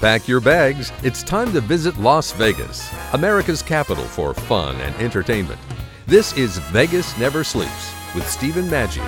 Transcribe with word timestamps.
Pack 0.00 0.28
your 0.28 0.40
bags. 0.40 0.92
It's 1.02 1.24
time 1.24 1.52
to 1.52 1.60
visit 1.60 1.98
Las 1.98 2.30
Vegas, 2.30 2.88
America's 3.14 3.62
capital 3.62 4.04
for 4.04 4.32
fun 4.32 4.76
and 4.76 4.94
entertainment. 5.02 5.58
This 6.06 6.32
is 6.36 6.58
Vegas 6.70 7.18
Never 7.18 7.42
Sleeps 7.42 7.92
with 8.14 8.24
Stephen 8.24 8.66
Maggi. 8.66 9.02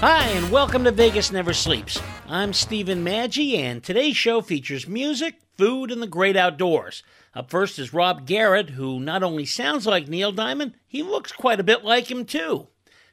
Hi, 0.00 0.26
and 0.26 0.50
welcome 0.50 0.84
to 0.84 0.92
Vegas 0.92 1.32
Never 1.32 1.54
Sleeps. 1.54 1.98
I'm 2.28 2.52
Stephen 2.52 3.02
Maggi, 3.02 3.56
and 3.56 3.82
today's 3.82 4.14
show 4.14 4.42
features 4.42 4.86
music, 4.86 5.36
food, 5.56 5.90
and 5.90 6.02
the 6.02 6.06
great 6.06 6.36
outdoors. 6.36 7.02
Up 7.34 7.48
first 7.48 7.78
is 7.78 7.94
Rob 7.94 8.26
Garrett, 8.26 8.68
who 8.70 9.00
not 9.00 9.22
only 9.22 9.46
sounds 9.46 9.86
like 9.86 10.08
Neil 10.08 10.32
Diamond, 10.32 10.74
he 10.86 11.02
looks 11.02 11.32
quite 11.32 11.60
a 11.60 11.64
bit 11.64 11.82
like 11.82 12.10
him, 12.10 12.26
too. 12.26 12.68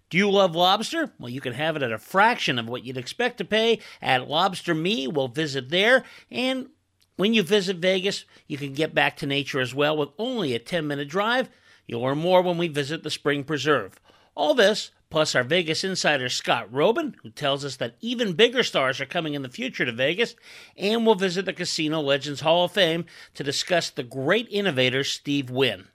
Do 0.09 0.18
you 0.18 0.30
love 0.30 0.55
lobster? 0.55 1.12
Well, 1.20 1.30
you 1.30 1.41
can 1.41 1.54
have 1.54 1.76
it 1.76 1.84
at 1.84 1.91
a 1.91 1.98
fraction 1.98 2.59
of 2.59 2.70
what 2.70 2.86
you'd 2.86 2.98
expect 2.98 3.38
to 3.40 3.46
pay 3.46 3.80
at 4.02 4.30
Lobster 4.30 4.76
Me. 4.76 5.08
We'll 5.08 5.27
visit 5.27 5.70
there. 5.70 6.04
And 6.30 6.70
when 7.18 7.34
you 7.34 7.44
visit 7.44 7.77
Vegas, 7.77 8.26
you 8.48 8.58
can 8.58 8.73
get 8.73 8.94
back 8.94 9.18
to 9.18 9.26
nature 9.26 9.60
as 9.60 9.73
well 9.73 9.98
with 9.98 10.10
only 10.18 10.54
a 10.54 10.60
10 10.60 10.86
minute 10.86 11.10
drive. 11.10 11.49
You'll 11.88 12.02
learn 12.02 12.20
more 12.20 12.41
when 12.41 12.58
we 12.58 12.68
visit 12.68 13.04
the 13.04 13.10
Springs 13.10 13.46
Preserve. 13.46 13.99
All 14.36 14.54
this, 14.54 14.91
plus 15.10 15.34
our 15.34 15.44
Vegas 15.44 15.84
insider 15.84 16.30
Scott 16.30 16.72
Roeben, 16.72 17.16
who 17.24 17.30
tells 17.30 17.63
us 17.63 17.77
that 17.77 17.96
even 18.02 18.34
bigger 18.34 18.63
stars 18.63 18.99
are 18.99 19.05
coming 19.05 19.34
in 19.34 19.44
the 19.44 19.49
future 19.49 19.85
to 19.85 19.91
Vegas, 19.91 20.35
and 20.77 21.05
we'll 21.05 21.16
visit 21.16 21.46
the 21.46 21.54
Casino 21.54 22.02
Legends 22.02 22.41
Hall 22.41 22.66
of 22.66 22.72
Fame 22.72 23.05
to 23.34 23.44
discuss 23.44 23.90
the 23.90 24.04
great 24.04 24.48
innovator 24.49 25.04
Steve 25.04 25.49
Wynn. 25.49 25.88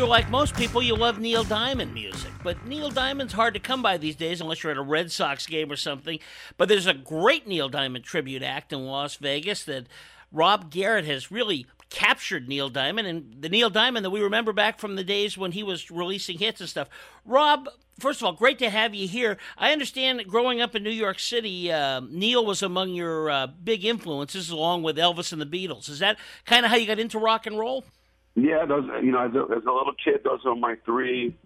You're 0.00 0.08
like 0.08 0.30
most 0.30 0.56
people, 0.56 0.82
you 0.82 0.96
love 0.96 1.20
Neil 1.20 1.44
Diamond 1.44 1.92
music. 1.92 2.30
But 2.42 2.66
Neil 2.66 2.88
Diamond's 2.88 3.34
hard 3.34 3.52
to 3.52 3.60
come 3.60 3.82
by 3.82 3.98
these 3.98 4.16
days 4.16 4.40
unless 4.40 4.62
you're 4.62 4.72
at 4.72 4.78
a 4.78 4.82
Red 4.82 5.12
Sox 5.12 5.44
game 5.44 5.70
or 5.70 5.76
something. 5.76 6.18
But 6.56 6.70
there's 6.70 6.86
a 6.86 6.94
great 6.94 7.46
Neil 7.46 7.68
Diamond 7.68 8.02
tribute 8.02 8.42
act 8.42 8.72
in 8.72 8.86
Las 8.86 9.16
Vegas 9.16 9.62
that 9.64 9.88
Rob 10.32 10.70
Garrett 10.70 11.04
has 11.04 11.30
really 11.30 11.66
captured 11.90 12.48
Neil 12.48 12.70
Diamond 12.70 13.08
and 13.08 13.42
the 13.42 13.50
Neil 13.50 13.68
Diamond 13.68 14.06
that 14.06 14.10
we 14.10 14.22
remember 14.22 14.54
back 14.54 14.78
from 14.78 14.96
the 14.96 15.04
days 15.04 15.36
when 15.36 15.52
he 15.52 15.62
was 15.62 15.90
releasing 15.90 16.38
hits 16.38 16.60
and 16.60 16.70
stuff. 16.70 16.88
Rob, 17.26 17.68
first 17.98 18.22
of 18.22 18.26
all, 18.26 18.32
great 18.32 18.58
to 18.60 18.70
have 18.70 18.94
you 18.94 19.06
here. 19.06 19.36
I 19.58 19.70
understand 19.70 20.18
that 20.18 20.28
growing 20.28 20.62
up 20.62 20.74
in 20.74 20.82
New 20.82 20.88
York 20.88 21.18
City, 21.18 21.70
uh, 21.70 22.00
Neil 22.08 22.46
was 22.46 22.62
among 22.62 22.94
your 22.94 23.28
uh, 23.28 23.48
big 23.48 23.84
influences 23.84 24.48
along 24.48 24.82
with 24.82 24.96
Elvis 24.96 25.30
and 25.30 25.42
the 25.42 25.44
Beatles. 25.44 25.90
Is 25.90 25.98
that 25.98 26.16
kind 26.46 26.64
of 26.64 26.70
how 26.70 26.78
you 26.78 26.86
got 26.86 26.98
into 26.98 27.18
rock 27.18 27.44
and 27.46 27.58
roll? 27.58 27.84
Yeah, 28.34 28.64
those 28.66 28.84
you 29.02 29.12
know, 29.12 29.26
as 29.26 29.34
a, 29.34 29.42
as 29.56 29.64
a 29.64 29.72
little 29.72 29.94
kid, 30.02 30.20
those 30.24 30.40
are 30.46 30.54
my 30.54 30.76
three 30.84 31.36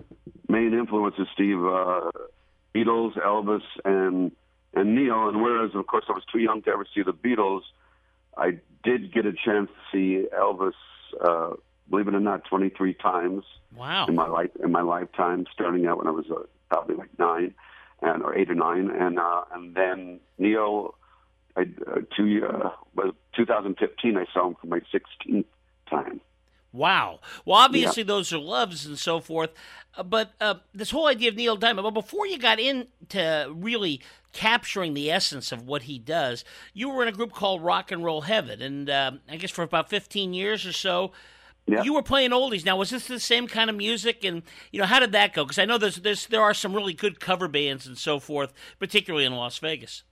main 0.48 0.74
influences: 0.74 1.26
Steve, 1.32 1.58
uh, 1.58 2.10
Beatles, 2.74 3.18
Elvis, 3.18 3.62
and 3.84 4.32
and 4.74 4.94
Neil. 4.94 5.28
And 5.28 5.42
whereas, 5.42 5.70
of 5.74 5.86
course, 5.86 6.04
I 6.08 6.12
was 6.12 6.24
too 6.30 6.40
young 6.40 6.62
to 6.62 6.70
ever 6.70 6.86
see 6.94 7.02
the 7.02 7.12
Beatles, 7.12 7.62
I 8.36 8.58
did 8.82 9.12
get 9.12 9.26
a 9.26 9.32
chance 9.32 9.70
to 9.70 9.92
see 9.92 10.28
Elvis. 10.36 10.72
Uh, 11.20 11.54
believe 11.88 12.08
it 12.08 12.14
or 12.14 12.20
not, 12.20 12.44
23 12.44 12.94
times. 12.94 13.44
Wow! 13.76 14.06
In 14.06 14.14
my 14.14 14.28
life, 14.28 14.50
in 14.62 14.72
my 14.72 14.82
lifetime, 14.82 15.46
starting 15.52 15.86
out 15.86 15.98
when 15.98 16.06
I 16.06 16.10
was 16.10 16.26
uh, 16.30 16.42
probably 16.68 16.96
like 16.96 17.10
nine, 17.18 17.54
and 18.02 18.22
or 18.22 18.36
eight 18.36 18.50
or 18.50 18.54
nine, 18.54 18.90
and 18.90 19.18
uh, 19.18 19.44
and 19.52 19.74
then 19.74 20.20
Neil. 20.38 20.94
I, 21.56 21.62
uh, 21.86 22.00
two, 22.16 22.44
uh, 22.44 22.70
was 22.96 23.14
2015. 23.36 24.16
I 24.16 24.24
saw 24.34 24.48
him 24.48 24.56
for 24.60 24.66
my 24.66 24.80
16th 24.92 25.44
time. 25.88 26.20
Wow. 26.74 27.20
Well, 27.44 27.56
obviously 27.56 28.02
yeah. 28.02 28.08
those 28.08 28.32
are 28.32 28.38
loves 28.38 28.84
and 28.84 28.98
so 28.98 29.20
forth, 29.20 29.50
uh, 29.96 30.02
but 30.02 30.32
uh, 30.40 30.56
this 30.74 30.90
whole 30.90 31.06
idea 31.06 31.28
of 31.28 31.36
Neil 31.36 31.56
Diamond. 31.56 31.84
But 31.84 31.92
before 31.92 32.26
you 32.26 32.36
got 32.36 32.58
into 32.58 33.48
really 33.54 34.00
capturing 34.32 34.94
the 34.94 35.08
essence 35.08 35.52
of 35.52 35.68
what 35.68 35.82
he 35.82 36.00
does, 36.00 36.44
you 36.72 36.90
were 36.90 37.02
in 37.02 37.08
a 37.08 37.12
group 37.12 37.32
called 37.32 37.62
Rock 37.62 37.92
and 37.92 38.02
Roll 38.02 38.22
Heaven, 38.22 38.60
and 38.60 38.90
uh, 38.90 39.12
I 39.30 39.36
guess 39.36 39.52
for 39.52 39.62
about 39.62 39.88
fifteen 39.88 40.34
years 40.34 40.66
or 40.66 40.72
so. 40.72 41.12
Yeah. 41.66 41.82
You 41.82 41.94
were 41.94 42.02
playing 42.02 42.32
oldies. 42.32 42.66
Now, 42.66 42.76
was 42.76 42.90
this 42.90 43.06
the 43.06 43.18
same 43.18 43.46
kind 43.46 43.70
of 43.70 43.76
music? 43.76 44.22
And 44.22 44.42
you 44.70 44.80
know, 44.80 44.86
how 44.86 45.00
did 45.00 45.12
that 45.12 45.32
go? 45.32 45.44
Because 45.44 45.58
I 45.58 45.64
know 45.64 45.78
there's, 45.78 45.96
there's 45.96 46.26
there 46.26 46.42
are 46.42 46.52
some 46.52 46.74
really 46.74 46.92
good 46.92 47.20
cover 47.20 47.48
bands 47.48 47.86
and 47.86 47.96
so 47.96 48.18
forth, 48.18 48.52
particularly 48.78 49.24
in 49.24 49.32
Las 49.32 49.58
Vegas. 49.58 50.02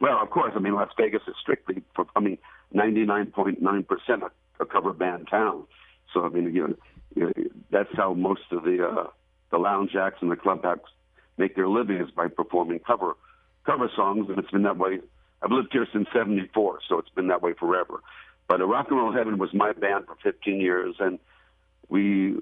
Well, 0.00 0.18
of 0.22 0.30
course. 0.30 0.52
I 0.56 0.58
mean, 0.58 0.74
Las 0.74 0.88
Vegas 0.96 1.20
is 1.28 1.34
strictly, 1.38 1.82
for, 1.94 2.06
I 2.16 2.20
mean, 2.20 2.38
ninety 2.72 3.04
nine 3.04 3.26
point 3.26 3.60
nine 3.60 3.82
percent 3.82 4.22
a 4.58 4.64
cover 4.64 4.94
band 4.94 5.28
town. 5.28 5.64
So 6.12 6.24
I 6.24 6.28
mean, 6.28 6.52
know 6.54 7.32
that's 7.70 7.94
how 7.94 8.14
most 8.14 8.42
of 8.52 8.64
the 8.64 8.86
uh, 8.86 9.06
the 9.50 9.58
lounge 9.58 9.94
acts 9.96 10.18
and 10.20 10.30
the 10.30 10.36
club 10.36 10.64
acts 10.64 10.90
make 11.36 11.56
their 11.56 11.68
living 11.68 11.98
is 11.98 12.10
by 12.10 12.28
performing 12.28 12.80
cover 12.80 13.14
cover 13.64 13.90
songs, 13.94 14.28
and 14.28 14.38
it's 14.38 14.50
been 14.50 14.62
that 14.62 14.78
way. 14.78 15.00
I've 15.42 15.52
lived 15.52 15.68
here 15.72 15.86
since 15.92 16.06
'74, 16.12 16.80
so 16.88 16.98
it's 16.98 17.08
been 17.10 17.28
that 17.28 17.42
way 17.42 17.54
forever. 17.54 18.02
But 18.48 18.60
Rock 18.66 18.88
and 18.90 18.98
Roll 18.98 19.12
Heaven 19.12 19.38
was 19.38 19.54
my 19.54 19.72
band 19.72 20.06
for 20.06 20.16
15 20.22 20.60
years, 20.60 20.96
and 20.98 21.18
we 21.88 22.36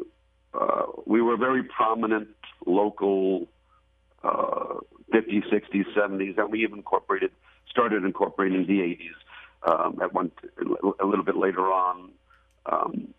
uh, 0.54 0.86
we 1.04 1.20
were 1.20 1.36
very 1.36 1.62
prominent 1.62 2.28
local 2.66 3.46
uh, 4.24 4.74
50s, 5.12 5.44
60s, 5.52 5.84
70s, 5.96 6.38
and 6.38 6.50
we 6.50 6.62
even 6.62 6.78
incorporated 6.78 7.30
started 7.70 8.04
incorporating 8.04 8.66
the 8.66 8.80
80s 8.80 9.70
um, 9.70 9.98
at 10.02 10.12
one 10.12 10.32
a 11.00 11.04
little 11.06 11.24
bit 11.24 11.36
later 11.36 11.70
on. 11.72 12.10
Um, 12.66 13.14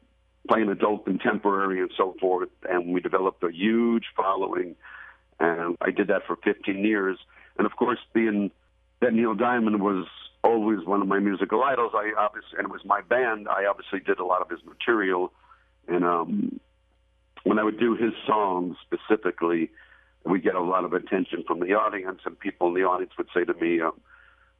playing 0.49 0.69
adult 0.69 1.05
contemporary 1.05 1.79
and 1.79 1.91
so 1.95 2.15
forth. 2.19 2.49
And 2.67 2.93
we 2.93 2.99
developed 2.99 3.43
a 3.43 3.51
huge 3.51 4.05
following. 4.15 4.75
And 5.39 5.77
I 5.79 5.91
did 5.91 6.07
that 6.07 6.25
for 6.25 6.35
15 6.43 6.83
years. 6.83 7.17
And 7.57 7.65
of 7.65 7.75
course, 7.75 7.99
being 8.13 8.51
that 9.01 9.13
Neil 9.13 9.35
Diamond 9.35 9.81
was 9.81 10.07
always 10.43 10.85
one 10.85 11.01
of 11.01 11.07
my 11.07 11.19
musical 11.19 11.63
idols, 11.63 11.91
I 11.93 12.11
obviously, 12.17 12.57
and 12.57 12.65
it 12.65 12.71
was 12.71 12.81
my 12.83 13.01
band, 13.01 13.47
I 13.47 13.65
obviously 13.65 13.99
did 13.99 14.19
a 14.19 14.25
lot 14.25 14.41
of 14.41 14.49
his 14.49 14.59
material. 14.65 15.31
And 15.87 16.03
um, 16.03 16.59
when 17.43 17.59
I 17.59 17.63
would 17.63 17.79
do 17.79 17.95
his 17.95 18.13
songs 18.25 18.75
specifically, 18.81 19.69
we 20.25 20.39
get 20.39 20.55
a 20.55 20.61
lot 20.61 20.83
of 20.83 20.93
attention 20.93 21.43
from 21.45 21.59
the 21.59 21.73
audience, 21.73 22.21
and 22.25 22.37
people 22.37 22.67
in 22.67 22.73
the 22.73 22.83
audience 22.83 23.11
would 23.17 23.27
say 23.33 23.45
to 23.45 23.53
me, 23.53 23.81
um, 23.81 23.99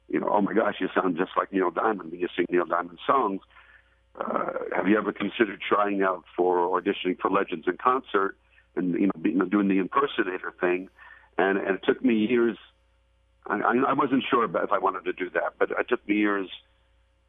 you 0.08 0.20
know, 0.20 0.28
oh 0.30 0.40
my 0.40 0.52
gosh, 0.52 0.76
you 0.80 0.88
sound 0.94 1.16
just 1.16 1.32
like 1.36 1.52
Neil 1.52 1.70
Diamond 1.70 2.10
when 2.10 2.20
you 2.20 2.28
sing 2.36 2.46
Neil 2.50 2.64
Diamond 2.64 2.98
songs 3.06 3.40
uh, 4.18 4.52
have 4.74 4.88
you 4.88 4.98
ever 4.98 5.12
considered 5.12 5.60
trying 5.66 6.02
out 6.02 6.24
for 6.36 6.80
auditioning 6.80 7.18
for 7.20 7.30
Legends 7.30 7.66
in 7.66 7.76
Concert 7.76 8.36
and 8.76 8.94
you 8.94 9.06
know, 9.06 9.12
be, 9.20 9.30
you 9.30 9.36
know 9.36 9.44
doing 9.44 9.68
the 9.68 9.78
impersonator 9.78 10.52
thing? 10.60 10.88
And, 11.38 11.58
and 11.58 11.76
it 11.76 11.82
took 11.84 12.04
me 12.04 12.14
years. 12.14 12.56
I, 13.46 13.60
I 13.88 13.92
wasn't 13.94 14.24
sure 14.28 14.44
about 14.44 14.64
if 14.64 14.72
I 14.72 14.78
wanted 14.78 15.04
to 15.04 15.12
do 15.12 15.30
that, 15.30 15.54
but 15.58 15.70
it 15.70 15.88
took 15.88 16.06
me 16.08 16.16
years 16.16 16.48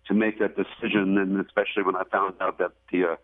to 0.07 0.13
make 0.13 0.39
that 0.39 0.55
decision, 0.55 1.17
and 1.17 1.39
especially 1.45 1.83
when 1.83 1.95
I 1.95 2.03
found 2.11 2.35
out 2.41 2.57
that 2.57 2.71
the 2.91 3.11
uh, 3.11 3.15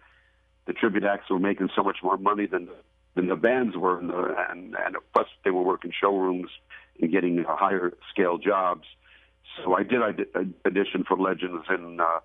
the 0.67 0.73
tribute 0.73 1.03
acts 1.03 1.29
were 1.29 1.39
making 1.39 1.69
so 1.75 1.83
much 1.83 1.97
more 2.03 2.17
money 2.17 2.45
than 2.45 2.69
than 3.15 3.27
the 3.27 3.35
bands 3.35 3.75
were, 3.75 3.99
and, 3.99 4.09
the, 4.09 4.35
and 4.49 4.75
and 4.75 4.95
plus 5.13 5.27
they 5.43 5.51
were 5.51 5.63
working 5.63 5.91
showrooms 5.99 6.49
and 7.01 7.11
getting 7.11 7.43
higher 7.47 7.93
scale 8.11 8.37
jobs. 8.37 8.85
So 9.63 9.73
I 9.73 9.83
did 9.83 10.01
I 10.01 10.11
did 10.11 10.53
audition 10.65 11.03
for 11.07 11.17
Legends 11.17 11.65
in 11.69 11.99
uh, 11.99 12.19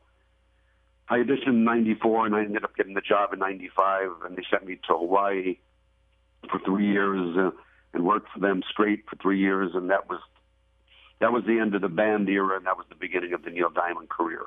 I 1.09 1.19
auditioned 1.19 1.49
in 1.49 1.65
'94 1.65 2.27
and 2.27 2.35
I 2.35 2.41
ended 2.41 2.65
up 2.65 2.77
getting 2.77 2.95
the 2.95 3.01
job 3.01 3.33
in 3.33 3.39
'95, 3.39 4.11
and 4.25 4.37
they 4.37 4.45
sent 4.51 4.67
me 4.67 4.77
to 4.89 4.97
Hawaii 4.97 5.59
for 6.51 6.59
three 6.61 6.91
years 6.91 7.37
uh, 7.37 7.51
and 7.93 8.05
worked 8.05 8.29
for 8.33 8.41
them 8.41 8.63
straight 8.71 9.05
for 9.09 9.17
three 9.17 9.39
years, 9.39 9.73
and 9.75 9.91
that 9.91 10.09
was 10.09 10.21
that 11.21 11.33
was 11.33 11.45
the 11.47 11.59
end 11.59 11.75
of 11.75 11.83
the 11.83 11.89
band 11.89 12.29
era, 12.29 12.57
and 12.57 12.67
that 12.67 12.77
was 12.77 12.87
the 12.89 12.97
beginning 12.97 13.33
of 13.33 13.43
the 13.43 13.51
Neil 13.51 13.71
Diamond 13.71 14.09
career. 14.09 14.47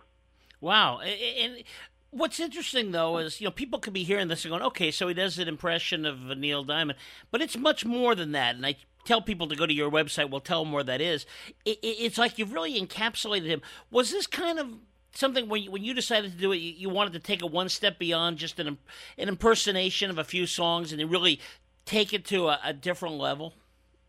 Wow, 0.60 1.00
and 1.00 1.64
what's 2.12 2.40
interesting 2.40 2.92
though 2.92 3.18
is 3.18 3.40
you 3.42 3.46
know 3.46 3.52
people 3.52 3.80
could 3.80 3.94
be 3.94 4.04
hearing 4.04 4.28
this 4.28 4.46
and 4.46 4.52
going, 4.52 4.64
okay, 4.64 4.92
so 4.92 5.08
he 5.08 5.14
does 5.14 5.38
an 5.38 5.48
impression 5.48 6.06
of 6.06 6.20
Neil 6.38 6.64
Diamond, 6.64 6.98
but 7.32 7.42
it's 7.42 7.58
much 7.58 7.86
more 7.86 8.16
than 8.16 8.32
that, 8.32 8.56
and 8.56 8.66
I 8.66 8.76
tell 9.06 9.22
people 9.22 9.48
to 9.48 9.56
go 9.56 9.66
to 9.66 9.74
your 9.74 9.92
website. 9.92 10.30
We'll 10.30 10.42
tell 10.42 10.64
them 10.64 10.74
where 10.74 10.84
that 10.84 11.00
is. 11.00 11.26
it's 11.66 12.18
like 12.18 12.38
you've 12.38 12.54
really 12.54 12.80
encapsulated 12.80 13.46
him. 13.46 13.62
Was 13.92 14.12
this 14.12 14.28
kind 14.28 14.60
of 14.60 14.70
something 15.16 15.48
when 15.48 15.64
you, 15.64 15.72
when 15.72 15.84
you 15.84 15.94
decided 15.94 16.32
to 16.32 16.38
do 16.38 16.52
it, 16.52 16.58
you, 16.58 16.74
you 16.74 16.90
wanted 16.90 17.14
to 17.14 17.20
take 17.20 17.42
it 17.42 17.52
one 17.52 17.70
step 17.70 17.98
beyond 17.98 18.38
just 18.38 18.60
an 18.60 18.78
an 19.18 19.30
impersonation 19.30 20.10
of 20.10 20.18
a 20.18 20.24
few 20.24 20.46
songs 20.46 20.92
and 20.92 21.12
really 21.12 21.40
take 21.86 22.14
it 22.14 22.26
to 22.26 22.48
a, 22.48 22.60
a 22.64 22.74
different 22.74 23.16
level? 23.16 23.54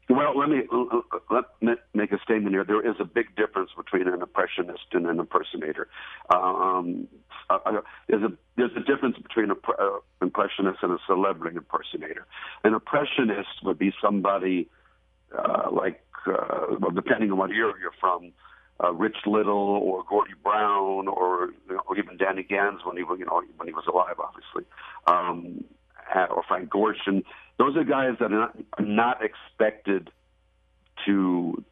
Well, 0.09 0.39
let 0.39 0.49
me 0.49 0.63
let 1.31 1.45
me 1.61 1.75
make 1.95 2.13
a 2.13 2.21
statement 2.21 2.55
here. 2.55 2.65
There 2.65 2.87
is 2.89 2.95
a 3.01 3.05
big 3.05 3.35
difference 3.35 3.71
between 3.77 4.07
an 4.07 4.23
impressionist 4.23 4.85
and 4.93 5.07
an 5.07 5.19
impersonator. 5.19 5.89
Um, 6.33 7.09
uh, 7.51 7.59
uh 7.67 7.81
there's 8.07 8.23
a 8.23 8.33
there's 8.57 8.71
a 8.77 8.81
difference 8.81 9.17
between 9.19 9.51
an 9.51 9.57
uh, 9.67 9.99
impressionist 10.23 10.79
and 10.83 10.93
a 10.93 10.99
celebrity 11.09 11.57
impersonator. 11.57 12.25
An 12.63 12.75
impressionist 12.75 13.65
would 13.65 13.79
be 13.79 13.93
somebody 14.01 14.69
uh, 15.37 15.71
like, 15.73 16.05
uh, 16.29 16.77
well, 16.79 16.93
depending 16.93 17.33
on 17.33 17.39
what 17.39 17.51
era 17.51 17.73
you're 17.81 17.91
from, 17.99 18.33
uh, 18.83 18.93
Rich 18.93 19.19
Little 19.27 19.53
or 19.55 20.05
Gordie 20.09 20.35
Brown 20.43 21.09
or, 21.09 21.51
you 21.69 21.75
know, 21.75 21.83
or 21.87 21.99
even 21.99 22.17
Danny 22.17 22.43
Gans 22.43 22.81
when 22.85 22.97
he 22.97 23.03
was 23.03 23.19
you 23.19 23.27
know 23.27 23.43
when 23.57 23.69
he 23.69 23.75
was 23.75 23.85
alive, 23.87 24.17
obviously. 24.19 24.65
Um, 25.07 25.65
or 26.15 26.43
Frank 26.47 26.71
Gorshin. 26.71 27.25
Those 27.59 27.77
are 27.77 27.85
guys 27.85 28.17
that 28.21 28.33
are 28.33 28.39
not, 28.39 28.57
are 28.79 28.85
not 28.85 29.19
expected 29.25 30.11
to 31.05 31.65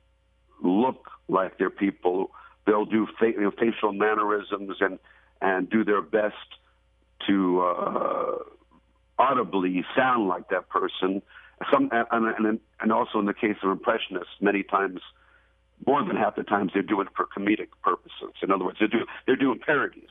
look 0.63 1.11
like 1.29 1.59
they're 1.59 1.71
people. 1.71 2.31
They'll 2.67 2.85
do 2.85 3.07
fa- 3.19 3.33
you 3.33 3.43
know, 3.43 3.51
facial 3.51 3.93
mannerisms 3.93 4.77
and 4.81 4.99
and 5.41 5.69
do 5.69 5.85
their 5.85 6.01
best 6.01 6.35
to 7.27 7.61
uh, 7.61 8.39
audibly 9.19 9.85
sound 9.97 10.29
like 10.29 10.49
that 10.49 10.69
person. 10.69 11.23
Some 11.71 11.91
and, 11.93 12.35
and 12.39 12.61
and 12.81 12.93
also 12.93 13.19
in 13.19 13.27
the 13.27 13.35
case 13.35 13.57
of 13.63 13.71
impressionists, 13.71 14.33
many 14.41 14.63
times 14.63 15.01
more 15.87 16.05
than 16.05 16.17
half 16.17 16.37
the 16.37 16.43
times 16.43 16.73
they're 16.73 16.83
doing 16.83 17.07
it 17.07 17.13
for 17.17 17.27
comedic 17.27 17.69
purposes. 17.83 18.35
In 18.43 18.51
other 18.51 18.65
words, 18.65 18.79
they're 18.79 18.89
do 18.89 19.07
they're 19.27 19.37
doing 19.37 19.59
parodies. 19.59 20.09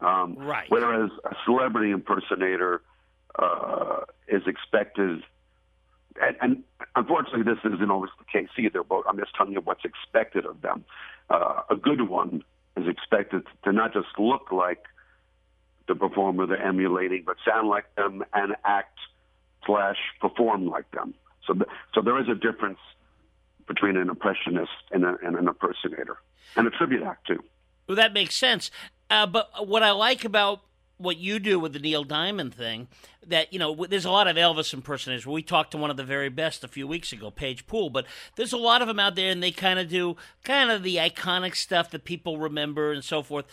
Um, 0.00 0.36
right. 0.38 0.66
Whereas 0.70 1.10
a 1.24 1.34
celebrity 1.44 1.90
impersonator 1.90 2.80
uh, 3.38 4.00
is 4.28 4.42
expected, 4.46 5.22
and, 6.20 6.36
and, 6.40 6.62
unfortunately, 6.96 7.42
this 7.42 7.58
isn't 7.64 7.90
always 7.90 8.10
the 8.18 8.24
case 8.24 8.48
either. 8.58 8.82
But 8.82 9.02
I'm 9.08 9.18
just 9.18 9.34
telling 9.36 9.52
you 9.52 9.60
what's 9.60 9.84
expected 9.84 10.46
of 10.46 10.62
them. 10.62 10.84
Uh, 11.28 11.62
a 11.70 11.76
good 11.76 12.08
one 12.08 12.42
is 12.76 12.88
expected 12.88 13.42
to 13.64 13.72
not 13.72 13.92
just 13.92 14.08
look 14.18 14.50
like 14.50 14.84
the 15.86 15.94
performer 15.94 16.46
they're 16.46 16.62
emulating, 16.62 17.24
but 17.26 17.36
sound 17.46 17.68
like 17.68 17.94
them 17.96 18.24
and 18.32 18.54
act 18.64 18.98
slash 19.66 19.96
perform 20.20 20.66
like 20.66 20.90
them. 20.92 21.14
So, 21.46 21.52
th- 21.52 21.66
so 21.94 22.00
there 22.00 22.18
is 22.20 22.28
a 22.28 22.34
difference 22.34 22.78
between 23.70 23.96
an 23.96 24.08
impressionist 24.08 24.72
and, 24.90 25.04
a, 25.04 25.16
and 25.24 25.36
an 25.36 25.46
impersonator, 25.46 26.16
and 26.56 26.66
a 26.66 26.70
tribute 26.70 27.04
act 27.04 27.24
too. 27.28 27.38
Well, 27.86 27.94
that 27.94 28.12
makes 28.12 28.34
sense. 28.34 28.68
Uh, 29.08 29.26
but 29.26 29.68
what 29.68 29.84
I 29.84 29.92
like 29.92 30.24
about 30.24 30.62
what 30.98 31.18
you 31.18 31.38
do 31.38 31.60
with 31.60 31.72
the 31.72 31.78
Neil 31.78 32.02
Diamond 32.02 32.52
thing, 32.52 32.88
that 33.24 33.52
you 33.52 33.60
know, 33.60 33.86
there's 33.88 34.04
a 34.04 34.10
lot 34.10 34.26
of 34.26 34.36
Elvis 34.36 34.74
impersonators. 34.74 35.24
We 35.24 35.42
talked 35.42 35.70
to 35.70 35.78
one 35.78 35.88
of 35.88 35.96
the 35.96 36.04
very 36.04 36.28
best 36.28 36.64
a 36.64 36.68
few 36.68 36.88
weeks 36.88 37.12
ago, 37.12 37.30
Paige 37.30 37.68
Poole, 37.68 37.90
but 37.90 38.06
there's 38.34 38.52
a 38.52 38.58
lot 38.58 38.82
of 38.82 38.88
them 38.88 38.98
out 38.98 39.14
there, 39.14 39.30
and 39.30 39.40
they 39.40 39.52
kind 39.52 39.78
of 39.78 39.88
do 39.88 40.16
kind 40.42 40.72
of 40.72 40.82
the 40.82 40.96
iconic 40.96 41.54
stuff 41.54 41.92
that 41.92 42.04
people 42.04 42.38
remember 42.38 42.90
and 42.90 43.04
so 43.04 43.22
forth. 43.22 43.46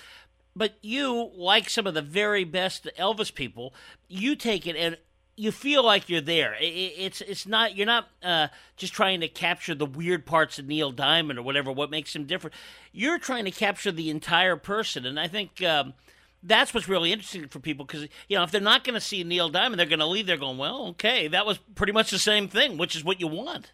But 0.55 0.79
you, 0.81 1.29
like 1.35 1.69
some 1.69 1.85
of 1.85 1.93
the 1.93 2.01
very 2.01 2.43
best 2.43 2.89
Elvis 2.97 3.31
people, 3.31 3.75
you 4.07 4.35
take 4.35 4.65
it 4.65 4.75
and 4.75 4.97
you 5.37 5.51
feel 5.51 5.85
like 5.85 6.09
you're 6.09 6.19
there. 6.19 6.55
It's 6.59 7.21
it's 7.21 7.45
not 7.45 7.77
you're 7.77 7.85
not 7.85 8.09
uh, 8.23 8.47
just 8.75 8.91
trying 8.93 9.21
to 9.21 9.27
capture 9.27 9.75
the 9.75 9.85
weird 9.85 10.25
parts 10.25 10.57
of 10.57 10.67
Neil 10.67 10.91
Diamond 10.91 11.37
or 11.37 11.43
whatever 11.43 11.71
what 11.71 11.91
makes 11.91 12.15
him 12.15 12.25
different. 12.25 12.55
You're 12.91 13.19
trying 13.19 13.45
to 13.45 13.51
capture 13.51 13.91
the 13.91 14.09
entire 14.09 14.55
person, 14.55 15.05
and 15.05 15.19
I 15.19 15.27
think 15.27 15.61
um, 15.63 15.93
that's 16.41 16.73
what's 16.73 16.89
really 16.89 17.13
interesting 17.13 17.47
for 17.47 17.59
people 17.59 17.85
because 17.85 18.07
you 18.27 18.35
know 18.35 18.43
if 18.43 18.49
they're 18.49 18.59
not 18.59 18.83
going 18.83 18.95
to 18.95 19.01
see 19.01 19.23
Neil 19.23 19.47
Diamond, 19.47 19.79
they're 19.79 19.85
going 19.85 19.99
to 19.99 20.07
leave 20.07 20.25
They're 20.25 20.37
going, 20.37 20.57
well, 20.57 20.87
okay, 20.87 21.27
that 21.27 21.45
was 21.45 21.59
pretty 21.75 21.93
much 21.93 22.09
the 22.09 22.19
same 22.19 22.47
thing, 22.47 22.77
which 22.77 22.95
is 22.95 23.03
what 23.03 23.21
you 23.21 23.27
want. 23.27 23.71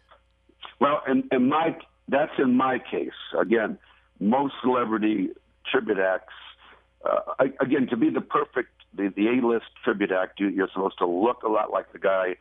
Well, 0.80 1.00
and 1.06 1.24
in 1.32 1.48
my 1.48 1.74
that's 2.08 2.32
in 2.38 2.54
my 2.54 2.78
case. 2.78 3.10
Again, 3.38 3.78
most 4.20 4.52
celebrity 4.62 5.30
tribute 5.70 5.98
acts. 5.98 6.34
Uh, 7.04 7.46
again, 7.60 7.86
to 7.88 7.96
be 7.96 8.10
the 8.10 8.20
perfect 8.20 8.70
the, 8.96 9.12
the 9.14 9.28
A-list 9.28 9.66
tribute 9.82 10.12
act, 10.12 10.40
you, 10.40 10.48
you're 10.48 10.68
supposed 10.72 10.98
to 10.98 11.06
look 11.06 11.42
a 11.42 11.48
lot 11.48 11.70
like 11.70 11.92
the 11.92 11.98
guy, 11.98 12.36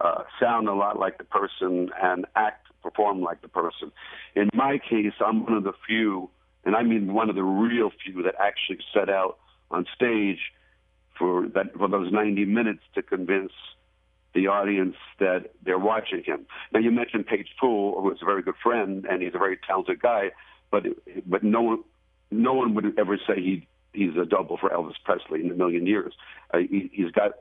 uh, 0.00 0.22
sound 0.40 0.68
a 0.68 0.74
lot 0.74 0.98
like 0.98 1.18
the 1.18 1.24
person, 1.24 1.90
and 2.00 2.26
act, 2.36 2.66
perform 2.82 3.20
like 3.20 3.42
the 3.42 3.48
person. 3.48 3.92
In 4.34 4.48
my 4.54 4.78
case, 4.78 5.12
I'm 5.24 5.44
one 5.44 5.54
of 5.54 5.64
the 5.64 5.72
few, 5.86 6.30
and 6.64 6.76
I 6.76 6.82
mean 6.82 7.12
one 7.12 7.28
of 7.28 7.36
the 7.36 7.42
real 7.42 7.90
few 8.04 8.22
that 8.22 8.34
actually 8.38 8.78
set 8.94 9.08
out 9.08 9.38
on 9.70 9.86
stage 9.94 10.38
for 11.18 11.48
that 11.48 11.74
for 11.76 11.88
those 11.88 12.12
90 12.12 12.44
minutes 12.44 12.82
to 12.94 13.02
convince 13.02 13.52
the 14.34 14.46
audience 14.46 14.94
that 15.18 15.50
they're 15.64 15.78
watching 15.78 16.22
him. 16.24 16.46
Now 16.72 16.80
you 16.80 16.90
mentioned 16.90 17.26
Paige 17.26 17.48
Poole, 17.58 18.00
who 18.00 18.12
is 18.12 18.18
a 18.22 18.24
very 18.24 18.42
good 18.42 18.54
friend 18.62 19.04
and 19.04 19.22
he's 19.22 19.34
a 19.34 19.38
very 19.38 19.58
talented 19.66 20.00
guy, 20.00 20.30
but 20.70 20.84
but 21.26 21.42
no 21.42 21.62
one 21.62 21.84
no 22.30 22.52
one 22.54 22.74
would 22.74 22.98
ever 22.98 23.18
say 23.26 23.36
he 23.36 23.66
he's 23.98 24.16
a 24.16 24.24
double 24.24 24.56
for 24.56 24.70
Elvis 24.70 24.94
Presley 25.04 25.44
in 25.44 25.50
a 25.50 25.54
million 25.54 25.86
years. 25.86 26.14
Uh, 26.52 26.58
he, 26.58 26.90
he's 26.92 27.10
got 27.10 27.32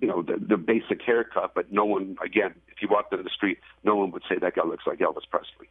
you 0.00 0.08
know 0.08 0.22
the, 0.22 0.36
the 0.38 0.56
basic 0.56 1.02
haircut, 1.02 1.52
but 1.54 1.72
no 1.72 1.84
one 1.84 2.16
again, 2.24 2.54
if 2.68 2.80
you 2.80 2.88
walked 2.88 3.10
down 3.10 3.22
the 3.22 3.30
street, 3.30 3.58
no 3.84 3.96
one 3.96 4.10
would 4.12 4.22
say 4.28 4.36
that 4.38 4.54
guy 4.54 4.64
looks 4.64 4.86
like 4.86 4.98
Elvis 4.98 5.28
Presley. 5.30 5.68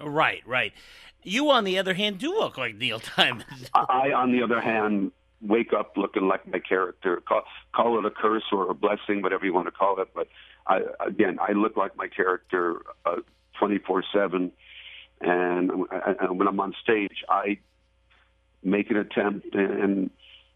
Right, 0.00 0.42
right. 0.46 0.72
You, 1.22 1.50
on 1.50 1.64
the 1.64 1.78
other 1.78 1.94
hand, 1.94 2.18
do 2.18 2.30
look 2.30 2.58
like 2.58 2.76
Neil 2.76 3.00
Diamond. 3.16 3.46
I, 3.74 4.12
on 4.12 4.32
the 4.32 4.42
other 4.42 4.60
hand, 4.60 5.10
wake 5.40 5.72
up 5.72 5.96
looking 5.96 6.28
like 6.28 6.46
my 6.46 6.58
character. 6.58 7.22
Call, 7.26 7.42
call 7.74 7.98
it 7.98 8.04
a 8.04 8.10
curse 8.10 8.44
or 8.52 8.70
a 8.70 8.74
blessing, 8.74 9.22
whatever 9.22 9.44
you 9.44 9.54
want 9.54 9.66
to 9.66 9.72
call 9.72 10.00
it. 10.00 10.08
But 10.14 10.28
I, 10.66 10.82
again, 11.04 11.38
I 11.40 11.52
look 11.52 11.76
like 11.76 11.96
my 11.96 12.08
character 12.08 12.82
twenty 13.58 13.78
four 13.78 14.04
seven, 14.12 14.52
and 15.20 15.70
when 16.30 16.46
I'm 16.46 16.60
on 16.60 16.74
stage, 16.82 17.24
I 17.28 17.58
make 18.66 18.90
an 18.90 18.96
attempt, 18.96 19.54
and 19.54 20.10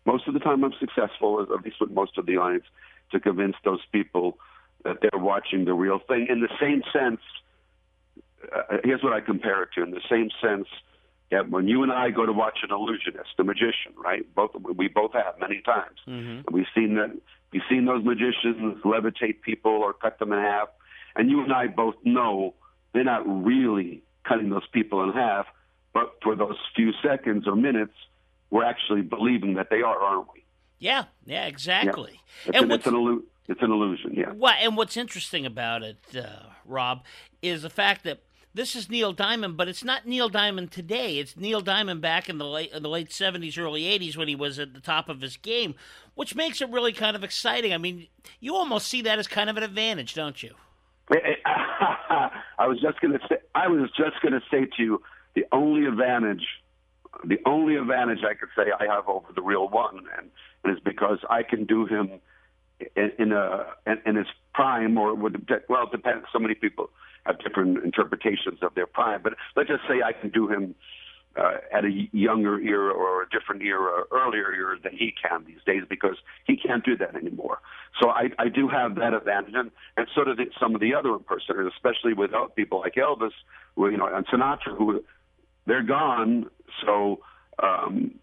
most 0.05 0.27
of 0.29 0.35
the 0.35 0.41
time 0.41 0.65
I'm 0.65 0.75
successful, 0.79 1.43
at 1.43 1.65
least 1.65 1.77
with 1.81 1.91
most 1.91 2.19
of 2.19 2.27
the 2.27 2.37
audience, 2.37 2.65
to 3.13 3.21
convince 3.21 3.57
those 3.65 3.81
people 3.93 4.39
that 4.85 4.99
they're 5.01 5.21
watching 5.21 5.65
the 5.65 5.75
real 5.75 5.99
thing. 5.99 6.27
In 6.29 6.41
the 6.41 6.49
same 6.61 6.83
sense, 6.93 7.21
uh, 8.55 8.79
here's 8.85 9.03
what 9.03 9.13
I 9.13 9.21
compare 9.21 9.63
it 9.63 9.71
to. 9.75 9.83
In 9.83 9.91
the 9.91 10.01
same 10.09 10.31
sense, 10.43 10.67
yeah, 11.31 11.43
when 11.43 11.69
you 11.69 11.83
and 11.83 11.93
I 11.93 12.11
go 12.11 12.27
to 12.27 12.33
watch 12.33 12.59
an 12.63 12.71
illusionist, 12.73 13.31
a 13.39 13.45
magician, 13.45 13.93
right? 13.97 14.23
Both 14.35 14.51
we 14.77 14.89
both 14.89 15.13
have 15.13 15.39
many 15.39 15.61
times. 15.61 15.99
Mm-hmm. 16.09 16.53
We've 16.53 16.67
seen 16.75 16.97
that. 16.97 17.17
We've 17.53 17.63
seen 17.69 17.85
those 17.85 18.05
magicians 18.05 18.83
levitate 18.85 19.43
people 19.43 19.73
or 19.73 19.93
cut 19.93 20.19
them 20.19 20.33
in 20.33 20.39
half, 20.39 20.69
and 21.15 21.31
you 21.31 21.43
and 21.43 21.53
I 21.53 21.67
both 21.67 21.97
know 22.05 22.55
they're 22.93 23.05
not 23.05 23.23
really 23.27 24.03
cutting 24.25 24.51
those 24.51 24.67
people 24.73 25.03
in 25.05 25.13
half 25.13 25.47
but 25.93 26.15
for 26.23 26.37
those 26.37 26.57
few 26.75 26.93
seconds 27.03 27.47
or 27.47 27.57
minutes, 27.57 27.95
we're 28.51 28.65
actually 28.65 29.03
believing 29.03 29.55
that 29.55 29.69
they 29.71 29.83
are, 29.83 29.99
aren't 29.99 30.27
we? 30.33 30.45
Yeah, 30.79 31.05
yeah, 31.27 31.47
exactly. 31.47 32.21
Yeah. 32.45 32.49
It's, 32.49 32.59
and 32.59 32.65
an, 32.67 32.71
it's, 32.73 32.87
an 32.87 32.95
illu- 32.95 33.23
it's 33.49 33.63
an 33.63 33.71
illusion, 33.71 34.15
yeah. 34.15 34.33
Well, 34.35 34.55
and 34.61 34.77
what's 34.77 34.97
interesting 34.97 35.45
about 35.45 35.83
it, 35.83 35.99
uh, 36.17 36.47
Rob, 36.65 37.05
is 37.43 37.63
the 37.63 37.71
fact 37.71 38.05
that 38.05 38.21
this 38.55 38.75
is 38.75 38.91
Neil 38.91 39.13
Diamond, 39.13 39.57
but 39.57 39.69
it's 39.69 39.85
not 39.85 40.07
Neil 40.07 40.29
Diamond 40.29 40.73
today. 40.73 41.19
It's 41.19 41.37
Neil 41.37 41.61
Diamond 41.61 42.01
back 42.01 42.29
in 42.29 42.39
the 42.39 42.47
late 42.47 42.73
in 42.73 42.83
the 42.83 42.89
late 42.89 43.13
seventies, 43.13 43.57
early 43.57 43.87
eighties 43.87 44.17
when 44.17 44.27
he 44.27 44.35
was 44.35 44.59
at 44.59 44.75
the 44.75 44.81
top 44.81 45.09
of 45.09 45.21
his 45.21 45.37
game, 45.37 45.77
which 46.15 46.35
makes 46.35 46.61
it 46.61 46.69
really 46.71 46.93
kind 46.93 47.15
of 47.15 47.23
exciting. 47.23 47.73
I 47.73 47.79
mean, 47.79 48.09
you 48.41 48.57
almost 48.57 48.89
see 48.89 49.03
that 49.03 49.19
as 49.21 49.29
kind 49.29 49.51
of 49.51 49.57
an 49.57 49.63
advantage, 49.63 50.15
don't 50.15 50.43
you? 50.43 50.55
I 51.13 52.67
was 52.67 52.81
just 52.81 53.01
going 53.01 53.13
to 53.13 53.21
say. 53.29 53.37
I 53.55 53.69
was 53.69 53.89
just 53.97 54.21
going 54.21 54.33
to 54.33 54.43
say 54.51 54.67
to 54.77 54.83
you 54.83 55.03
the 55.35 55.45
only 55.53 55.87
advantage, 55.87 56.47
the 57.25 57.39
only 57.47 57.77
advantage 57.77 58.21
I 58.25 58.35
could 58.35 58.49
say 58.57 58.73
I 58.79 58.93
have 58.93 59.09
over 59.09 59.29
the 59.35 59.43
real 59.43 59.69
one, 59.69 59.99
and, 60.19 60.31
and 60.65 60.77
is 60.77 60.83
because 60.85 61.19
I 61.29 61.43
can 61.43 61.65
do 61.65 61.87
him 61.87 62.21
in, 62.97 63.13
in 63.19 63.33
a 63.33 63.67
in, 63.87 63.99
in 64.07 64.17
his 64.17 64.27
prime, 64.55 64.97
or 64.99 65.15
well 65.15 65.33
it 65.33 65.93
depends. 65.93 66.27
So 66.33 66.39
many 66.39 66.55
people 66.55 66.91
have 67.27 67.39
different 67.41 67.85
interpretations 67.85 68.59
of 68.63 68.75
their 68.75 68.87
prime, 68.87 69.21
but 69.23 69.35
let's 69.57 69.69
just 69.69 69.83
say 69.89 70.03
I 70.03 70.13
can 70.13 70.31
do 70.31 70.49
him 70.49 70.75
uh, 71.37 71.59
at 71.73 71.85
a 71.85 72.09
younger 72.13 72.59
era 72.61 72.93
or 72.93 73.23
a 73.23 73.29
different 73.29 73.63
era, 73.63 74.03
earlier 74.11 74.53
era 74.53 74.77
than 74.83 74.93
he 74.93 75.15
can 75.23 75.45
these 75.47 75.63
days 75.65 75.83
because 75.89 76.17
he 76.47 76.57
can't 76.57 76.85
do 76.85 76.97
that 76.97 77.15
anymore. 77.15 77.61
So 78.01 78.09
I, 78.09 78.31
I 78.39 78.49
do 78.49 78.69
have 78.69 78.97
that 78.97 79.15
advantage, 79.15 79.55
and, 79.55 79.71
and 79.97 80.07
so 80.15 80.25
do 80.25 80.35
some 80.59 80.75
of 80.75 80.81
the 80.81 80.95
other 80.95 81.11
impersonators, 81.11 81.73
especially 81.77 82.15
with 82.15 82.31
people 82.57 82.81
like 82.81 82.95
Elvis, 82.95 83.31
who, 83.77 83.89
you 83.89 83.97
know, 83.97 84.09
and 84.13 84.27
Sinatra, 84.27 84.77
who 84.77 85.05
they're 85.67 85.83
gone. 85.83 86.51
So, 86.85 87.21
um, 87.63 88.15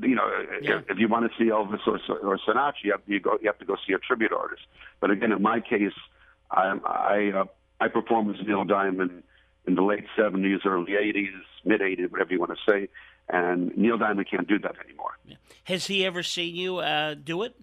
you 0.00 0.14
know, 0.14 0.28
yeah. 0.62 0.78
if, 0.78 0.90
if, 0.90 0.98
you 0.98 1.08
want 1.08 1.30
to 1.30 1.36
see 1.38 1.50
Elvis 1.50 1.86
or, 1.86 1.98
or 2.20 2.38
Sinatra, 2.38 2.74
you 2.82 2.92
have, 2.92 3.00
you, 3.06 3.20
go, 3.20 3.38
you 3.40 3.48
have 3.48 3.58
to 3.58 3.64
go 3.64 3.76
see 3.86 3.92
a 3.92 3.98
tribute 3.98 4.32
artist. 4.32 4.62
But 5.00 5.10
again, 5.10 5.32
in 5.32 5.42
my 5.42 5.60
case, 5.60 5.92
I 6.50 6.78
I, 6.84 7.40
uh, 7.40 7.44
I 7.80 7.88
performed 7.88 8.36
as 8.38 8.46
Neil 8.46 8.64
Diamond 8.64 9.22
in 9.66 9.74
the 9.74 9.82
late 9.82 10.04
'70s, 10.16 10.64
early 10.64 10.92
'80s, 10.92 11.30
mid 11.64 11.80
'80s, 11.80 12.10
whatever 12.10 12.32
you 12.32 12.40
want 12.40 12.52
to 12.52 12.70
say. 12.72 12.88
And 13.28 13.76
Neil 13.76 13.98
Diamond 13.98 14.26
can't 14.30 14.48
do 14.48 14.58
that 14.60 14.76
anymore. 14.84 15.18
Yeah. 15.26 15.36
Has 15.64 15.86
he 15.86 16.06
ever 16.06 16.22
seen 16.22 16.54
you 16.56 16.78
uh, 16.78 17.14
do 17.14 17.42
it? 17.42 17.54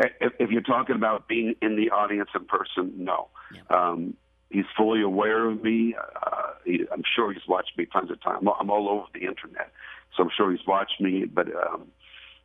If, 0.00 0.32
if, 0.40 0.50
you're 0.50 0.62
talking 0.62 0.96
about 0.96 1.28
being 1.28 1.54
in 1.60 1.76
the 1.76 1.90
audience 1.90 2.30
in 2.34 2.46
person, 2.46 2.92
no. 2.96 3.28
Yeah. 3.54 3.60
Um, 3.68 4.14
he's 4.52 4.64
fully 4.76 5.02
aware 5.02 5.48
of 5.48 5.62
me. 5.62 5.94
Uh, 5.98 6.52
he, 6.64 6.84
I'm 6.92 7.02
sure 7.16 7.32
he's 7.32 7.46
watched 7.48 7.76
me 7.76 7.86
tons 7.86 8.10
of 8.10 8.22
times. 8.22 8.46
I'm 8.60 8.70
all 8.70 8.88
over 8.88 9.06
the 9.12 9.26
internet, 9.26 9.72
so 10.16 10.22
I'm 10.22 10.30
sure 10.36 10.50
he's 10.50 10.66
watched 10.66 11.00
me. 11.00 11.24
But 11.24 11.48
um, 11.48 11.88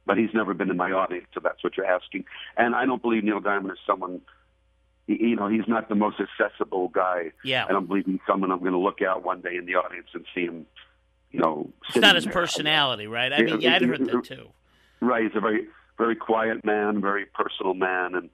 but 0.06 0.18
he's 0.18 0.34
never 0.34 0.54
been 0.54 0.70
in 0.72 0.78
my 0.78 0.92
audience, 0.92 1.28
so 1.34 1.42
that's 1.44 1.64
what 1.64 1.78
you're 1.78 1.86
asking. 1.86 2.26
And 2.56 2.74
I 2.76 2.86
don't 2.86 3.02
believe 3.02 3.24
Neil 3.24 3.40
Diamond 3.40 3.72
is 3.72 3.80
someone. 3.86 4.22
You 5.08 5.38
know, 5.38 5.48
he's 5.48 5.68
not 5.68 5.88
the 5.88 5.96
most 5.96 6.18
accessible 6.20 6.90
guy. 6.90 7.32
Yeah. 7.42 7.66
I 7.66 7.72
don't 7.72 7.88
believe 7.88 8.06
he's 8.06 8.20
someone 8.28 8.52
I'm 8.52 8.60
going 8.60 8.74
to 8.74 8.78
look 8.78 9.02
out 9.02 9.24
one 9.24 9.40
day 9.40 9.56
in 9.56 9.66
the 9.66 9.76
audience 9.76 10.08
and 10.14 10.26
see 10.36 10.42
him. 10.42 10.66
You 11.32 11.40
know, 11.40 11.70
it's 11.88 11.98
not 11.98 12.16
his 12.16 12.26
there. 12.26 12.34
personality, 12.34 13.08
right? 13.08 13.32
I 13.32 13.42
mean, 13.42 13.62
yeah, 13.62 13.76
I'd 13.76 13.84
heard 13.84 14.06
that 14.06 14.24
too. 14.26 14.50
Right, 15.00 15.24
he's 15.24 15.36
a 15.36 15.40
very 15.40 15.68
very 15.98 16.16
quiet 16.16 16.66
man, 16.66 17.02
very 17.02 17.26
personal 17.26 17.74
man, 17.74 18.16
and 18.16 18.30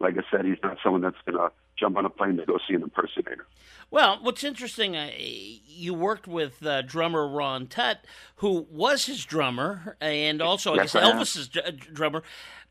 like 0.00 0.16
I 0.18 0.22
said, 0.30 0.44
he's 0.44 0.58
not 0.62 0.78
someone 0.82 1.00
that's 1.00 1.16
going 1.24 1.38
to 1.38 1.52
jump 1.78 1.96
on 1.96 2.04
a 2.04 2.10
plane 2.10 2.36
to 2.36 2.46
go 2.46 2.58
see 2.68 2.74
an 2.74 2.82
impersonator. 2.82 3.46
Well, 3.90 4.18
what's 4.22 4.42
interesting, 4.42 4.96
uh, 4.96 5.10
you 5.16 5.94
worked 5.94 6.26
with 6.26 6.64
uh, 6.66 6.82
drummer 6.82 7.28
Ron 7.28 7.68
Tutt, 7.68 8.04
who 8.36 8.66
was 8.70 9.06
his 9.06 9.24
drummer, 9.24 9.96
and 10.00 10.42
also 10.42 10.72
I 10.72 10.76
Yes, 10.76 10.92
guess 10.92 10.96
I. 10.96 11.12
Elvis's 11.12 11.48
dr- 11.48 11.78
drummer. 11.94 12.22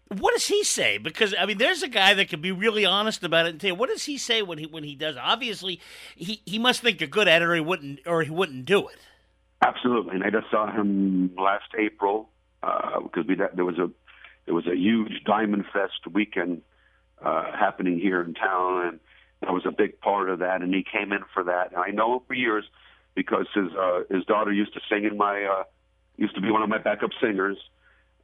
What 0.10 0.34
does 0.34 0.48
he 0.48 0.64
say? 0.64 0.98
Because 0.98 1.34
I 1.40 1.46
mean, 1.46 1.58
there's 1.58 1.82
a 1.84 1.88
guy 1.88 2.14
that 2.14 2.30
can 2.30 2.42
be 2.42 2.52
really 2.52 2.86
honest 2.86 3.24
about 3.24 3.46
it 3.48 3.50
and 3.50 3.62
tell 3.62 3.70
you 3.70 3.76
what 3.76 3.90
does 3.90 4.04
he 4.04 4.18
say 4.18 4.42
when 4.42 4.58
he 4.60 4.66
when 4.68 4.84
he 4.84 4.94
does. 4.96 5.16
Obviously, 5.20 5.80
he 6.16 6.42
he 6.46 6.60
must 6.60 6.82
think 6.82 7.00
you're 7.02 7.08
good 7.08 7.28
at 7.28 7.42
it, 7.42 7.46
or 7.46 7.56
he 7.56 7.62
wouldn't 7.62 8.02
or 8.06 8.22
he 8.22 8.30
wouldn't 8.30 8.66
do 8.66 8.88
it. 8.88 8.98
Absolutely, 9.66 10.16
and 10.16 10.24
I 10.24 10.30
just 10.30 10.52
saw 10.52 10.70
him 10.72 11.32
last 11.38 11.74
April 11.80 12.30
because 12.62 13.26
we 13.28 13.36
there 13.36 13.66
was 13.66 13.80
a 13.80 13.90
there 14.46 14.54
was 14.54 14.68
a 14.68 14.76
huge 14.76 15.24
Diamond 15.26 15.66
Fest 15.74 16.06
weekend 16.12 16.62
uh, 17.26 17.52
happening 17.58 18.00
here 18.00 18.22
in 18.22 18.34
town, 18.34 18.88
and 18.88 19.00
I 19.46 19.52
was 19.52 19.66
a 19.66 19.72
big 19.72 20.00
part 20.00 20.30
of 20.30 20.40
that. 20.40 20.62
And 20.62 20.74
he 20.74 20.84
came 20.84 21.12
in 21.12 21.22
for 21.34 21.44
that, 21.46 21.72
and 21.72 21.82
I 21.82 21.90
know 21.90 22.16
him 22.16 22.20
for 22.28 22.34
years 22.34 22.66
because 23.16 23.48
his 23.54 23.72
uh, 23.74 24.02
his 24.10 24.26
daughter 24.26 24.52
used 24.52 24.74
to 24.74 24.82
sing 24.90 25.06
in 25.06 25.18
my 25.18 25.44
uh, 25.44 25.64
used 26.18 26.36
to 26.36 26.42
be 26.42 26.52
one 26.52 26.62
of 26.62 26.70
my 26.70 26.78
backup 26.78 27.12
singers. 27.22 27.58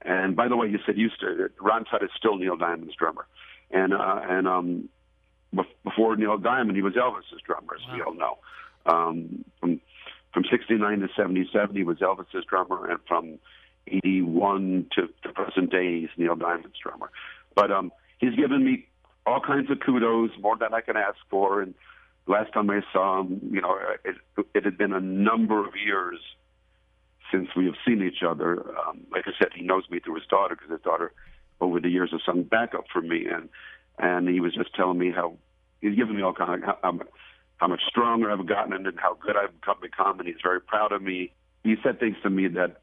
And 0.04 0.36
by 0.36 0.48
the 0.48 0.56
way, 0.56 0.68
you 0.68 0.80
said 0.86 0.98
used 0.98 1.20
to. 1.22 1.50
Ron 1.60 1.86
Tutt 1.86 2.04
is 2.04 2.10
still 2.18 2.38
Neil 2.38 2.58
Diamond's 2.58 2.96
drummer, 2.96 3.26
and 3.72 3.94
uh, 3.94 4.22
and 4.24 4.48
um, 4.48 4.90
before 5.84 6.16
Neil 6.16 6.38
Diamond, 6.38 6.76
he 6.76 6.82
was 6.82 6.94
Elvis's 6.94 7.42
drummer, 7.46 7.76
as 7.76 7.94
we 7.94 8.02
all 8.02 8.14
know. 8.14 8.38
Um, 8.86 9.46
from 9.60 9.80
from 10.34 10.46
69 10.50 11.00
to 11.00 11.08
77, 11.16 11.76
he 11.76 11.84
was 11.84 11.98
Elvis's 11.98 12.46
drummer, 12.46 12.90
and 12.90 13.00
from 13.08 13.38
81 13.88 14.88
to 14.96 15.10
the 15.24 15.30
present 15.30 15.72
day, 15.72 16.02
he's 16.02 16.10
Neil 16.18 16.36
Diamond's 16.36 16.78
drummer. 16.82 17.12
But 17.54 17.72
um, 17.72 17.92
he's 18.20 18.36
given 18.36 18.64
me 18.64 18.88
all 19.26 19.40
kinds 19.40 19.70
of 19.70 19.80
kudos, 19.80 20.32
more 20.40 20.58
than 20.58 20.74
I 20.74 20.82
can 20.82 20.98
ask 20.98 21.18
for. 21.30 21.62
And 21.62 21.74
last 22.28 22.54
time 22.54 22.70
I 22.70 22.82
saw 22.92 23.22
him, 23.22 23.40
you 23.52 23.62
know, 23.62 23.78
it, 24.04 24.16
it 24.54 24.66
had 24.66 24.78
been 24.78 24.94
a 24.94 25.00
number 25.00 25.60
of 25.66 25.74
years 25.76 26.20
since 27.32 27.50
we 27.56 27.66
have 27.66 27.76
seen 27.86 28.02
each 28.04 28.24
other. 28.28 28.60
Um, 28.78 29.02
like 29.12 29.24
I 29.26 29.32
said, 29.40 29.50
he 29.56 29.64
knows 29.64 29.84
me 29.90 30.00
through 30.00 30.16
his 30.16 30.26
daughter 30.30 30.56
because 30.56 30.72
his 30.72 30.82
daughter, 30.82 31.14
over 31.60 31.80
the 31.80 31.90
years, 31.90 32.12
has 32.12 32.22
sung 32.26 32.44
backup 32.44 32.86
for 32.92 33.02
me, 33.02 33.28
and 33.28 33.50
and 33.98 34.28
he 34.28 34.40
was 34.40 34.54
just 34.54 34.74
telling 34.76 34.98
me 34.98 35.12
how 35.12 35.38
he's 35.80 35.96
given 35.96 36.16
me 36.16 36.22
all 36.22 36.34
kind 36.34 36.64
of 36.64 36.68
how, 36.82 37.00
how, 37.58 37.68
much 37.68 37.82
stronger 37.88 38.32
I've 38.32 38.46
gotten 38.46 38.74
and 38.74 39.00
how 39.00 39.16
good 39.16 39.36
I've 39.38 39.60
become, 39.60 39.78
become, 39.82 40.20
and 40.20 40.28
he's 40.28 40.42
very 40.44 40.60
proud 40.60 40.92
of 40.92 41.02
me. 41.02 41.32
He 41.64 41.76
said 41.84 42.00
things 42.00 42.16
to 42.24 42.30
me 42.30 42.48
that 42.50 42.82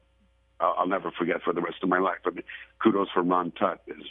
uh, 0.59 0.71
I'll 0.77 0.87
never 0.87 1.11
forget 1.11 1.41
for 1.43 1.53
the 1.53 1.61
rest 1.61 1.77
of 1.83 1.89
my 1.89 1.99
life. 1.99 2.19
I 2.25 2.29
mean, 2.29 2.43
kudos 2.81 3.09
for 3.13 3.21
Ron 3.21 3.51
Tutt. 3.51 3.81
Is 3.87 4.03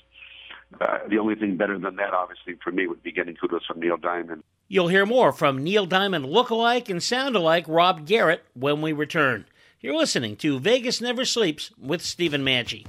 uh, 0.80 0.98
the 1.08 1.18
only 1.18 1.34
thing 1.34 1.56
better 1.56 1.78
than 1.78 1.96
that, 1.96 2.12
obviously, 2.12 2.54
for 2.62 2.70
me 2.72 2.86
would 2.86 3.02
be 3.02 3.12
getting 3.12 3.34
kudos 3.34 3.64
from 3.66 3.80
Neil 3.80 3.96
Diamond. 3.96 4.42
You'll 4.68 4.88
hear 4.88 5.06
more 5.06 5.32
from 5.32 5.64
Neil 5.64 5.86
Diamond 5.86 6.26
look-alike 6.26 6.88
and 6.88 7.02
sound-alike 7.02 7.64
Rob 7.68 8.06
Garrett 8.06 8.44
when 8.54 8.82
we 8.82 8.92
return. 8.92 9.46
You're 9.80 9.96
listening 9.96 10.36
to 10.36 10.58
Vegas 10.58 11.00
Never 11.00 11.24
Sleeps 11.24 11.70
with 11.80 12.02
Stephen 12.02 12.44
Maggi. 12.44 12.86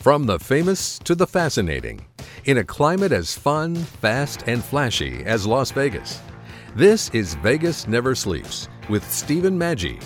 From 0.00 0.24
the 0.26 0.38
famous 0.38 0.98
to 1.00 1.14
the 1.14 1.26
fascinating, 1.26 2.06
in 2.44 2.58
a 2.58 2.64
climate 2.64 3.12
as 3.12 3.34
fun, 3.34 3.74
fast, 3.74 4.44
and 4.46 4.64
flashy 4.64 5.24
as 5.24 5.46
Las 5.46 5.70
Vegas. 5.72 6.20
This 6.74 7.10
is 7.10 7.34
Vegas 7.34 7.86
Never 7.86 8.14
Sleeps 8.14 8.68
with 8.88 9.08
Stephen 9.10 9.58
Maggi. 9.58 10.02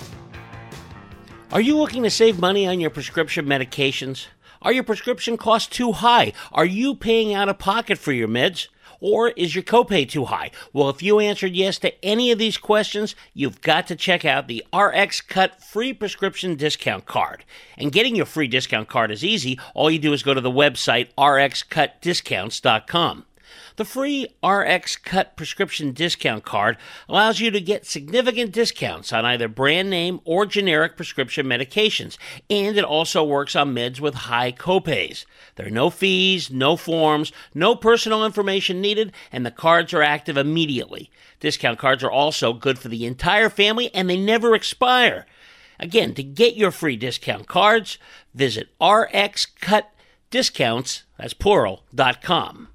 Are 1.52 1.60
you 1.60 1.76
looking 1.76 2.02
to 2.04 2.10
save 2.10 2.38
money 2.38 2.66
on 2.66 2.80
your 2.80 2.90
prescription 2.90 3.46
medications? 3.46 4.26
Are 4.62 4.72
your 4.72 4.84
prescription 4.84 5.38
costs 5.38 5.74
too 5.74 5.92
high? 5.92 6.34
Are 6.52 6.66
you 6.66 6.94
paying 6.94 7.32
out 7.32 7.48
of 7.48 7.58
pocket 7.58 7.96
for 7.96 8.12
your 8.12 8.28
meds? 8.28 8.68
Or 9.00 9.30
is 9.30 9.54
your 9.54 9.64
copay 9.64 10.06
too 10.06 10.26
high? 10.26 10.50
Well, 10.74 10.90
if 10.90 11.02
you 11.02 11.18
answered 11.18 11.54
yes 11.54 11.78
to 11.78 12.04
any 12.04 12.30
of 12.30 12.38
these 12.38 12.58
questions, 12.58 13.14
you've 13.32 13.62
got 13.62 13.86
to 13.86 13.96
check 13.96 14.26
out 14.26 14.48
the 14.48 14.62
RX 14.76 15.22
Cut 15.22 15.62
free 15.62 15.94
prescription 15.94 16.56
discount 16.56 17.06
card. 17.06 17.46
And 17.78 17.90
getting 17.90 18.14
your 18.14 18.26
free 18.26 18.48
discount 18.48 18.90
card 18.90 19.10
is 19.10 19.24
easy. 19.24 19.58
All 19.74 19.90
you 19.90 19.98
do 19.98 20.12
is 20.12 20.22
go 20.22 20.34
to 20.34 20.42
the 20.42 20.50
website 20.50 21.08
rxcutdiscounts.com. 21.16 23.24
The 23.80 23.86
free 23.86 24.28
RX 24.44 24.96
Cut 24.96 25.36
prescription 25.36 25.92
discount 25.92 26.44
card 26.44 26.76
allows 27.08 27.40
you 27.40 27.50
to 27.50 27.62
get 27.62 27.86
significant 27.86 28.52
discounts 28.52 29.10
on 29.10 29.24
either 29.24 29.48
brand 29.48 29.88
name 29.88 30.20
or 30.26 30.44
generic 30.44 30.96
prescription 30.96 31.46
medications, 31.46 32.18
and 32.50 32.76
it 32.76 32.84
also 32.84 33.24
works 33.24 33.56
on 33.56 33.74
meds 33.74 33.98
with 33.98 34.14
high 34.14 34.52
copays. 34.52 35.24
There 35.56 35.66
are 35.66 35.70
no 35.70 35.88
fees, 35.88 36.50
no 36.50 36.76
forms, 36.76 37.32
no 37.54 37.74
personal 37.74 38.26
information 38.26 38.82
needed, 38.82 39.14
and 39.32 39.46
the 39.46 39.50
cards 39.50 39.94
are 39.94 40.02
active 40.02 40.36
immediately. 40.36 41.10
Discount 41.38 41.78
cards 41.78 42.04
are 42.04 42.10
also 42.10 42.52
good 42.52 42.78
for 42.78 42.88
the 42.88 43.06
entire 43.06 43.48
family 43.48 43.90
and 43.94 44.10
they 44.10 44.18
never 44.18 44.54
expire. 44.54 45.24
Again, 45.78 46.12
to 46.16 46.22
get 46.22 46.54
your 46.54 46.70
free 46.70 46.98
discount 46.98 47.48
cards, 47.48 47.96
visit 48.34 48.68
rxcutdiscounts, 48.78 51.02
that's 51.16 51.32
plural, 51.32 51.84
dot 51.94 52.20
com. 52.20 52.68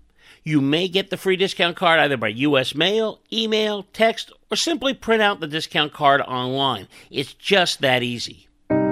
You 0.48 0.62
may 0.62 0.88
get 0.88 1.10
the 1.10 1.18
free 1.18 1.38
discount 1.38 1.76
card 1.76 2.00
either 2.00 2.18
by 2.18 2.28
U.S. 2.28 2.76
mail, 2.76 3.20
email, 3.34 3.82
text, 3.94 4.32
or 4.52 4.56
simply 4.56 4.94
print 4.94 5.24
out 5.24 5.40
the 5.40 5.48
discount 5.48 5.92
card 5.92 6.22
online. 6.22 6.88
It's 7.10 7.34
just 7.34 7.82
that 7.82 8.04
easy. 8.04 8.48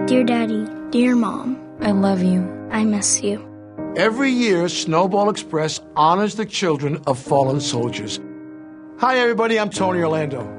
Dear 0.07 0.23
Daddy, 0.23 0.67
dear 0.89 1.15
Mom, 1.15 1.63
I 1.79 1.91
love 1.91 2.23
you. 2.23 2.41
I 2.71 2.83
miss 2.83 3.21
you. 3.21 3.47
Every 3.95 4.31
year, 4.31 4.67
Snowball 4.67 5.29
Express 5.29 5.79
honors 5.95 6.33
the 6.33 6.45
children 6.47 7.03
of 7.05 7.19
fallen 7.19 7.61
soldiers. 7.61 8.19
Hi, 8.97 9.19
everybody, 9.19 9.59
I'm 9.59 9.69
Tony 9.69 9.99
Orlando. 9.99 10.49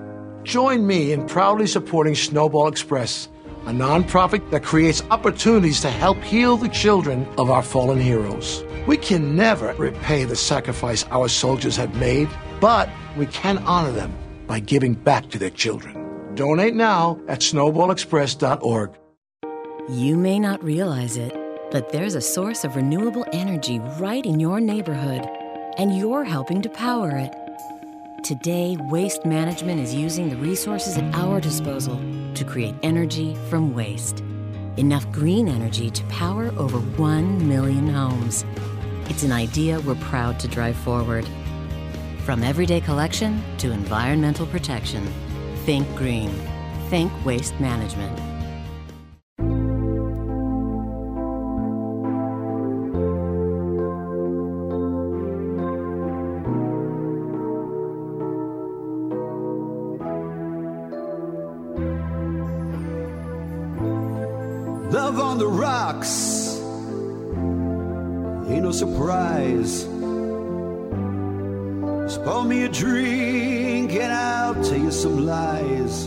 Join 0.44 0.86
me 0.86 1.10
in 1.10 1.26
proudly 1.26 1.66
supporting 1.66 2.14
Snowball 2.14 2.68
Express, 2.68 3.28
a 3.66 3.70
nonprofit 3.72 4.50
that 4.50 4.62
creates 4.62 5.02
opportunities 5.10 5.80
to 5.80 5.90
help 5.90 6.22
heal 6.22 6.56
the 6.56 6.68
children 6.68 7.26
of 7.38 7.50
our 7.50 7.62
fallen 7.62 7.98
heroes. 8.00 8.64
We 8.86 8.96
can 8.96 9.34
never 9.34 9.72
repay 9.74 10.24
the 10.24 10.36
sacrifice 10.36 11.04
our 11.10 11.28
soldiers 11.28 11.76
have 11.76 11.94
made, 11.96 12.28
but 12.60 12.88
we 13.16 13.26
can 13.26 13.58
honor 13.58 13.92
them 13.92 14.12
by 14.46 14.60
giving 14.60 14.94
back 14.94 15.30
to 15.30 15.38
their 15.38 15.50
children. 15.50 16.34
Donate 16.34 16.74
now 16.74 17.18
at 17.28 17.40
snowballexpress.org. 17.40 18.90
You 19.88 20.16
may 20.16 20.38
not 20.38 20.62
realize 20.64 21.16
it, 21.16 21.34
but 21.70 21.90
there's 21.90 22.14
a 22.14 22.20
source 22.20 22.64
of 22.64 22.76
renewable 22.76 23.26
energy 23.32 23.78
right 23.98 24.24
in 24.24 24.40
your 24.40 24.60
neighborhood, 24.60 25.26
and 25.78 25.96
you're 25.96 26.24
helping 26.24 26.62
to 26.62 26.68
power 26.68 27.16
it. 27.16 27.34
Today, 28.24 28.78
Waste 28.80 29.26
Management 29.26 29.82
is 29.82 29.94
using 29.94 30.30
the 30.30 30.36
resources 30.36 30.96
at 30.96 31.14
our 31.14 31.42
disposal 31.42 32.00
to 32.32 32.42
create 32.42 32.74
energy 32.82 33.36
from 33.50 33.74
waste. 33.74 34.24
Enough 34.78 35.12
green 35.12 35.46
energy 35.46 35.90
to 35.90 36.02
power 36.04 36.46
over 36.56 36.78
1 36.78 37.46
million 37.46 37.86
homes. 37.86 38.46
It's 39.10 39.24
an 39.24 39.32
idea 39.32 39.78
we're 39.80 39.96
proud 39.96 40.40
to 40.40 40.48
drive 40.48 40.74
forward. 40.74 41.28
From 42.24 42.42
everyday 42.42 42.80
collection 42.80 43.42
to 43.58 43.72
environmental 43.72 44.46
protection, 44.46 45.06
think 45.66 45.86
green. 45.94 46.30
Think 46.88 47.12
Waste 47.26 47.60
Management. 47.60 48.33
Rocks 65.84 66.60
ain't 68.48 68.62
no 68.62 68.72
surprise. 68.72 69.84
Just 72.04 72.24
pour 72.24 72.44
me 72.44 72.64
a 72.64 72.68
drink 72.68 73.92
and 73.92 74.12
I'll 74.12 74.54
tell 74.54 74.78
you 74.78 74.90
some 74.90 75.26
lies. 75.26 76.06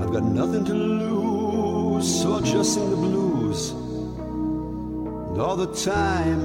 I've 0.00 0.12
got 0.12 0.24
nothing 0.24 0.64
to 0.66 0.74
lose, 0.74 2.20
so 2.20 2.34
I'll 2.34 2.42
just 2.42 2.74
sing 2.74 2.90
the 2.90 2.96
blues. 2.96 3.70
And 3.70 5.40
all 5.40 5.56
the 5.56 5.72
time. 5.74 6.42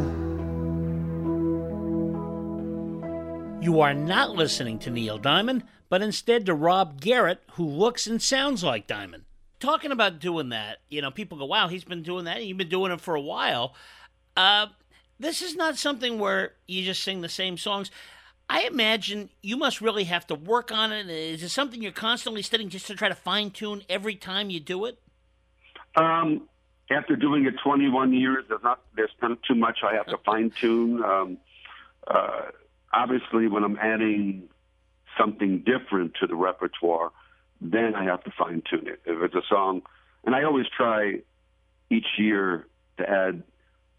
You 3.62 3.82
are 3.82 3.94
not 3.94 4.32
listening 4.32 4.80
to 4.80 4.90
Neil 4.90 5.18
Diamond, 5.18 5.64
but 5.90 6.02
instead 6.02 6.46
to 6.46 6.54
Rob 6.54 7.02
Garrett, 7.02 7.44
who 7.54 7.66
looks 7.66 8.08
and 8.08 8.22
sounds 8.22 8.64
like 8.64 8.88
Diamond. 8.88 9.27
Talking 9.60 9.92
about 9.92 10.20
doing 10.20 10.50
that, 10.50 10.78
you 10.90 11.02
know, 11.02 11.10
people 11.10 11.38
go, 11.38 11.46
wow, 11.46 11.68
he's 11.68 11.84
been 11.84 12.04
doing 12.04 12.26
that, 12.26 12.46
you've 12.46 12.58
been 12.58 12.70
doing 12.70 12.92
it 12.92 13.02
for 13.02 13.16
a 13.16 13.22
while. 13.22 13.74
Uh, 14.36 14.68
this 15.20 15.42
is 15.42 15.56
not 15.56 15.78
something 15.78 16.20
where 16.20 16.54
you 16.68 16.84
just 16.84 17.04
sing 17.04 17.22
the 17.22 17.30
same 17.30 17.58
songs. 17.58 17.90
I 18.50 18.62
imagine 18.62 19.30
you 19.42 19.58
must 19.58 19.82
really 19.82 20.06
have 20.06 20.28
to 20.28 20.36
work 20.36 20.72
on 20.72 20.92
it. 20.92 21.10
Is 21.10 21.44
it 21.44 21.50
something 21.50 21.82
you're 21.82 21.92
constantly 21.92 22.42
studying 22.42 22.70
just 22.70 22.88
to 22.88 22.96
try 22.96 23.10
to 23.10 23.16
fine 23.16 23.52
tune 23.52 23.84
every 23.90 24.16
time 24.16 24.50
you 24.50 24.60
do 24.60 24.86
it? 24.86 25.00
Um, 25.96 26.48
after 26.90 27.16
doing 27.16 27.46
it 27.46 27.56
21 27.64 28.14
years, 28.14 28.46
there's 28.48 28.64
not 28.64 28.82
there's 28.96 29.10
not 29.22 29.40
too 29.44 29.56
much 29.56 29.80
I 29.84 29.96
have 29.96 30.06
to 30.08 30.18
fine 30.26 30.52
tune. 30.62 31.04
Um, 31.04 31.38
uh, 32.08 32.44
obviously, 32.94 33.48
when 33.48 33.64
I'm 33.64 33.78
adding 33.78 34.44
something 35.18 35.64
different 35.66 36.14
to 36.22 36.28
the 36.28 36.36
repertoire, 36.36 37.12
then 37.62 37.96
I 37.96 38.04
have 38.06 38.24
to 38.24 38.32
fine 38.38 38.62
tune 38.70 38.88
it. 38.88 39.02
If 39.06 39.22
it's 39.22 39.36
a 39.36 39.42
song, 39.50 39.82
and 40.26 40.36
I 40.36 40.44
always 40.44 40.66
try 40.76 41.22
each 41.90 42.08
year 42.18 42.68
to 42.98 43.10
add 43.10 43.44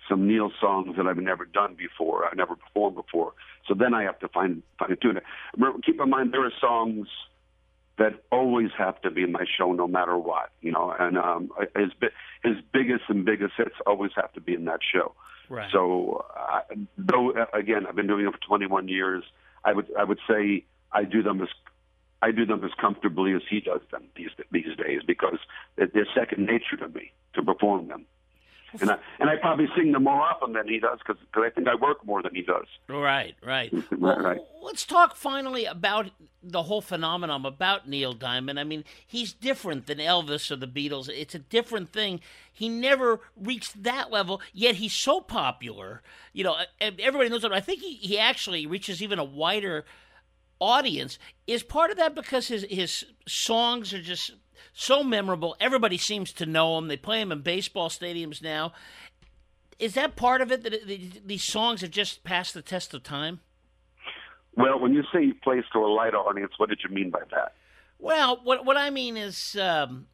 some 0.09 0.27
Neil 0.27 0.51
songs 0.61 0.97
that 0.97 1.07
I've 1.07 1.19
never 1.19 1.45
done 1.45 1.75
before, 1.75 2.27
I've 2.27 2.37
never 2.37 2.57
performed 2.57 2.97
before. 2.97 3.35
So 3.67 3.75
then 3.75 3.95
I 3.95 4.05
have 4.05 4.19
to 4.21 4.29
fine 4.29 4.63
fine 4.79 4.97
tune 5.01 5.19
it. 5.19 5.25
Remember, 5.57 5.79
keep 5.85 6.01
in 6.01 6.11
mind 6.11 6.33
there 6.33 6.45
are 6.45 6.53
songs 6.61 7.09
that 7.99 8.25
always 8.31 8.71
have 8.79 9.01
to 9.03 9.11
be 9.11 9.23
in 9.23 9.33
my 9.33 9.45
show 9.59 9.73
no 9.73 9.89
matter 9.89 10.17
what, 10.17 10.51
you 10.63 10.73
know. 10.73 10.95
And 10.99 11.19
um, 11.19 11.51
his 11.77 11.91
his 12.43 12.57
biggest 12.73 13.05
and 13.09 13.25
biggest 13.25 13.55
hits 13.57 13.75
always 13.87 14.13
have 14.17 14.33
to 14.35 14.41
be 14.41 14.55
in 14.55 14.65
that 14.67 14.81
show. 14.93 15.15
Right. 15.49 15.71
So, 15.73 16.25
uh, 16.37 16.61
though 16.97 17.33
again, 17.53 17.87
I've 17.87 17.97
been 17.97 18.07
doing 18.07 18.27
it 18.27 18.33
for 18.33 18.41
21 18.47 18.89
years. 18.89 19.25
I 19.65 19.73
would 19.73 19.89
I 19.99 20.05
would 20.05 20.21
say 20.29 20.65
I 20.93 21.05
do 21.05 21.23
them 21.23 21.43
as 21.43 21.49
I 22.23 22.33
do 22.33 22.45
them 22.45 22.65
as 22.65 22.73
comfortably 22.81 23.33
as 23.33 23.43
he 23.49 23.61
does 23.61 23.81
them 23.91 24.05
these 24.17 24.31
these 24.51 24.77
days 24.77 25.03
because 25.07 25.39
they're 25.77 26.07
second 26.15 26.47
nature 26.47 26.77
to 26.79 26.89
me 26.89 27.13
to 27.35 27.43
perform 27.43 27.89
them 27.89 28.07
and 28.81 28.91
I 28.91 28.99
and 29.19 29.31
I 29.31 29.37
probably 29.37 29.69
sing 29.77 29.93
them 29.93 30.05
more 30.05 30.21
often 30.21 30.53
than 30.53 30.69
he 30.69 30.79
does 30.79 30.99
because 30.99 31.21
I 31.35 31.51
think 31.51 31.69
I 31.69 31.75
work 31.75 32.05
more 32.05 32.23
than 32.23 32.35
he 32.35 32.43
does. 32.43 32.67
Right, 32.89 33.35
right. 33.45 33.73
well, 33.97 34.19
right. 34.19 34.41
Let's 34.63 34.85
talk 34.85 35.17
finally 35.17 35.65
about 35.65 36.11
the 36.43 36.65
whole 36.65 36.81
phenomenon 36.81 37.45
about 37.47 37.89
Neil 37.89 38.13
Diamond. 38.13 38.61
I 38.61 38.65
mean, 38.65 38.85
he's 39.07 39.33
different 39.33 39.87
than 39.87 39.99
Elvis 39.99 40.51
or 40.51 40.57
the 40.57 40.67
Beatles. 40.67 41.09
It's 41.09 41.35
a 41.35 41.39
different 41.39 41.91
thing. 41.91 42.21
He 42.53 42.69
never 42.69 43.21
reached 43.37 43.83
that 43.83 44.11
level, 44.11 44.41
yet 44.53 44.77
he's 44.77 44.93
so 44.93 45.21
popular. 45.21 46.03
You 46.33 46.45
know, 46.45 46.57
everybody 46.81 47.29
knows 47.29 47.45
him. 47.45 47.53
I 47.53 47.61
think 47.61 47.81
he, 47.81 47.95
he 47.95 48.19
actually 48.19 48.67
reaches 48.67 49.03
even 49.03 49.19
a 49.19 49.25
wider 49.25 49.85
audience. 50.61 51.19
Is 51.47 51.63
part 51.63 51.91
of 51.91 51.97
that 51.97 52.15
because 52.15 52.49
his 52.49 52.67
his 52.69 53.05
songs 53.27 53.93
are 53.93 54.03
just 54.03 54.33
so 54.73 55.03
memorable. 55.03 55.57
Everybody 55.61 55.99
seems 55.99 56.33
to 56.35 56.47
know 56.47 56.79
him. 56.79 56.89
They 56.89 56.97
play 56.97 57.21
him 57.21 57.33
in 57.33 57.41
baseball 57.41 57.89
stadiums 57.89 58.43
now. 58.43 58.73
Is 59.79 59.95
that 59.95 60.17
part 60.17 60.41
of 60.41 60.51
it 60.51 60.65
that 60.65 61.27
these 61.27 61.45
songs 61.45 61.83
have 61.83 61.91
just 61.91 62.25
passed 62.25 62.55
the 62.55 62.63
test 62.63 62.95
of 62.95 63.03
time? 63.03 63.41
Well, 64.57 64.81
when 64.81 64.93
you 64.93 65.05
say 65.13 65.27
he 65.27 65.33
plays 65.33 65.63
to 65.73 65.79
a 65.79 65.87
light 65.87 66.15
audience, 66.15 66.53
what 66.57 66.69
did 66.69 66.81
you 66.83 66.93
mean 66.93 67.11
by 67.11 67.21
that? 67.31 67.55
Well, 68.01 68.41
what 68.43 68.65
what 68.65 68.77
I 68.77 68.91
mean 68.91 69.17
is 69.17 69.57
um, 69.57 70.07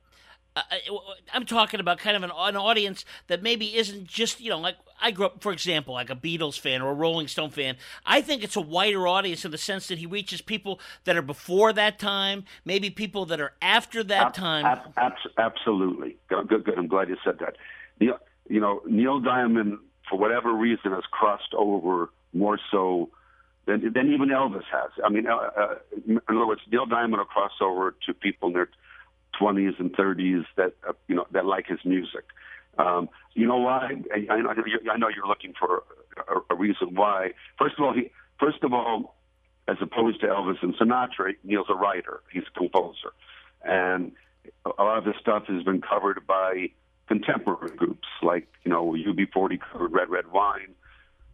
I'm 1.32 1.46
talking 1.46 1.80
about 1.80 1.98
kind 1.98 2.16
of 2.16 2.22
an, 2.22 2.30
an 2.36 2.56
audience 2.56 3.04
that 3.26 3.42
maybe 3.42 3.76
isn't 3.76 4.06
just 4.06 4.40
you 4.40 4.50
know 4.50 4.58
like 4.58 4.76
I 5.00 5.10
grew 5.10 5.26
up, 5.26 5.42
for 5.42 5.52
example, 5.52 5.94
like 5.94 6.10
a 6.10 6.16
Beatles 6.16 6.58
fan 6.58 6.80
or 6.80 6.90
a 6.90 6.94
Rolling 6.94 7.28
Stone 7.28 7.50
fan. 7.50 7.76
I 8.06 8.20
think 8.20 8.44
it's 8.44 8.56
a 8.56 8.60
wider 8.60 9.06
audience 9.06 9.44
in 9.44 9.50
the 9.50 9.58
sense 9.58 9.88
that 9.88 9.98
he 9.98 10.06
reaches 10.06 10.40
people 10.40 10.80
that 11.04 11.16
are 11.16 11.22
before 11.22 11.72
that 11.72 11.98
time, 11.98 12.44
maybe 12.64 12.90
people 12.90 13.26
that 13.26 13.40
are 13.40 13.52
after 13.60 14.04
that 14.04 14.26
ab- 14.28 14.34
time. 14.34 14.64
Ab- 14.64 14.92
ab- 14.96 15.12
absolutely, 15.38 16.16
good, 16.28 16.48
good. 16.48 16.78
I'm 16.78 16.86
glad 16.86 17.08
you 17.08 17.16
said 17.24 17.38
that. 17.40 17.56
Neil, 18.00 18.18
you 18.48 18.60
know, 18.60 18.82
Neil 18.86 19.20
Diamond, 19.20 19.78
for 20.08 20.18
whatever 20.18 20.52
reason, 20.52 20.92
has 20.92 21.04
crossed 21.10 21.52
over 21.54 22.10
more 22.32 22.58
so 22.70 23.10
than, 23.66 23.92
than 23.92 24.12
even 24.12 24.28
Elvis 24.28 24.64
has. 24.70 24.90
I 25.04 25.08
mean, 25.08 25.26
uh, 25.26 25.36
uh, 25.36 25.74
in 26.06 26.20
other 26.28 26.46
words, 26.46 26.60
Neil 26.70 26.86
Diamond 26.86 27.18
will 27.18 27.24
cross 27.24 27.52
over 27.60 27.94
to 28.06 28.14
people 28.14 28.48
in 28.48 28.54
their 28.54 28.68
20s 29.40 29.78
and 29.78 29.92
30s 29.92 30.44
that 30.56 30.74
uh, 30.88 30.92
you 31.08 31.14
know 31.14 31.26
that 31.32 31.46
like 31.46 31.66
his 31.66 31.78
music. 31.84 32.24
Um, 32.78 33.08
you 33.34 33.46
know 33.46 33.58
why? 33.58 33.90
I, 34.12 34.32
I, 34.32 34.96
know 34.96 35.08
you're 35.08 35.26
looking 35.26 35.54
for 35.58 35.84
a, 36.28 36.54
a 36.54 36.56
reason 36.56 36.94
why. 36.94 37.32
First 37.58 37.76
of 37.78 37.84
all, 37.84 37.92
he 37.92 38.10
first 38.38 38.62
of 38.62 38.72
all, 38.72 39.14
as 39.68 39.76
opposed 39.80 40.20
to 40.20 40.26
Elvis 40.26 40.62
and 40.62 40.74
Sinatra, 40.76 41.34
Neil's 41.44 41.66
a 41.68 41.74
writer. 41.74 42.20
He's 42.32 42.42
a 42.54 42.58
composer, 42.58 43.12
and 43.64 44.12
a 44.64 44.82
lot 44.82 44.98
of 44.98 45.04
his 45.04 45.14
stuff 45.20 45.44
has 45.46 45.62
been 45.62 45.80
covered 45.80 46.26
by 46.26 46.70
contemporary 47.06 47.76
groups 47.76 48.08
like 48.22 48.48
you 48.64 48.70
know 48.70 48.92
UB40 48.92 49.60
covered 49.72 49.92
Red 49.92 50.08
Red 50.10 50.32
Wine, 50.32 50.74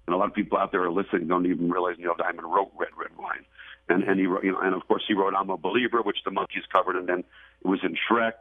and 0.06 0.14
a 0.14 0.18
lot 0.18 0.28
of 0.28 0.34
people 0.34 0.58
out 0.58 0.72
there 0.72 0.82
are 0.82 0.92
listening 0.92 1.28
don't 1.28 1.46
even 1.46 1.70
realize 1.70 1.96
Neil 1.98 2.14
Diamond 2.16 2.52
wrote 2.52 2.70
Red 2.78 2.90
Red 2.96 3.16
Wine 3.18 3.44
and 3.90 4.05
and 4.05 4.18
he 4.18 4.26
wrote, 4.26 4.44
you 4.44 4.53
know, 4.53 4.61
and 4.61 4.74
of 4.74 4.87
course 4.88 5.03
he 5.07 5.14
wrote 5.14 5.35
"I'm 5.37 5.50
a 5.50 5.57
Believer," 5.57 6.00
which 6.03 6.18
the 6.24 6.31
Monkees 6.31 6.68
covered, 6.72 6.96
and 6.96 7.09
then 7.09 7.20
it 7.20 7.66
was 7.66 7.81
in 7.83 7.96
Shrek. 7.96 8.33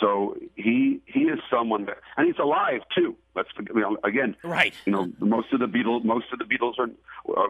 So 0.00 0.36
he 0.54 1.00
he 1.06 1.20
is 1.20 1.40
someone 1.50 1.86
that, 1.86 1.98
and 2.16 2.26
he's 2.26 2.38
alive 2.38 2.82
too. 2.94 3.16
Let's 3.34 3.48
you 3.58 3.80
know 3.80 3.96
again, 4.04 4.36
right? 4.44 4.74
You 4.86 4.92
know, 4.92 5.12
most 5.18 5.52
of 5.52 5.60
the 5.60 5.66
Beatles, 5.66 6.04
most 6.04 6.26
of 6.32 6.38
the 6.38 6.44
Beatles 6.44 6.78
are, 6.78 6.90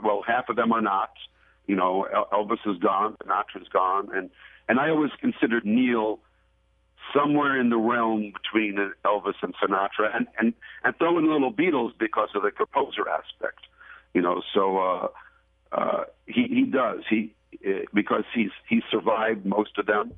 well, 0.01 0.23
half 0.27 0.49
of 0.49 0.57
them 0.57 0.73
are 0.73 0.81
not. 0.81 1.11
You 1.67 1.77
know, 1.77 2.07
Elvis 2.33 2.67
is 2.67 2.79
gone, 2.79 3.17
Sinatra's 3.23 3.69
gone, 3.69 4.09
and 4.15 4.31
and 4.69 4.81
I 4.81 4.89
always 4.91 5.13
considered 5.21 5.65
Neil 5.65 6.21
somewhere 7.15 7.61
in 7.61 7.71
the 7.71 7.77
realm 7.77 8.33
between 8.33 8.93
Elvis 9.05 9.35
and 9.43 9.55
Sinatra, 9.57 10.15
and 10.17 10.27
and 10.39 10.55
and 10.85 10.97
throw 10.97 11.19
in 11.19 11.31
little 11.31 11.53
Beatles 11.53 11.93
because 11.99 12.31
of 12.35 12.43
the 12.43 12.51
composer 12.51 13.09
aspect. 13.09 13.61
You 14.15 14.23
know, 14.23 14.43
so. 14.55 14.79
uh 14.79 15.09
uh, 15.73 16.05
he 16.27 16.47
he 16.49 16.63
does 16.65 17.01
he 17.09 17.35
uh, 17.67 17.81
because 17.93 18.25
he's 18.35 18.51
he 18.69 18.83
survived 18.91 19.45
most 19.45 19.79
of 19.79 19.87
them. 19.87 20.13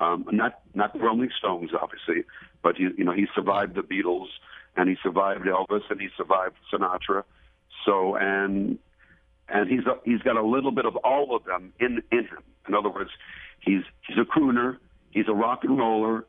Um, 0.00 0.26
not 0.32 0.60
not 0.74 0.92
the 0.92 0.98
Rolling 0.98 1.30
Stones, 1.38 1.70
obviously, 1.80 2.24
but 2.62 2.76
he 2.76 2.88
you 2.96 3.04
know 3.04 3.12
he 3.12 3.26
survived 3.34 3.74
the 3.74 3.82
Beatles 3.82 4.28
and 4.76 4.88
he 4.88 4.96
survived 5.02 5.44
Elvis 5.44 5.82
and 5.90 6.00
he 6.00 6.08
survived 6.16 6.56
Sinatra. 6.72 7.24
So 7.84 8.16
and 8.16 8.78
and 9.48 9.68
he's 9.68 9.86
a, 9.86 9.98
he's 10.04 10.22
got 10.22 10.36
a 10.36 10.42
little 10.42 10.72
bit 10.72 10.86
of 10.86 10.96
all 10.96 11.36
of 11.36 11.44
them 11.44 11.72
in 11.78 12.02
in 12.10 12.20
him. 12.20 12.42
In 12.68 12.74
other 12.74 12.88
words, 12.88 13.10
he's 13.60 13.82
he's 14.06 14.18
a 14.18 14.24
crooner, 14.24 14.78
he's 15.10 15.28
a 15.28 15.34
rock 15.34 15.64
and 15.64 15.78
roller. 15.78 16.26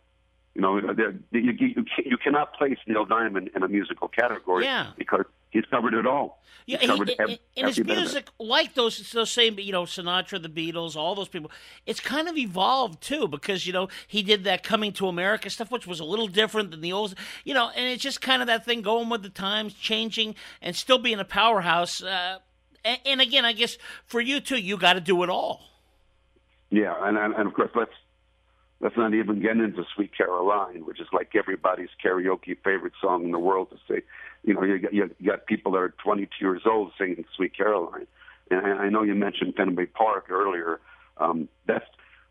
You 0.56 0.62
know, 0.62 0.78
you, 0.78 1.24
you, 1.32 1.86
you 2.06 2.18
cannot 2.18 2.54
place 2.54 2.78
Neil 2.86 3.06
Diamond 3.06 3.50
in 3.56 3.64
a 3.64 3.68
musical 3.68 4.08
category 4.08 4.66
yeah. 4.66 4.92
because 4.96 5.26
he's 5.54 5.66
covered 5.66 5.94
it 5.94 6.06
all. 6.06 6.42
Yeah, 6.66 6.78
he, 6.80 6.90
every, 6.90 7.40
in 7.56 7.66
his 7.68 7.84
music, 7.84 8.30
like 8.40 8.74
those 8.74 9.12
those 9.12 9.32
same, 9.32 9.60
you 9.60 9.72
know, 9.72 9.84
Sinatra, 9.84 10.42
the 10.42 10.50
Beatles, 10.50 10.96
all 10.96 11.14
those 11.14 11.28
people, 11.28 11.52
it's 11.86 12.00
kind 12.00 12.28
of 12.28 12.38
evolved 12.38 13.02
too 13.02 13.28
because 13.28 13.68
you 13.68 13.74
know 13.74 13.90
he 14.08 14.24
did 14.24 14.46
that 14.46 14.64
coming 14.64 14.94
to 14.94 15.08
America 15.08 15.50
stuff, 15.50 15.72
which 15.72 15.86
was 15.86 16.00
a 16.00 16.06
little 16.06 16.28
different 16.28 16.72
than 16.72 16.82
the 16.82 16.94
old, 16.94 17.16
you 17.44 17.54
know, 17.54 17.70
and 17.76 17.86
it's 17.86 18.02
just 18.02 18.22
kind 18.22 18.42
of 18.42 18.48
that 18.48 18.66
thing 18.66 18.82
going 18.82 19.10
with 19.10 19.24
the 19.24 19.30
times, 19.30 19.74
changing, 19.74 20.36
and 20.62 20.76
still 20.76 20.98
being 20.98 21.20
a 21.20 21.26
powerhouse. 21.26 22.02
Uh, 22.02 22.40
and, 22.86 23.00
and 23.06 23.22
again, 23.22 23.46
I 23.46 23.52
guess 23.52 23.78
for 24.06 24.22
you 24.22 24.40
too, 24.40 24.58
you 24.58 24.78
got 24.78 24.94
to 24.94 25.02
do 25.02 25.22
it 25.24 25.30
all. 25.30 25.62
Yeah, 26.70 26.96
and, 27.02 27.18
and 27.18 27.34
and 27.36 27.48
of 27.48 27.54
course 27.54 27.72
let's 27.76 27.92
let's 28.80 28.96
not 28.96 29.14
even 29.14 29.42
get 29.42 29.52
into 29.52 29.84
Sweet 29.96 30.16
Caroline, 30.16 30.86
which 30.86 31.02
is 31.02 31.08
like 31.12 31.36
everybody's 31.36 31.90
karaoke 32.04 32.58
favorite 32.64 32.94
song 33.02 33.26
in 33.26 33.32
the 33.32 33.40
world 33.40 33.70
to 33.72 33.78
say 33.88 34.02
you 34.44 34.54
know, 34.54 34.64
you 34.64 34.80
got, 34.80 34.94
you 34.94 35.10
got 35.26 35.46
people 35.46 35.72
that 35.74 35.80
are 35.80 35.94
22 36.04 36.30
years 36.42 36.62
old 36.66 36.92
singing 36.98 37.26
"Sweet 37.36 37.56
Caroline," 37.56 38.08
and 38.52 38.80
I 38.80 38.90
know 38.90 39.04
you 39.04 39.16
mentioned 39.16 39.56
Fenway 39.56 39.88
Park 39.88 40.30
earlier. 40.30 40.80
Um, 41.18 41.48
that's 41.66 41.86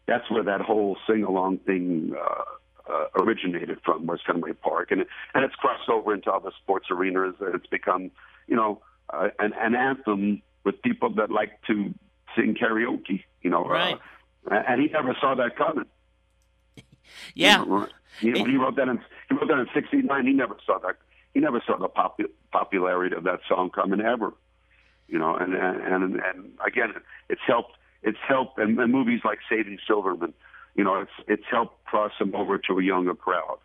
that's 0.06 0.30
where 0.30 0.42
that 0.42 0.60
whole 0.60 0.96
sing-along 1.06 1.58
thing 1.58 2.14
uh, 2.18 2.92
uh, 2.92 3.06
originated 3.16 3.78
from 3.84 4.06
was 4.06 4.20
Fenway 4.26 4.52
Park, 4.52 4.90
and 4.90 5.04
and 5.34 5.44
it's 5.44 5.54
crossed 5.54 5.88
over 5.88 6.12
into 6.12 6.30
other 6.30 6.50
sports 6.62 6.86
arenas. 6.90 7.34
And 7.40 7.54
it's 7.54 7.66
become, 7.66 8.10
you 8.46 8.56
know, 8.56 8.82
uh, 9.10 9.28
an, 9.38 9.52
an 9.58 9.74
anthem 9.74 10.42
with 10.64 10.82
people 10.82 11.10
that 11.14 11.30
like 11.30 11.62
to 11.68 11.94
sing 12.36 12.54
karaoke. 12.60 13.24
You 13.40 13.50
know, 13.50 13.64
right. 13.64 13.98
uh, 14.50 14.54
and 14.68 14.80
he 14.80 14.88
never 14.88 15.16
saw 15.20 15.34
that 15.36 15.56
coming. 15.56 15.86
yeah, 17.34 17.62
you 17.62 17.66
know, 17.66 17.88
he, 18.20 18.32
he 18.32 18.56
wrote 18.56 18.76
that 18.76 18.88
in 18.88 19.00
he 19.28 19.34
wrote 19.34 19.48
that 19.48 19.58
in 19.58 19.68
'69. 19.72 20.26
He 20.26 20.32
never 20.32 20.56
saw 20.66 20.78
that 20.80 20.96
he 21.34 21.40
never 21.40 21.62
saw 21.66 21.78
the 21.78 21.88
pop- 21.88 22.20
popularity 22.50 23.16
of 23.16 23.24
that 23.24 23.40
song 23.48 23.70
coming 23.70 24.00
ever. 24.00 24.34
You 25.08 25.18
know, 25.18 25.34
and 25.36 25.54
and 25.54 26.20
and, 26.20 26.52
again, 26.66 26.94
it's 27.28 27.40
helped. 27.46 27.76
It's 28.02 28.18
helped, 28.26 28.58
and, 28.58 28.78
and 28.78 28.90
movies 28.90 29.20
like 29.24 29.38
Saving 29.48 29.78
Silverman, 29.86 30.34
you 30.74 30.84
know, 30.84 31.00
it's 31.00 31.10
it's 31.28 31.44
helped 31.50 31.84
cross 31.84 32.12
him 32.18 32.34
over 32.34 32.58
to 32.58 32.78
a 32.78 32.82
younger 32.82 33.14
crowd. 33.14 33.58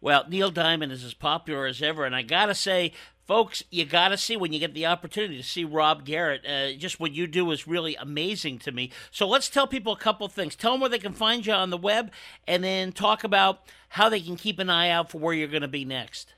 Well, 0.00 0.24
Neil 0.28 0.50
Diamond 0.50 0.92
is 0.92 1.04
as 1.04 1.14
popular 1.14 1.66
as 1.66 1.82
ever, 1.82 2.04
and 2.04 2.14
I 2.14 2.22
gotta 2.22 2.54
say, 2.54 2.92
folks, 3.26 3.64
you 3.70 3.84
gotta 3.84 4.16
see 4.16 4.36
when 4.36 4.52
you 4.52 4.58
get 4.58 4.72
the 4.72 4.86
opportunity 4.86 5.36
to 5.36 5.42
see 5.42 5.64
Rob 5.64 6.04
Garrett. 6.04 6.46
Uh, 6.46 6.72
just 6.78 7.00
what 7.00 7.12
you 7.12 7.26
do 7.26 7.50
is 7.50 7.66
really 7.66 7.96
amazing 7.96 8.58
to 8.60 8.72
me. 8.72 8.90
So 9.10 9.26
let's 9.26 9.48
tell 9.48 9.66
people 9.66 9.92
a 9.92 9.98
couple 9.98 10.28
things. 10.28 10.56
Tell 10.56 10.72
them 10.72 10.80
where 10.80 10.90
they 10.90 10.98
can 10.98 11.12
find 11.12 11.44
you 11.44 11.52
on 11.52 11.70
the 11.70 11.76
web, 11.76 12.12
and 12.46 12.62
then 12.62 12.92
talk 12.92 13.24
about 13.24 13.62
how 13.90 14.08
they 14.08 14.20
can 14.20 14.36
keep 14.36 14.58
an 14.58 14.70
eye 14.70 14.90
out 14.90 15.10
for 15.10 15.18
where 15.18 15.34
you're 15.34 15.48
going 15.48 15.62
to 15.62 15.68
be 15.68 15.84
next. 15.84 16.34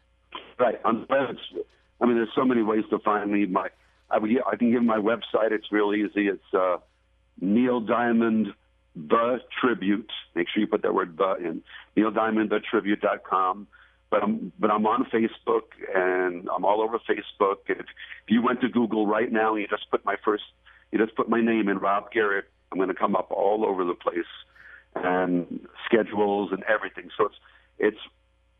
Right. 0.58 0.80
On 0.84 1.06
the 1.08 1.36
I 2.00 2.06
mean, 2.06 2.16
there's 2.16 2.28
so 2.34 2.44
many 2.44 2.62
ways 2.62 2.84
to 2.90 2.98
find 2.98 3.30
me. 3.30 3.46
My, 3.46 3.68
I, 4.10 4.18
would, 4.18 4.30
I 4.50 4.56
can 4.56 4.72
give 4.72 4.82
my 4.82 4.98
website. 4.98 5.52
It's 5.52 5.70
real 5.70 5.94
easy. 5.94 6.28
It's 6.28 6.54
uh, 6.54 6.78
Neil 7.40 7.80
Diamond 7.80 8.48
the 8.94 9.40
Tribute. 9.60 10.10
Make 10.34 10.48
sure 10.52 10.60
you 10.60 10.66
put 10.66 10.82
that 10.82 10.94
word 10.94 11.16
"the" 11.16 11.34
in. 11.36 11.62
Neil 11.96 12.10
Diamond 12.10 12.50
the 12.50 12.60
Tribute.com. 12.60 13.66
but 14.10 14.22
I'm 14.22 14.52
but 14.58 14.70
I'm 14.70 14.86
on 14.86 15.06
Facebook 15.06 15.62
and 15.94 16.48
I'm 16.54 16.64
all 16.64 16.82
over 16.82 16.98
Facebook. 16.98 17.58
If, 17.68 17.78
if 17.78 17.86
you 18.28 18.42
went 18.42 18.60
to 18.60 18.68
Google 18.68 19.06
right 19.06 19.32
now 19.32 19.54
and 19.54 19.62
you 19.62 19.68
just 19.68 19.90
put 19.90 20.04
my 20.04 20.16
first, 20.24 20.44
you 20.90 20.98
just 20.98 21.16
put 21.16 21.28
my 21.28 21.40
name 21.40 21.68
in 21.68 21.78
Rob 21.78 22.12
Garrett, 22.12 22.46
I'm 22.70 22.78
going 22.78 22.88
to 22.88 22.94
come 22.94 23.16
up 23.16 23.30
all 23.30 23.64
over 23.64 23.84
the 23.84 23.94
place 23.94 24.18
and 24.94 25.66
schedules 25.86 26.50
and 26.52 26.62
everything. 26.64 27.08
So 27.16 27.26
it's 27.26 27.36
it's 27.78 27.98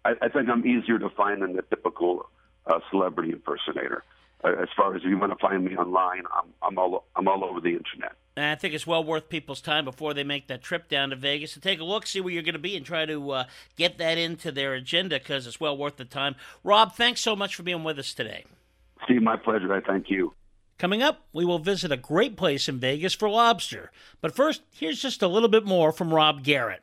I, 0.05 0.15
I 0.23 0.29
think 0.29 0.49
I'm 0.49 0.67
easier 0.67 0.99
to 0.99 1.09
find 1.11 1.43
than 1.43 1.55
the 1.55 1.63
typical 1.63 2.29
uh, 2.67 2.81
celebrity 2.91 3.33
impersonator. 3.33 4.05
Uh, 4.45 4.53
as 4.61 4.69
far 4.77 4.95
as 4.95 5.03
if 5.03 5.09
you 5.09 5.19
want 5.19 5.33
to 5.33 5.39
find 5.39 5.65
me 5.65 5.77
online, 5.77 6.23
I'm 6.35 6.53
I'm 6.63 6.79
all 6.79 7.05
I'm 7.15 7.29
all 7.29 7.45
over 7.45 7.61
the 7.61 7.71
internet. 7.71 8.13
And 8.37 8.47
I 8.47 8.55
think 8.55 8.75
it's 8.75 8.87
well 8.87 9.05
worth 9.05 9.29
people's 9.29 9.61
time 9.61 9.85
before 9.85 10.15
they 10.15 10.25
make 10.25 10.49
that 10.49 10.63
trip 10.63 10.89
down 10.89 11.11
to 11.11 11.17
Vegas 11.17 11.53
to 11.55 11.61
take 11.61 11.81
a 11.81 11.85
look, 11.85 12.07
see 12.07 12.21
where 12.21 12.33
you're 12.33 12.43
going 12.43 12.55
to 12.55 12.59
be, 12.59 12.77
and 12.77 12.85
try 12.85 13.05
to 13.05 13.31
uh, 13.31 13.45
get 13.77 13.99
that 13.99 14.17
into 14.19 14.51
their 14.51 14.75
agenda 14.75 15.19
because 15.19 15.47
it's 15.47 15.61
well 15.61 15.77
worth 15.77 15.97
the 15.97 16.05
time. 16.05 16.35
Rob, 16.65 16.95
thanks 16.95 17.21
so 17.21 17.37
much 17.37 17.55
for 17.55 17.63
being 17.63 17.85
with 17.85 17.99
us 17.99 18.15
today. 18.15 18.45
Steve, 19.05 19.23
my 19.23 19.37
pleasure. 19.37 19.73
I 19.73 19.81
thank 19.81 20.09
you. 20.09 20.33
Coming 20.79 21.03
up, 21.03 21.27
we 21.33 21.45
will 21.45 21.59
visit 21.59 21.93
a 21.93 21.97
great 21.97 22.37
place 22.37 22.69
in 22.69 22.81
Vegas 22.81 23.15
for 23.15 23.29
lobster. 23.29 23.93
But 24.21 24.35
first, 24.35 24.63
here's 24.73 25.01
just 25.01 25.23
a 25.23 25.29
little 25.29 25.49
bit 25.49 25.65
more 25.65 25.93
from 25.93 26.13
Rob 26.13 26.43
Garrett. 26.43 26.83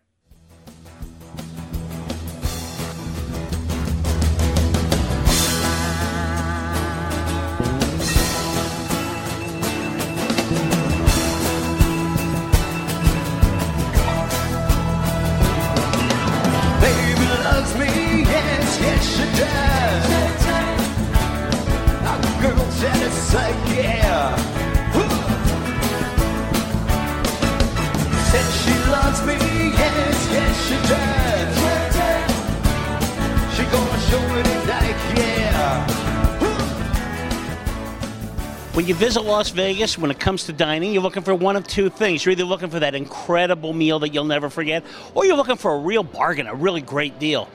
When 38.80 38.88
you 38.88 38.96
visit 38.96 39.26
Las 39.26 39.50
Vegas, 39.50 39.98
when 39.98 40.10
it 40.10 40.22
comes 40.22 40.46
to 40.46 40.54
dining, 40.54 40.94
you're 40.94 41.04
looking 41.04 41.22
for 41.22 41.36
one 41.36 41.58
of 41.58 41.68
two 41.68 41.89
things. 41.89 42.24
You're 42.24 42.32
either 42.32 42.46
looking 42.46 42.70
for 42.70 42.80
that 42.80 42.96
incredible 42.96 43.74
meal 43.74 44.00
that 44.00 44.13
you'll 44.13 44.24
never 44.24 44.50
forget, 44.50 44.86
or 45.13 45.26
you're 45.26 45.36
looking 45.36 45.58
for 45.58 45.76
a 45.76 45.80
real 45.80 46.02
bargain, 46.02 46.48
a 46.48 46.56
really 46.56 46.80
great 46.80 47.20
deal. 47.20 47.50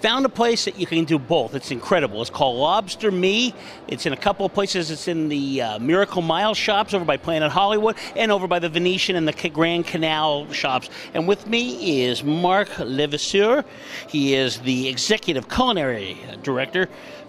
Found 0.00 0.26
a 0.26 0.28
place 0.28 0.64
that 0.64 0.76
you 0.76 0.84
can 0.84 1.04
do 1.04 1.20
both. 1.20 1.54
It's 1.54 1.70
incredible. 1.70 2.20
It's 2.20 2.30
called 2.30 2.56
Lobster 2.56 3.12
Me. 3.12 3.54
It's 3.86 4.06
in 4.06 4.12
a 4.12 4.16
couple 4.16 4.44
of 4.44 4.52
places. 4.54 4.90
It's 4.90 5.06
in 5.06 5.28
the 5.28 5.62
uh, 5.62 5.78
Miracle 5.78 6.20
Mile 6.20 6.52
shops 6.52 6.94
over 6.94 7.04
by 7.04 7.16
Planet 7.16 7.52
Hollywood 7.52 7.94
and 8.16 8.32
over 8.32 8.48
by 8.48 8.58
the 8.58 8.68
Venetian 8.68 9.14
and 9.14 9.28
the 9.28 9.48
Grand 9.50 9.86
Canal 9.86 10.52
shops. 10.52 10.90
And 11.14 11.28
with 11.28 11.46
me 11.46 12.02
is 12.02 12.24
Mark 12.24 12.76
Levasseur. 12.80 13.64
He 14.08 14.34
is 14.34 14.58
the 14.58 14.88
executive 14.88 15.48
culinary 15.48 16.18
director 16.42 16.88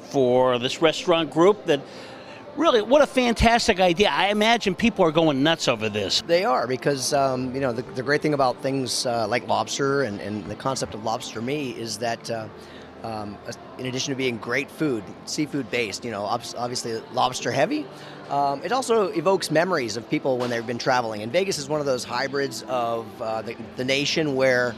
for 0.09 0.57
this 0.57 0.81
restaurant 0.81 1.29
group 1.29 1.65
that 1.65 1.81
Really, 2.57 2.81
what 2.81 3.03
a 3.03 3.07
fantastic 3.07 3.79
idea. 3.79 4.09
I 4.09 4.29
imagine 4.29 4.73
people 4.73 5.05
are 5.05 5.11
going 5.11 5.43
nuts 5.43 5.67
over 5.67 5.89
this. 5.89 6.21
They 6.25 6.43
are 6.43 6.65
because 6.65 7.13
um, 7.13 7.53
you 7.53 7.61
know 7.61 7.71
the, 7.71 7.83
the 7.83 8.01
great 8.01 8.23
thing 8.23 8.33
about 8.33 8.59
things 8.63 9.05
uh, 9.05 9.27
like 9.27 9.47
lobster 9.47 10.01
and, 10.01 10.19
and 10.19 10.43
the 10.45 10.55
concept 10.55 10.95
of 10.95 11.03
lobster 11.03 11.39
me 11.39 11.71
is 11.71 11.99
that 11.99 12.31
uh, 12.31 12.47
um, 13.03 13.37
in 13.77 13.85
addition 13.85 14.11
to 14.11 14.17
being 14.17 14.37
great 14.37 14.71
food, 14.71 15.03
seafood 15.25 15.69
based, 15.69 16.03
you 16.03 16.09
know, 16.09 16.23
obviously 16.23 16.99
lobster 17.13 17.51
heavy. 17.51 17.85
Um, 18.29 18.61
it 18.63 18.71
also 18.71 19.09
evokes 19.09 19.51
memories 19.51 19.95
of 19.95 20.09
people 20.09 20.39
when 20.39 20.49
they've 20.49 20.65
been 20.65 20.79
traveling. 20.79 21.21
And 21.21 21.31
Vegas 21.31 21.59
is 21.59 21.69
one 21.69 21.79
of 21.79 21.85
those 21.85 22.03
hybrids 22.03 22.63
of 22.63 23.05
uh, 23.21 23.43
the, 23.43 23.55
the 23.75 23.85
nation 23.85 24.35
where 24.35 24.73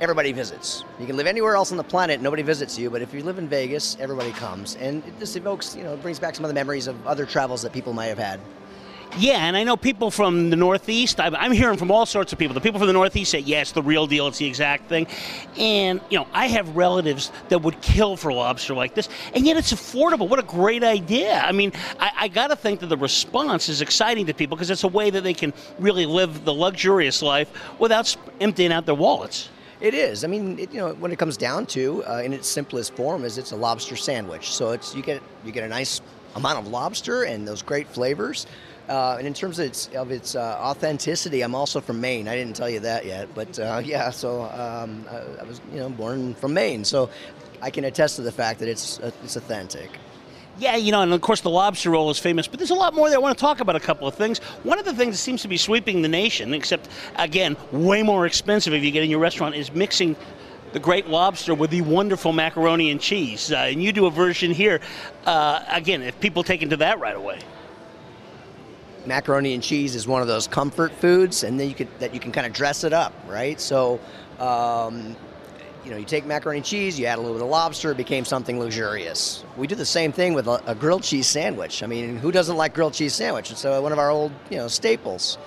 everybody 0.00 0.32
visits. 0.32 0.84
You 0.98 1.06
can 1.06 1.16
live 1.16 1.26
anywhere 1.26 1.54
else 1.54 1.70
on 1.70 1.76
the 1.76 1.84
planet, 1.84 2.20
nobody 2.20 2.42
visits 2.42 2.78
you, 2.78 2.90
but 2.90 3.02
if 3.02 3.12
you 3.14 3.22
live 3.22 3.38
in 3.38 3.48
Vegas, 3.48 3.96
everybody 4.00 4.32
comes. 4.32 4.76
And 4.76 5.04
it 5.06 5.18
just 5.18 5.36
evokes, 5.36 5.76
you 5.76 5.82
know, 5.82 5.96
brings 5.96 6.18
back 6.18 6.34
some 6.34 6.44
of 6.44 6.48
the 6.48 6.54
memories 6.54 6.86
of 6.86 7.06
other 7.06 7.26
travels 7.26 7.62
that 7.62 7.72
people 7.72 7.92
might 7.92 8.06
have 8.06 8.18
had. 8.18 8.40
Yeah, 9.18 9.44
and 9.44 9.58
I 9.58 9.62
know 9.62 9.76
people 9.76 10.10
from 10.10 10.48
the 10.48 10.56
Northeast. 10.56 11.20
I'm, 11.20 11.36
I'm 11.36 11.52
hearing 11.52 11.76
from 11.76 11.90
all 11.90 12.06
sorts 12.06 12.32
of 12.32 12.38
people. 12.38 12.54
The 12.54 12.62
people 12.62 12.78
from 12.78 12.86
the 12.86 12.94
Northeast 12.94 13.30
say, 13.30 13.40
yeah, 13.40 13.60
it's 13.60 13.72
the 13.72 13.82
real 13.82 14.06
deal. 14.06 14.26
It's 14.26 14.38
the 14.38 14.46
exact 14.46 14.88
thing. 14.88 15.06
And, 15.58 16.00
you 16.08 16.18
know, 16.18 16.26
I 16.32 16.46
have 16.46 16.74
relatives 16.74 17.30
that 17.50 17.60
would 17.60 17.78
kill 17.82 18.16
for 18.16 18.32
lobster 18.32 18.72
like 18.72 18.94
this, 18.94 19.10
and 19.34 19.44
yet 19.44 19.58
it's 19.58 19.70
affordable. 19.70 20.30
What 20.30 20.38
a 20.38 20.44
great 20.44 20.82
idea. 20.82 21.38
I 21.40 21.52
mean, 21.52 21.72
I, 22.00 22.10
I 22.20 22.28
got 22.28 22.46
to 22.48 22.56
think 22.56 22.80
that 22.80 22.86
the 22.86 22.96
response 22.96 23.68
is 23.68 23.82
exciting 23.82 24.24
to 24.26 24.34
people 24.34 24.56
because 24.56 24.70
it's 24.70 24.84
a 24.84 24.88
way 24.88 25.10
that 25.10 25.22
they 25.22 25.34
can 25.34 25.52
really 25.78 26.06
live 26.06 26.46
the 26.46 26.54
luxurious 26.54 27.20
life 27.20 27.50
without 27.78 28.16
emptying 28.40 28.72
out 28.72 28.86
their 28.86 28.94
wallets. 28.94 29.50
It 29.82 29.94
is. 29.94 30.22
I 30.22 30.28
mean, 30.28 30.60
it, 30.60 30.72
you 30.72 30.78
know, 30.78 30.94
when 30.94 31.10
it 31.10 31.18
comes 31.18 31.36
down 31.36 31.66
to, 31.66 32.04
uh, 32.04 32.22
in 32.24 32.32
its 32.32 32.46
simplest 32.46 32.94
form, 32.94 33.24
is 33.24 33.36
it's 33.36 33.50
a 33.50 33.56
lobster 33.56 33.96
sandwich. 33.96 34.52
So 34.52 34.70
it's 34.70 34.94
you 34.94 35.02
get 35.02 35.20
you 35.44 35.50
get 35.50 35.64
a 35.64 35.68
nice 35.68 36.00
amount 36.36 36.60
of 36.60 36.68
lobster 36.68 37.24
and 37.24 37.46
those 37.46 37.62
great 37.62 37.88
flavors. 37.88 38.46
Uh, 38.88 39.16
and 39.18 39.26
in 39.26 39.34
terms 39.34 39.58
of 39.58 39.66
its 39.66 39.88
of 39.88 40.12
its 40.12 40.36
uh, 40.36 40.56
authenticity, 40.60 41.42
I'm 41.42 41.56
also 41.56 41.80
from 41.80 42.00
Maine. 42.00 42.28
I 42.28 42.36
didn't 42.36 42.54
tell 42.54 42.70
you 42.70 42.78
that 42.78 43.04
yet, 43.04 43.28
but 43.34 43.58
uh, 43.58 43.82
yeah. 43.84 44.10
So 44.10 44.42
um, 44.42 45.04
I, 45.10 45.40
I 45.40 45.42
was 45.42 45.60
you 45.72 45.80
know 45.80 45.90
born 45.90 46.34
from 46.34 46.54
Maine, 46.54 46.84
so 46.84 47.10
I 47.60 47.70
can 47.70 47.82
attest 47.84 48.14
to 48.16 48.22
the 48.22 48.32
fact 48.32 48.60
that 48.60 48.68
it's 48.68 49.00
uh, 49.00 49.10
it's 49.24 49.34
authentic. 49.34 49.90
Yeah, 50.58 50.76
you 50.76 50.92
know, 50.92 51.00
and 51.00 51.12
of 51.12 51.20
course 51.20 51.40
the 51.40 51.50
lobster 51.50 51.90
roll 51.90 52.10
is 52.10 52.18
famous, 52.18 52.46
but 52.46 52.58
there's 52.58 52.70
a 52.70 52.74
lot 52.74 52.94
more 52.94 53.08
there. 53.08 53.18
I 53.18 53.22
want 53.22 53.36
to 53.36 53.40
talk 53.40 53.60
about 53.60 53.74
a 53.74 53.80
couple 53.80 54.06
of 54.06 54.14
things. 54.14 54.38
One 54.64 54.78
of 54.78 54.84
the 54.84 54.92
things 54.92 55.14
that 55.14 55.18
seems 55.18 55.42
to 55.42 55.48
be 55.48 55.56
sweeping 55.56 56.02
the 56.02 56.08
nation, 56.08 56.52
except 56.54 56.88
again, 57.16 57.56
way 57.72 58.02
more 58.02 58.26
expensive 58.26 58.74
if 58.74 58.84
you 58.84 58.90
get 58.90 59.02
in 59.02 59.10
your 59.10 59.18
restaurant, 59.18 59.54
is 59.54 59.72
mixing 59.72 60.14
the 60.72 60.78
great 60.78 61.08
lobster 61.08 61.54
with 61.54 61.70
the 61.70 61.80
wonderful 61.82 62.32
macaroni 62.32 62.90
and 62.90 63.00
cheese. 63.00 63.52
Uh, 63.52 63.56
and 63.56 63.82
you 63.82 63.92
do 63.92 64.06
a 64.06 64.10
version 64.10 64.50
here. 64.50 64.80
Uh, 65.24 65.62
again, 65.68 66.02
if 66.02 66.18
people 66.20 66.42
take 66.42 66.62
into 66.62 66.76
that 66.78 66.98
right 67.00 67.16
away. 67.16 67.40
macaroni 69.06 69.54
and 69.54 69.62
cheese 69.62 69.94
is 69.94 70.06
one 70.06 70.22
of 70.22 70.28
those 70.28 70.46
comfort 70.46 70.92
foods, 70.92 71.44
and 71.44 71.58
then 71.58 71.68
you 71.68 71.74
could 71.74 71.88
that 71.98 72.14
you 72.14 72.20
can 72.20 72.32
kind 72.32 72.46
of 72.46 72.52
dress 72.52 72.84
it 72.84 72.92
up, 72.92 73.12
right? 73.26 73.60
So, 73.60 74.00
um, 74.38 75.16
you 75.84 75.90
know, 75.90 75.96
you 75.96 76.04
take 76.04 76.24
macaroni 76.26 76.58
and 76.58 76.66
cheese, 76.66 76.98
you 76.98 77.06
add 77.06 77.18
a 77.18 77.20
little 77.20 77.36
bit 77.36 77.42
of 77.42 77.48
lobster, 77.48 77.90
it 77.90 77.96
became 77.96 78.24
something 78.24 78.58
luxurious. 78.58 79.44
We 79.56 79.66
do 79.66 79.74
the 79.74 79.84
same 79.84 80.12
thing 80.12 80.34
with 80.34 80.46
a, 80.46 80.62
a 80.66 80.74
grilled 80.74 81.02
cheese 81.02 81.26
sandwich. 81.26 81.82
I 81.82 81.86
mean, 81.86 82.16
who 82.16 82.30
doesn't 82.30 82.56
like 82.56 82.74
grilled 82.74 82.94
cheese 82.94 83.14
sandwich? 83.14 83.50
It's 83.50 83.64
uh, 83.64 83.80
one 83.80 83.92
of 83.92 83.98
our 83.98 84.10
old, 84.10 84.32
you 84.50 84.58
know, 84.58 84.68
staples. 84.68 85.38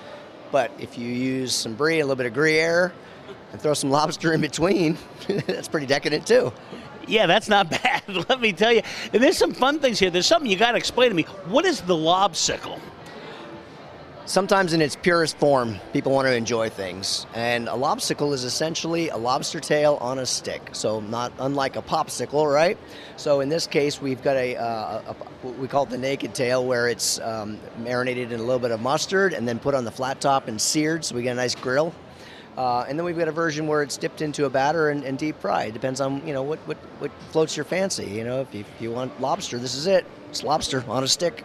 But 0.52 0.70
if 0.78 0.98
you 0.98 1.08
use 1.08 1.54
some 1.54 1.74
brie, 1.74 2.00
a 2.00 2.04
little 2.04 2.16
bit 2.16 2.26
of 2.26 2.34
Gruyere, 2.34 2.92
and 3.52 3.60
throw 3.60 3.74
some 3.74 3.90
lobster 3.90 4.32
in 4.32 4.40
between, 4.40 4.98
that's 5.28 5.68
pretty 5.68 5.86
decadent 5.86 6.26
too. 6.26 6.52
Yeah, 7.06 7.26
that's 7.26 7.48
not 7.48 7.70
bad. 7.82 8.02
Let 8.28 8.40
me 8.40 8.52
tell 8.52 8.72
you. 8.72 8.82
And 9.12 9.22
there's 9.22 9.38
some 9.38 9.52
fun 9.54 9.78
things 9.78 9.98
here. 9.98 10.10
There's 10.10 10.26
something 10.26 10.50
you 10.50 10.56
got 10.56 10.72
to 10.72 10.78
explain 10.78 11.10
to 11.10 11.14
me. 11.14 11.22
What 11.46 11.64
is 11.64 11.80
the 11.80 11.94
lobsicle? 11.94 12.80
Sometimes 14.26 14.72
in 14.72 14.82
its 14.82 14.96
purest 14.96 15.38
form, 15.38 15.78
people 15.92 16.10
want 16.10 16.26
to 16.26 16.34
enjoy 16.34 16.68
things. 16.68 17.28
And 17.32 17.68
a 17.68 17.76
lobsicle 17.76 18.34
is 18.34 18.42
essentially 18.42 19.08
a 19.08 19.16
lobster 19.16 19.60
tail 19.60 19.98
on 20.00 20.18
a 20.18 20.26
stick. 20.26 20.70
So, 20.72 20.98
not 20.98 21.32
unlike 21.38 21.76
a 21.76 21.82
popsicle, 21.82 22.52
right? 22.52 22.76
So, 23.16 23.38
in 23.38 23.48
this 23.48 23.68
case, 23.68 24.02
we've 24.02 24.20
got 24.24 24.34
a, 24.34 24.56
uh, 24.56 25.14
a, 25.14 25.16
a 25.46 25.50
we 25.52 25.68
call 25.68 25.84
it 25.84 25.90
the 25.90 25.98
naked 25.98 26.34
tail, 26.34 26.66
where 26.66 26.88
it's 26.88 27.20
um, 27.20 27.60
marinated 27.78 28.32
in 28.32 28.40
a 28.40 28.42
little 28.42 28.58
bit 28.58 28.72
of 28.72 28.80
mustard 28.80 29.32
and 29.32 29.46
then 29.46 29.60
put 29.60 29.76
on 29.76 29.84
the 29.84 29.92
flat 29.92 30.20
top 30.20 30.48
and 30.48 30.60
seared. 30.60 31.04
So, 31.04 31.14
we 31.14 31.22
get 31.22 31.30
a 31.30 31.36
nice 31.36 31.54
grill. 31.54 31.94
Uh, 32.56 32.84
and 32.88 32.98
then 32.98 33.06
we've 33.06 33.18
got 33.18 33.28
a 33.28 33.32
version 33.32 33.68
where 33.68 33.84
it's 33.84 33.96
dipped 33.96 34.22
into 34.22 34.46
a 34.46 34.50
batter 34.50 34.90
and, 34.90 35.04
and 35.04 35.18
deep 35.18 35.38
fried. 35.40 35.72
Depends 35.72 36.00
on 36.00 36.26
you 36.26 36.32
know 36.34 36.42
what, 36.42 36.58
what, 36.66 36.78
what 36.98 37.12
floats 37.30 37.56
your 37.56 37.64
fancy. 37.64 38.06
You 38.06 38.24
know, 38.24 38.40
if 38.40 38.52
you, 38.52 38.60
if 38.62 38.82
you 38.82 38.90
want 38.90 39.20
lobster, 39.20 39.56
this 39.60 39.76
is 39.76 39.86
it. 39.86 40.04
It's 40.30 40.42
lobster 40.42 40.84
on 40.88 41.04
a 41.04 41.08
stick. 41.08 41.44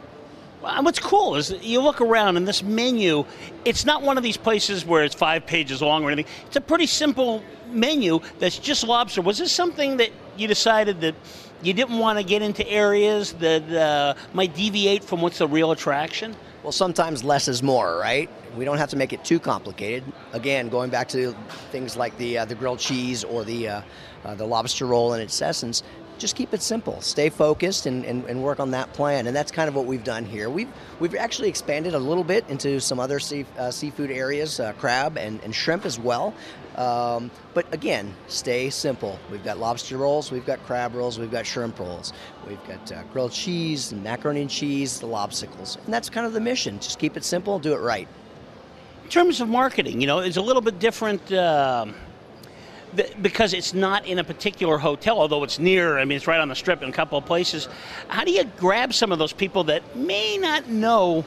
Well, 0.62 0.84
What's 0.84 1.00
cool 1.00 1.36
is 1.36 1.52
you 1.62 1.82
look 1.82 2.02
around 2.02 2.38
and 2.38 2.47
this 2.47 2.62
menu, 2.62 3.26
it's 3.65 3.86
not 3.86 4.04
one 4.04 4.17
of 4.17 4.24
these 4.24 4.38
places 4.38 4.86
where 4.86 5.04
it's 5.04 5.15
five 5.15 5.45
pages 5.45 5.82
long 5.82 6.04
or 6.04 6.12
anything. 6.12 6.32
It's 6.45 6.56
a 6.56 6.62
pretty 6.62 6.86
simple 6.86 7.43
menu 7.71 8.19
that's 8.38 8.60
just 8.60 8.86
lobster. 8.86 9.21
Was 9.21 9.39
this 9.39 9.52
something 9.52 9.97
that 9.97 10.12
you 10.38 10.47
decided 10.47 11.02
that 11.02 11.15
you 11.63 11.74
didn't 11.74 11.97
want 11.97 12.19
to 12.19 12.24
get 12.24 12.41
into 12.41 12.67
areas 12.67 13.34
that 13.34 13.69
uh, 13.71 14.13
might 14.34 14.54
deviate 14.54 15.04
from 15.04 15.21
what's 15.21 15.39
the 15.39 15.47
real 15.47 15.71
attraction? 15.71 16.36
Well, 16.63 16.71
sometimes 16.71 17.24
less 17.24 17.47
is 17.47 17.63
more, 17.63 17.97
right? 17.97 18.30
We 18.56 18.65
don't 18.65 18.78
have 18.78 18.89
to 18.89 18.95
make 18.95 19.13
it 19.13 19.24
too 19.26 19.39
complicated. 19.39 20.04
Again, 20.34 20.69
going 20.69 20.91
back 20.91 21.08
to 21.10 21.36
things 21.71 21.97
like 21.97 22.15
the 22.17 22.38
uh, 22.38 22.45
the 22.45 22.54
grilled 22.54 22.78
cheese 22.78 23.24
or 23.24 23.43
the 23.43 23.67
uh, 23.67 23.82
uh, 24.26 24.36
the 24.36 24.45
lobster 24.45 24.86
roll 24.86 25.13
in 25.13 25.21
its 25.21 25.41
essence, 25.41 25.82
just 26.21 26.36
keep 26.36 26.53
it 26.53 26.62
simple. 26.62 27.01
Stay 27.01 27.29
focused 27.29 27.88
and, 27.88 28.05
and, 28.05 28.23
and, 28.25 28.41
work 28.41 28.60
on 28.60 28.71
that 28.71 28.93
plan. 28.93 29.27
And 29.27 29.36
that's 29.36 29.51
kind 29.51 29.67
of 29.67 29.75
what 29.75 29.86
we've 29.86 30.03
done 30.03 30.23
here. 30.23 30.49
We've, 30.49 30.69
we've 30.99 31.15
actually 31.15 31.49
expanded 31.49 31.95
a 31.95 31.99
little 31.99 32.23
bit 32.23 32.45
into 32.47 32.79
some 32.79 32.99
other 32.99 33.19
sea, 33.19 33.45
uh, 33.57 33.71
seafood 33.71 34.12
areas, 34.12 34.60
uh, 34.60 34.73
crab 34.73 35.17
and, 35.17 35.43
and 35.43 35.53
shrimp 35.53 35.86
as 35.86 35.99
well. 35.99 36.34
Um, 36.75 37.31
but 37.53 37.71
again, 37.73 38.13
stay 38.27 38.69
simple. 38.69 39.19
We've 39.29 39.43
got 39.43 39.60
lobster 39.60 39.97
rolls, 39.97 40.31
we've 40.31 40.45
got 40.45 40.63
crab 40.65 40.95
rolls, 40.95 41.19
we've 41.19 41.31
got 41.31 41.45
shrimp 41.45 41.77
rolls, 41.79 42.13
we've 42.47 42.63
got 42.65 42.89
uh, 42.91 43.03
grilled 43.12 43.34
cheese, 43.34 43.91
and 43.91 44.01
macaroni 44.01 44.41
and 44.41 44.49
cheese, 44.49 44.99
the 44.99 45.07
lobsicles. 45.07 45.84
And 45.84 45.93
that's 45.93 46.10
kind 46.10 46.25
of 46.25 46.31
the 46.31 46.39
mission. 46.39 46.79
Just 46.79 46.97
keep 46.97 47.17
it 47.17 47.25
simple, 47.25 47.60
do 47.60 47.73
it 47.73 47.79
right. 47.79 48.07
In 49.03 49.10
terms 49.10 49.41
of 49.41 49.49
marketing, 49.49 49.99
you 49.99 50.07
know, 50.07 50.19
it's 50.19 50.38
a 50.38 50.41
little 50.41 50.62
bit 50.62 50.79
different. 50.79 51.29
Because 53.21 53.54
it's 53.54 53.73
not 53.73 54.06
in 54.06 54.19
a 54.19 54.23
particular 54.23 54.77
hotel, 54.77 55.19
although 55.19 55.43
it's 55.43 55.60
near, 55.60 55.97
I 55.97 56.06
mean, 56.06 56.17
it's 56.17 56.27
right 56.27 56.39
on 56.39 56.49
the 56.49 56.56
strip 56.56 56.82
in 56.84 56.89
a 56.89 56.91
couple 56.91 57.17
of 57.17 57.25
places. 57.25 57.69
How 58.10 58.23
do 58.23 58.32
you 58.32 58.43
grab 58.58 58.93
some 58.93 59.12
of 59.12 59.19
those 59.19 59.34
people 59.34 59.63
that 59.65 59.95
may 59.95 60.38
not 60.38 60.67
know, 60.67 61.23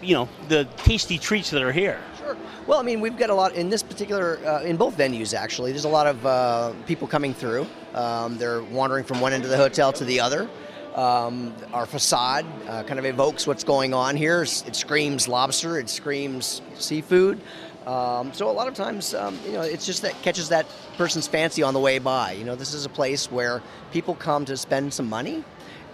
you 0.00 0.14
know, 0.14 0.28
the 0.48 0.64
tasty 0.78 1.18
treats 1.18 1.50
that 1.50 1.62
are 1.62 1.72
here? 1.72 2.00
Sure. 2.18 2.36
Well, 2.66 2.80
I 2.80 2.82
mean, 2.82 3.00
we've 3.00 3.18
got 3.18 3.28
a 3.28 3.34
lot 3.34 3.54
in 3.54 3.68
this 3.68 3.82
particular, 3.82 4.38
uh, 4.46 4.62
in 4.62 4.76
both 4.76 4.96
venues 4.96 5.34
actually. 5.34 5.72
There's 5.72 5.84
a 5.84 5.88
lot 5.88 6.06
of 6.06 6.24
uh, 6.24 6.72
people 6.86 7.06
coming 7.06 7.34
through. 7.34 7.66
Um, 7.94 8.38
they're 8.38 8.62
wandering 8.62 9.04
from 9.04 9.20
one 9.20 9.32
end 9.32 9.44
of 9.44 9.50
the 9.50 9.56
hotel 9.56 9.92
to 9.92 10.04
the 10.04 10.20
other. 10.20 10.48
Um, 10.94 11.54
our 11.72 11.86
facade 11.86 12.44
uh, 12.68 12.82
kind 12.82 12.98
of 12.98 13.06
evokes 13.06 13.46
what's 13.46 13.64
going 13.64 13.94
on 13.94 14.14
here. 14.14 14.42
It 14.42 14.76
screams 14.76 15.26
lobster. 15.26 15.78
It 15.78 15.88
screams 15.88 16.60
seafood. 16.74 17.40
Um, 17.86 18.32
so 18.32 18.48
a 18.48 18.52
lot 18.52 18.68
of 18.68 18.74
times, 18.74 19.14
um, 19.14 19.38
you 19.44 19.52
know, 19.52 19.62
it's 19.62 19.84
just 19.84 20.02
that 20.02 20.20
catches 20.22 20.48
that 20.50 20.66
person's 20.96 21.26
fancy 21.26 21.62
on 21.62 21.74
the 21.74 21.80
way 21.80 21.98
by. 21.98 22.32
You 22.32 22.44
know, 22.44 22.54
this 22.54 22.74
is 22.74 22.84
a 22.84 22.88
place 22.88 23.30
where 23.30 23.62
people 23.92 24.14
come 24.14 24.44
to 24.44 24.56
spend 24.56 24.94
some 24.94 25.08
money 25.08 25.44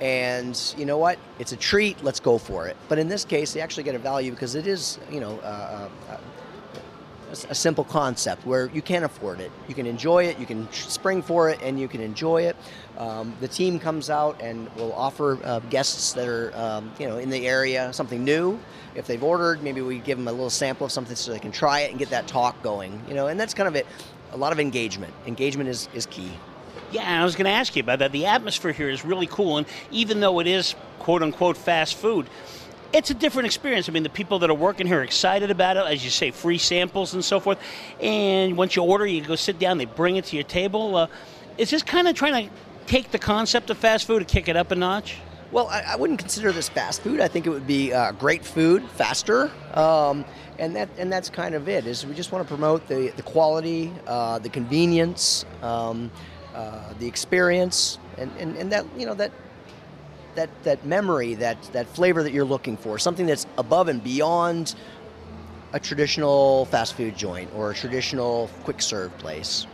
and 0.00 0.74
you 0.76 0.86
know 0.86 0.98
what? 0.98 1.18
It's 1.38 1.52
a 1.52 1.56
treat. 1.56 2.02
Let's 2.04 2.20
go 2.20 2.38
for 2.38 2.68
it. 2.68 2.76
But 2.88 2.98
in 2.98 3.08
this 3.08 3.24
case 3.24 3.52
they 3.52 3.60
actually 3.60 3.82
get 3.82 3.94
a 3.94 3.98
value 3.98 4.30
because 4.30 4.54
it 4.54 4.66
is 4.66 4.98
you 5.10 5.20
know 5.20 5.38
uh, 5.40 5.88
uh, 6.08 6.18
a, 7.30 7.54
simple 7.54 7.84
concept 7.84 8.46
where 8.46 8.70
you 8.70 8.82
can 8.82 9.04
afford 9.04 9.40
it. 9.40 9.50
You 9.68 9.74
can 9.74 9.86
enjoy 9.86 10.24
it 10.24 10.38
you 10.38 10.46
can 10.46 10.70
spring 10.72 11.22
for 11.22 11.50
it 11.50 11.60
and 11.62 11.78
you 11.78 11.88
can 11.88 12.00
enjoy 12.00 12.42
it. 12.42 12.56
Um, 12.96 13.34
the 13.40 13.48
team 13.48 13.78
comes 13.78 14.10
out 14.10 14.40
and 14.40 14.68
will 14.76 14.92
offer 14.92 15.38
uh, 15.44 15.60
guests 15.70 16.12
that 16.14 16.28
are 16.28 16.52
um, 16.56 16.92
you 16.98 17.08
know 17.08 17.18
in 17.18 17.30
the 17.30 17.46
area 17.46 17.92
something 17.92 18.24
new. 18.24 18.58
If 18.94 19.06
they've 19.06 19.22
ordered 19.22 19.62
maybe 19.62 19.80
we 19.80 19.98
give 19.98 20.18
them 20.18 20.28
a 20.28 20.32
little 20.32 20.50
sample 20.50 20.86
of 20.86 20.92
something 20.92 21.16
so 21.16 21.32
they 21.32 21.38
can 21.38 21.52
try 21.52 21.80
it 21.80 21.90
and 21.90 21.98
get 21.98 22.10
that 22.10 22.26
talk 22.26 22.60
going 22.62 23.00
you 23.08 23.14
know 23.14 23.26
and 23.26 23.38
that's 23.38 23.54
kind 23.54 23.68
of 23.68 23.76
it. 23.76 23.86
A 24.32 24.36
lot 24.36 24.52
of 24.52 24.60
engagement. 24.60 25.14
Engagement 25.26 25.70
is, 25.70 25.88
is 25.94 26.04
key. 26.04 26.30
Yeah, 26.90 27.20
I 27.20 27.24
was 27.24 27.34
going 27.34 27.44
to 27.44 27.50
ask 27.50 27.76
you 27.76 27.80
about 27.80 27.98
that. 27.98 28.12
The 28.12 28.26
atmosphere 28.26 28.72
here 28.72 28.88
is 28.88 29.04
really 29.04 29.26
cool, 29.26 29.58
and 29.58 29.66
even 29.90 30.20
though 30.20 30.38
it 30.38 30.46
is 30.46 30.74
quote 30.98 31.22
unquote 31.22 31.56
fast 31.56 31.94
food, 31.96 32.28
it's 32.92 33.10
a 33.10 33.14
different 33.14 33.46
experience. 33.46 33.88
I 33.88 33.92
mean, 33.92 34.02
the 34.02 34.08
people 34.08 34.38
that 34.40 34.50
are 34.50 34.54
working 34.54 34.86
here 34.86 35.00
are 35.00 35.04
excited 35.04 35.50
about 35.50 35.76
it, 35.76 35.84
as 35.86 36.04
you 36.04 36.10
say, 36.10 36.30
free 36.30 36.58
samples 36.58 37.14
and 37.14 37.24
so 37.24 37.40
forth. 37.40 37.58
And 38.00 38.56
once 38.56 38.76
you 38.76 38.82
order, 38.82 39.06
you 39.06 39.22
go 39.22 39.36
sit 39.36 39.58
down, 39.58 39.78
they 39.78 39.84
bring 39.84 40.16
it 40.16 40.26
to 40.26 40.36
your 40.36 40.44
table. 40.44 40.96
Uh, 40.96 41.06
is 41.58 41.70
this 41.70 41.82
kind 41.82 42.08
of 42.08 42.14
trying 42.14 42.48
to 42.48 42.54
take 42.86 43.10
the 43.10 43.18
concept 43.18 43.70
of 43.70 43.78
fast 43.78 44.06
food 44.06 44.18
and 44.18 44.28
kick 44.28 44.48
it 44.48 44.56
up 44.56 44.70
a 44.70 44.74
notch? 44.74 45.16
Well, 45.50 45.68
I, 45.68 45.82
I 45.88 45.96
wouldn't 45.96 46.18
consider 46.18 46.52
this 46.52 46.68
fast 46.68 47.02
food. 47.02 47.20
I 47.20 47.28
think 47.28 47.46
it 47.46 47.50
would 47.50 47.66
be 47.66 47.92
uh, 47.92 48.12
great 48.12 48.44
food, 48.44 48.84
faster. 48.90 49.50
Um, 49.74 50.24
and 50.58 50.74
that 50.76 50.88
and 50.98 51.10
that's 51.10 51.30
kind 51.30 51.54
of 51.54 51.68
it. 51.68 51.86
Is 51.86 52.04
we 52.04 52.14
just 52.14 52.32
want 52.32 52.46
to 52.46 52.48
promote 52.48 52.86
the 52.88 53.12
the 53.16 53.22
quality, 53.22 53.92
uh, 54.06 54.40
the 54.40 54.48
convenience. 54.48 55.46
Um, 55.62 56.10
uh, 56.58 56.92
the 56.98 57.06
experience, 57.06 57.98
and, 58.16 58.32
and, 58.36 58.56
and 58.56 58.72
that 58.72 58.84
you 58.96 59.06
know 59.06 59.14
that 59.14 59.30
that 60.38 60.62
that 60.62 60.86
memory, 60.86 61.34
that 61.34 61.60
that 61.72 61.86
flavor 61.88 62.22
that 62.22 62.32
you're 62.32 62.44
looking 62.44 62.76
for, 62.76 62.98
something 62.98 63.26
that's 63.26 63.46
above 63.58 63.88
and 63.88 64.02
beyond 64.02 64.74
a 65.72 65.80
traditional 65.80 66.64
fast 66.66 66.94
food 66.94 67.16
joint 67.16 67.50
or 67.54 67.72
a 67.72 67.74
traditional 67.74 68.48
quick 68.64 68.80
serve 68.80 69.16
place. 69.18 69.66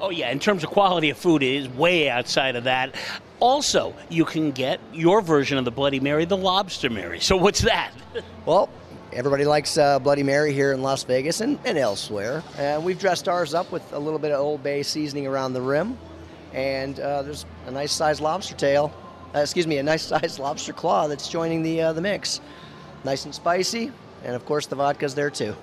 Oh 0.00 0.10
yeah, 0.10 0.30
in 0.30 0.38
terms 0.38 0.64
of 0.64 0.70
quality 0.70 1.10
of 1.10 1.18
food, 1.18 1.42
it 1.42 1.54
is 1.54 1.68
way 1.68 2.08
outside 2.08 2.56
of 2.56 2.64
that. 2.64 2.94
Also, 3.40 3.94
you 4.08 4.24
can 4.24 4.52
get 4.52 4.80
your 4.92 5.20
version 5.20 5.58
of 5.58 5.64
the 5.64 5.70
Bloody 5.70 6.00
Mary, 6.00 6.24
the 6.24 6.36
Lobster 6.36 6.88
Mary. 6.88 7.20
So 7.20 7.36
what's 7.36 7.60
that? 7.62 7.92
well, 8.46 8.68
everybody 9.12 9.44
likes 9.44 9.76
uh, 9.76 9.98
Bloody 9.98 10.22
Mary 10.22 10.52
here 10.52 10.72
in 10.72 10.82
Las 10.82 11.02
Vegas 11.02 11.40
and, 11.40 11.58
and 11.64 11.76
elsewhere. 11.76 12.42
And 12.56 12.84
we've 12.84 12.98
dressed 12.98 13.28
ours 13.28 13.52
up 13.52 13.72
with 13.72 13.92
a 13.92 13.98
little 13.98 14.20
bit 14.20 14.30
of 14.30 14.40
Old 14.40 14.62
Bay 14.62 14.84
seasoning 14.84 15.26
around 15.26 15.52
the 15.54 15.62
rim 15.62 15.98
and 16.54 17.00
uh, 17.00 17.22
there's 17.22 17.46
a 17.66 17.70
nice 17.70 17.92
sized 17.92 18.20
lobster 18.20 18.54
tail. 18.54 18.92
Uh, 19.34 19.40
excuse 19.40 19.66
me, 19.66 19.78
a 19.78 19.82
nice 19.82 20.02
sized 20.02 20.38
lobster 20.38 20.72
claw 20.72 21.06
that's 21.08 21.28
joining 21.28 21.62
the 21.62 21.80
uh, 21.80 21.92
the 21.92 22.00
mix. 22.00 22.40
Nice 23.04 23.24
and 23.24 23.34
spicy, 23.34 23.90
and 24.24 24.34
of 24.34 24.44
course 24.46 24.66
the 24.66 24.76
vodka's 24.76 25.14
there 25.14 25.30
too. 25.30 25.54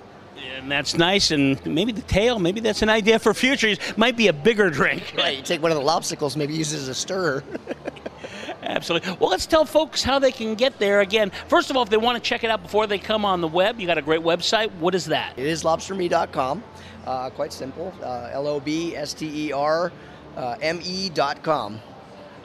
And 0.56 0.70
that's 0.70 0.96
nice, 0.96 1.30
and 1.30 1.64
maybe 1.66 1.92
the 1.92 2.02
tail, 2.02 2.38
maybe 2.38 2.60
that's 2.60 2.82
an 2.82 2.88
idea 2.88 3.18
for 3.18 3.34
future. 3.34 3.74
Might 3.96 4.16
be 4.16 4.28
a 4.28 4.32
bigger 4.32 4.70
drink. 4.70 5.14
right, 5.18 5.36
you 5.36 5.42
take 5.42 5.62
one 5.62 5.70
of 5.70 5.76
the 5.76 5.84
lobstacles, 5.84 6.36
maybe 6.36 6.54
use 6.54 6.72
it 6.72 6.78
as 6.78 6.88
a 6.88 6.94
stirrer. 6.94 7.44
Absolutely. 8.62 9.16
Well, 9.18 9.30
let's 9.30 9.46
tell 9.46 9.64
folks 9.64 10.02
how 10.02 10.18
they 10.18 10.32
can 10.32 10.54
get 10.54 10.78
there. 10.78 11.00
Again, 11.00 11.30
first 11.48 11.70
of 11.70 11.76
all, 11.76 11.82
if 11.82 11.90
they 11.90 11.96
want 11.96 12.22
to 12.22 12.26
check 12.26 12.44
it 12.44 12.50
out 12.50 12.62
before 12.62 12.86
they 12.86 12.98
come 12.98 13.24
on 13.24 13.40
the 13.40 13.48
web, 13.48 13.80
you 13.80 13.86
got 13.86 13.98
a 13.98 14.02
great 14.02 14.20
website. 14.20 14.70
What 14.76 14.94
is 14.94 15.06
that? 15.06 15.38
It 15.38 15.46
is 15.46 15.62
lobsterme.com. 15.64 16.62
Uh, 17.06 17.30
quite 17.30 17.52
simple. 17.52 17.92
Uh, 18.02 18.30
L 18.32 18.46
O 18.46 18.60
B 18.60 18.94
S 18.94 19.14
T 19.14 19.46
E 19.46 19.52
R 19.52 19.90
uh, 20.36 20.56
me.com. 20.62 21.80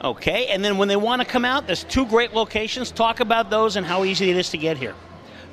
Okay, 0.02 0.48
and 0.48 0.64
then 0.64 0.76
when 0.76 0.88
they 0.88 0.96
want 0.96 1.22
to 1.22 1.26
come 1.26 1.44
out, 1.44 1.66
there's 1.66 1.84
two 1.84 2.04
great 2.06 2.34
locations. 2.34 2.90
Talk 2.90 3.20
about 3.20 3.48
those 3.48 3.76
and 3.76 3.86
how 3.86 4.04
easy 4.04 4.30
it 4.30 4.36
is 4.36 4.50
to 4.50 4.58
get 4.58 4.76
here. 4.76 4.94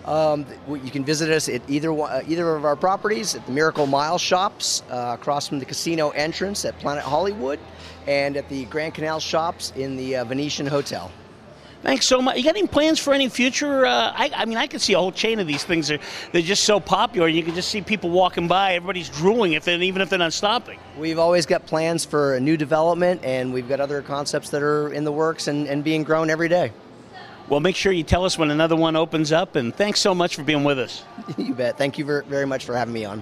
Um, 0.06 0.46
you 0.68 0.92
can 0.92 1.06
visit 1.06 1.30
us 1.30 1.48
at 1.48 1.62
either 1.70 1.94
uh, 1.94 2.22
either 2.28 2.56
of 2.56 2.66
our 2.66 2.76
properties 2.76 3.36
at 3.36 3.46
the 3.46 3.54
Miracle 3.54 3.88
Mile 3.88 4.18
Shops 4.18 4.84
uh, 4.90 5.16
across 5.18 5.48
from 5.48 5.60
the 5.60 5.66
casino 5.66 6.10
entrance 6.10 6.66
at 6.66 6.78
Planet 6.80 7.04
Hollywood, 7.04 7.58
and 8.06 8.36
at 8.36 8.50
the 8.50 8.66
Grand 8.66 8.94
Canal 8.94 9.22
Shops 9.22 9.72
in 9.78 9.96
the 9.96 10.18
uh, 10.18 10.26
Venetian 10.26 10.66
Hotel. 10.66 11.10
Thanks 11.84 12.06
so 12.06 12.22
much. 12.22 12.38
You 12.38 12.44
got 12.46 12.56
any 12.56 12.66
plans 12.66 12.98
for 12.98 13.14
any 13.14 13.28
future? 13.28 13.86
Uh, 13.86 14.14
I, 14.16 14.32
I, 14.34 14.46
mean, 14.46 14.58
I 14.58 14.68
can 14.68 14.80
see 14.80 14.94
a 14.94 14.98
whole 14.98 15.12
chain 15.12 15.42
of 15.42 15.48
these 15.48 15.66
things. 15.66 15.90
They're, 15.90 16.00
they're 16.32 16.42
just 16.42 16.64
so 16.64 16.80
popular. 16.80 17.28
and 17.28 17.36
You 17.36 17.44
can 17.44 17.54
just 17.56 17.68
see 17.68 17.82
people 17.82 18.10
walking 18.10 18.48
by. 18.48 18.76
Everybody's 18.76 19.10
drooling, 19.10 19.52
if 19.52 19.68
even 19.68 20.02
if 20.02 20.10
they're 20.10 20.18
not 20.18 20.32
stopping. 20.32 20.80
We've 20.98 21.20
always 21.20 21.46
got 21.46 21.66
plans 21.66 22.06
for 22.06 22.36
a 22.36 22.40
new 22.40 22.56
development, 22.56 23.26
and 23.26 23.54
we've 23.54 23.68
got 23.68 23.82
other 23.82 24.02
concepts 24.02 24.50
that 24.52 24.64
are 24.64 24.94
in 24.94 25.04
the 25.04 25.12
works 25.12 25.50
and, 25.50 25.68
and 25.68 25.84
being 25.84 26.04
grown 26.04 26.30
every 26.30 26.48
day. 26.48 26.72
Well, 27.50 27.60
make 27.60 27.76
sure 27.76 27.92
you 27.92 28.04
tell 28.04 28.24
us 28.24 28.38
when 28.38 28.50
another 28.50 28.78
one 28.78 28.96
opens 28.96 29.34
up, 29.34 29.58
and 29.58 29.76
thanks 29.76 30.00
so 30.00 30.16
much 30.16 30.38
for 30.38 30.44
being 30.44 30.64
with 30.64 30.80
us. 30.80 31.04
you 31.38 31.54
bet. 31.54 31.78
Thank 31.78 31.98
you 31.98 32.06
very 32.06 32.46
much 32.46 32.64
for 32.64 32.78
having 32.78 32.94
me 32.94 33.04
on. 33.04 33.22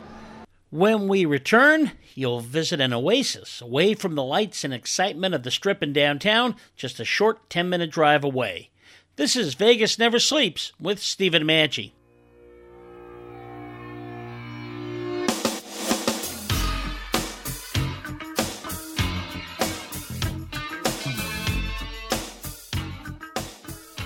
When 0.71 1.09
we 1.09 1.25
return, 1.25 1.91
you'll 2.15 2.39
visit 2.39 2.79
an 2.79 2.93
oasis 2.93 3.59
away 3.59 3.93
from 3.93 4.15
the 4.15 4.23
lights 4.23 4.63
and 4.63 4.73
excitement 4.73 5.35
of 5.35 5.43
the 5.43 5.51
strip 5.51 5.83
in 5.83 5.91
downtown, 5.91 6.55
just 6.77 6.97
a 6.97 7.03
short 7.03 7.49
10 7.49 7.67
minute 7.67 7.91
drive 7.91 8.23
away. 8.23 8.69
This 9.17 9.35
is 9.35 9.53
Vegas 9.55 9.99
Never 9.99 10.17
Sleeps 10.17 10.71
with 10.79 10.99
Stephen 10.99 11.43
Maggi. 11.43 11.91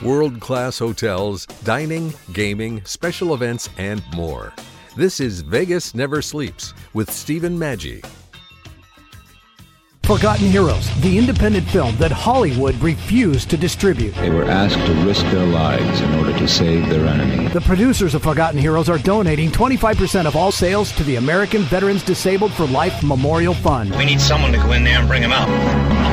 World 0.01 0.39
class 0.39 0.80
hotels, 0.80 1.45
dining, 1.63 2.12
gaming, 2.34 2.84
special 2.86 3.36
events, 3.36 3.69
and 3.78 4.01
more. 4.15 4.51
This 4.97 5.19
is 5.19 5.41
Vegas 5.41 5.93
Never 5.93 6.21
Sleeps 6.21 6.73
with 6.93 7.12
Stephen 7.12 7.60
Maggi. 7.60 8.01
Forgotten 10.03 10.47
Heroes, 10.47 10.89
the 11.01 11.17
independent 11.17 11.67
film 11.67 11.97
that 11.97 12.13
Hollywood 12.13 12.75
refused 12.75 13.49
to 13.49 13.58
distribute. 13.58 14.15
They 14.15 14.29
were 14.29 14.45
asked 14.45 14.77
to 14.77 14.93
risk 15.05 15.25
their 15.31 15.45
lives 15.47 15.99
in 15.99 16.13
order 16.13 16.31
to 16.38 16.47
save 16.47 16.88
their 16.89 17.05
enemy. 17.08 17.49
The 17.49 17.60
producers 17.60 18.15
of 18.15 18.23
Forgotten 18.23 18.58
Heroes 18.58 18.88
are 18.88 18.99
donating 18.99 19.51
25% 19.51 20.27
of 20.27 20.38
all 20.38 20.53
sales 20.53 20.93
to 20.93 21.03
the 21.03 21.17
American 21.17 21.63
Veterans 21.63 22.01
Disabled 22.01 22.53
for 22.53 22.65
Life 22.65 23.03
Memorial 23.03 23.53
Fund. 23.53 23.93
We 23.97 24.05
need 24.05 24.21
someone 24.21 24.53
to 24.53 24.60
go 24.60 24.71
in 24.71 24.86
there 24.86 24.99
and 24.99 25.10
bring 25.10 25.21
them 25.21 25.34
out. 25.34 26.05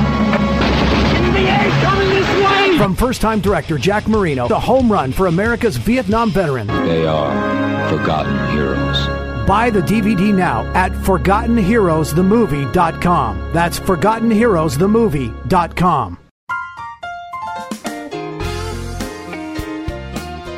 From 2.78 2.94
first 2.96 3.20
time 3.20 3.40
director 3.40 3.76
Jack 3.78 4.08
Marino, 4.08 4.48
the 4.48 4.58
home 4.58 4.90
run 4.90 5.12
for 5.12 5.28
America's 5.28 5.76
Vietnam 5.76 6.30
veteran. 6.30 6.66
They 6.66 7.06
are 7.06 7.88
forgotten 7.88 8.50
heroes. 8.50 9.06
Buy 9.46 9.70
the 9.70 9.80
DVD 9.80 10.34
now 10.34 10.64
at 10.74 10.90
ForgottenHeroesTheMovie.com. 10.92 13.52
That's 13.52 13.78
ForgottenHeroesTheMovie.com. 13.78 16.21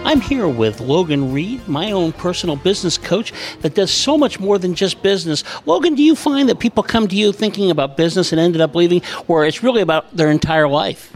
I'm 0.04 0.20
here 0.20 0.46
with 0.46 0.80
Logan 0.80 1.32
Reed, 1.32 1.66
my 1.66 1.92
own 1.92 2.12
personal 2.12 2.56
business 2.56 2.98
coach 2.98 3.32
that 3.62 3.74
does 3.74 3.90
so 3.90 4.18
much 4.18 4.38
more 4.38 4.58
than 4.58 4.74
just 4.74 5.02
business. 5.02 5.42
Logan, 5.64 5.94
do 5.94 6.02
you 6.02 6.14
find 6.14 6.50
that 6.50 6.58
people 6.58 6.82
come 6.82 7.08
to 7.08 7.16
you 7.16 7.32
thinking 7.32 7.70
about 7.70 7.96
business 7.96 8.30
and 8.30 8.38
ended 8.38 8.60
up 8.60 8.74
leaving, 8.74 9.00
or 9.28 9.46
it's 9.46 9.62
really 9.62 9.80
about 9.80 10.14
their 10.14 10.30
entire 10.30 10.68
life? 10.68 11.13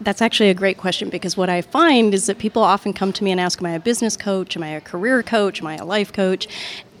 That's 0.00 0.22
actually 0.22 0.50
a 0.50 0.54
great 0.54 0.78
question 0.78 1.08
because 1.08 1.36
what 1.36 1.50
I 1.50 1.60
find 1.60 2.14
is 2.14 2.26
that 2.26 2.38
people 2.38 2.62
often 2.62 2.92
come 2.92 3.12
to 3.12 3.24
me 3.24 3.32
and 3.32 3.40
ask, 3.40 3.60
Am 3.60 3.66
I 3.66 3.72
a 3.72 3.80
business 3.80 4.16
coach? 4.16 4.56
Am 4.56 4.62
I 4.62 4.68
a 4.68 4.80
career 4.80 5.22
coach? 5.22 5.60
Am 5.60 5.66
I 5.66 5.76
a 5.76 5.84
life 5.84 6.12
coach? 6.12 6.46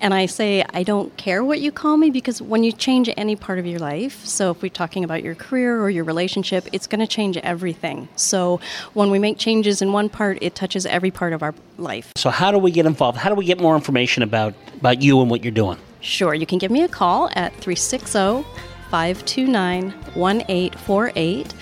And 0.00 0.14
I 0.14 0.26
say, 0.26 0.64
I 0.74 0.84
don't 0.84 1.16
care 1.16 1.42
what 1.44 1.60
you 1.60 1.72
call 1.72 1.96
me 1.96 2.10
because 2.10 2.40
when 2.40 2.62
you 2.62 2.70
change 2.70 3.10
any 3.16 3.34
part 3.34 3.58
of 3.58 3.66
your 3.66 3.80
life, 3.80 4.24
so 4.24 4.52
if 4.52 4.62
we're 4.62 4.68
talking 4.68 5.02
about 5.02 5.24
your 5.24 5.34
career 5.34 5.80
or 5.80 5.90
your 5.90 6.04
relationship, 6.04 6.68
it's 6.72 6.86
going 6.86 7.00
to 7.00 7.06
change 7.06 7.36
everything. 7.38 8.08
So 8.14 8.60
when 8.94 9.10
we 9.10 9.18
make 9.18 9.38
changes 9.38 9.82
in 9.82 9.92
one 9.92 10.08
part, 10.08 10.38
it 10.40 10.54
touches 10.54 10.86
every 10.86 11.10
part 11.10 11.32
of 11.32 11.42
our 11.42 11.54
life. 11.78 12.12
So, 12.16 12.30
how 12.30 12.52
do 12.52 12.58
we 12.58 12.70
get 12.70 12.86
involved? 12.86 13.18
How 13.18 13.28
do 13.28 13.34
we 13.34 13.44
get 13.44 13.60
more 13.60 13.74
information 13.74 14.22
about, 14.22 14.54
about 14.76 15.02
you 15.02 15.20
and 15.20 15.30
what 15.30 15.42
you're 15.42 15.50
doing? 15.50 15.78
Sure, 16.00 16.32
you 16.32 16.46
can 16.46 16.58
give 16.58 16.70
me 16.70 16.82
a 16.82 16.88
call 16.88 17.28
at 17.34 17.52
360 17.54 18.44
529 18.90 19.90
1848 20.14 21.54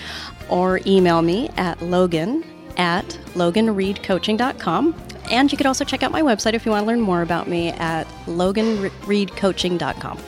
or 0.49 0.79
email 0.85 1.21
me 1.21 1.49
at 1.57 1.81
logan 1.81 2.43
at 2.77 3.05
loganreedcoaching.com. 3.33 4.95
And 5.29 5.51
you 5.51 5.57
could 5.57 5.67
also 5.67 5.83
check 5.83 6.03
out 6.03 6.11
my 6.11 6.21
website 6.21 6.53
if 6.53 6.65
you 6.65 6.71
want 6.71 6.83
to 6.83 6.87
learn 6.87 7.01
more 7.01 7.21
about 7.21 7.47
me 7.47 7.69
at 7.69 8.07
loganreedcoaching.com. 8.25 10.19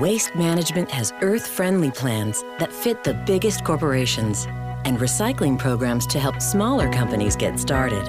Waste 0.00 0.34
Management 0.34 0.90
has 0.90 1.12
earth 1.22 1.46
friendly 1.46 1.90
plans 1.90 2.42
that 2.58 2.72
fit 2.72 3.02
the 3.02 3.14
biggest 3.24 3.64
corporations 3.64 4.46
and 4.84 4.98
recycling 4.98 5.58
programs 5.58 6.06
to 6.08 6.20
help 6.20 6.42
smaller 6.42 6.92
companies 6.92 7.34
get 7.34 7.58
started. 7.58 8.04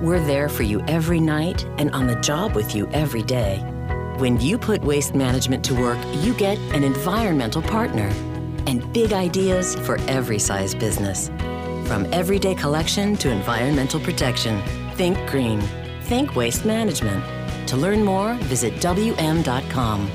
We're 0.00 0.24
there 0.24 0.48
for 0.48 0.62
you 0.62 0.82
every 0.88 1.20
night 1.20 1.64
and 1.78 1.90
on 1.92 2.06
the 2.06 2.16
job 2.16 2.54
with 2.54 2.74
you 2.74 2.86
every 2.92 3.22
day. 3.22 3.71
When 4.22 4.40
you 4.40 4.56
put 4.56 4.84
waste 4.84 5.16
management 5.16 5.64
to 5.64 5.74
work, 5.74 5.98
you 6.20 6.32
get 6.34 6.56
an 6.76 6.84
environmental 6.84 7.60
partner 7.60 8.06
and 8.68 8.92
big 8.92 9.12
ideas 9.12 9.74
for 9.74 9.98
every 10.02 10.38
size 10.38 10.76
business. 10.76 11.26
From 11.88 12.06
everyday 12.12 12.54
collection 12.54 13.16
to 13.16 13.30
environmental 13.30 13.98
protection, 13.98 14.62
think 14.94 15.18
green. 15.28 15.60
Think 16.02 16.36
waste 16.36 16.64
management. 16.64 17.24
To 17.66 17.76
learn 17.76 18.04
more, 18.04 18.34
visit 18.42 18.80
WM.com. 18.80 20.08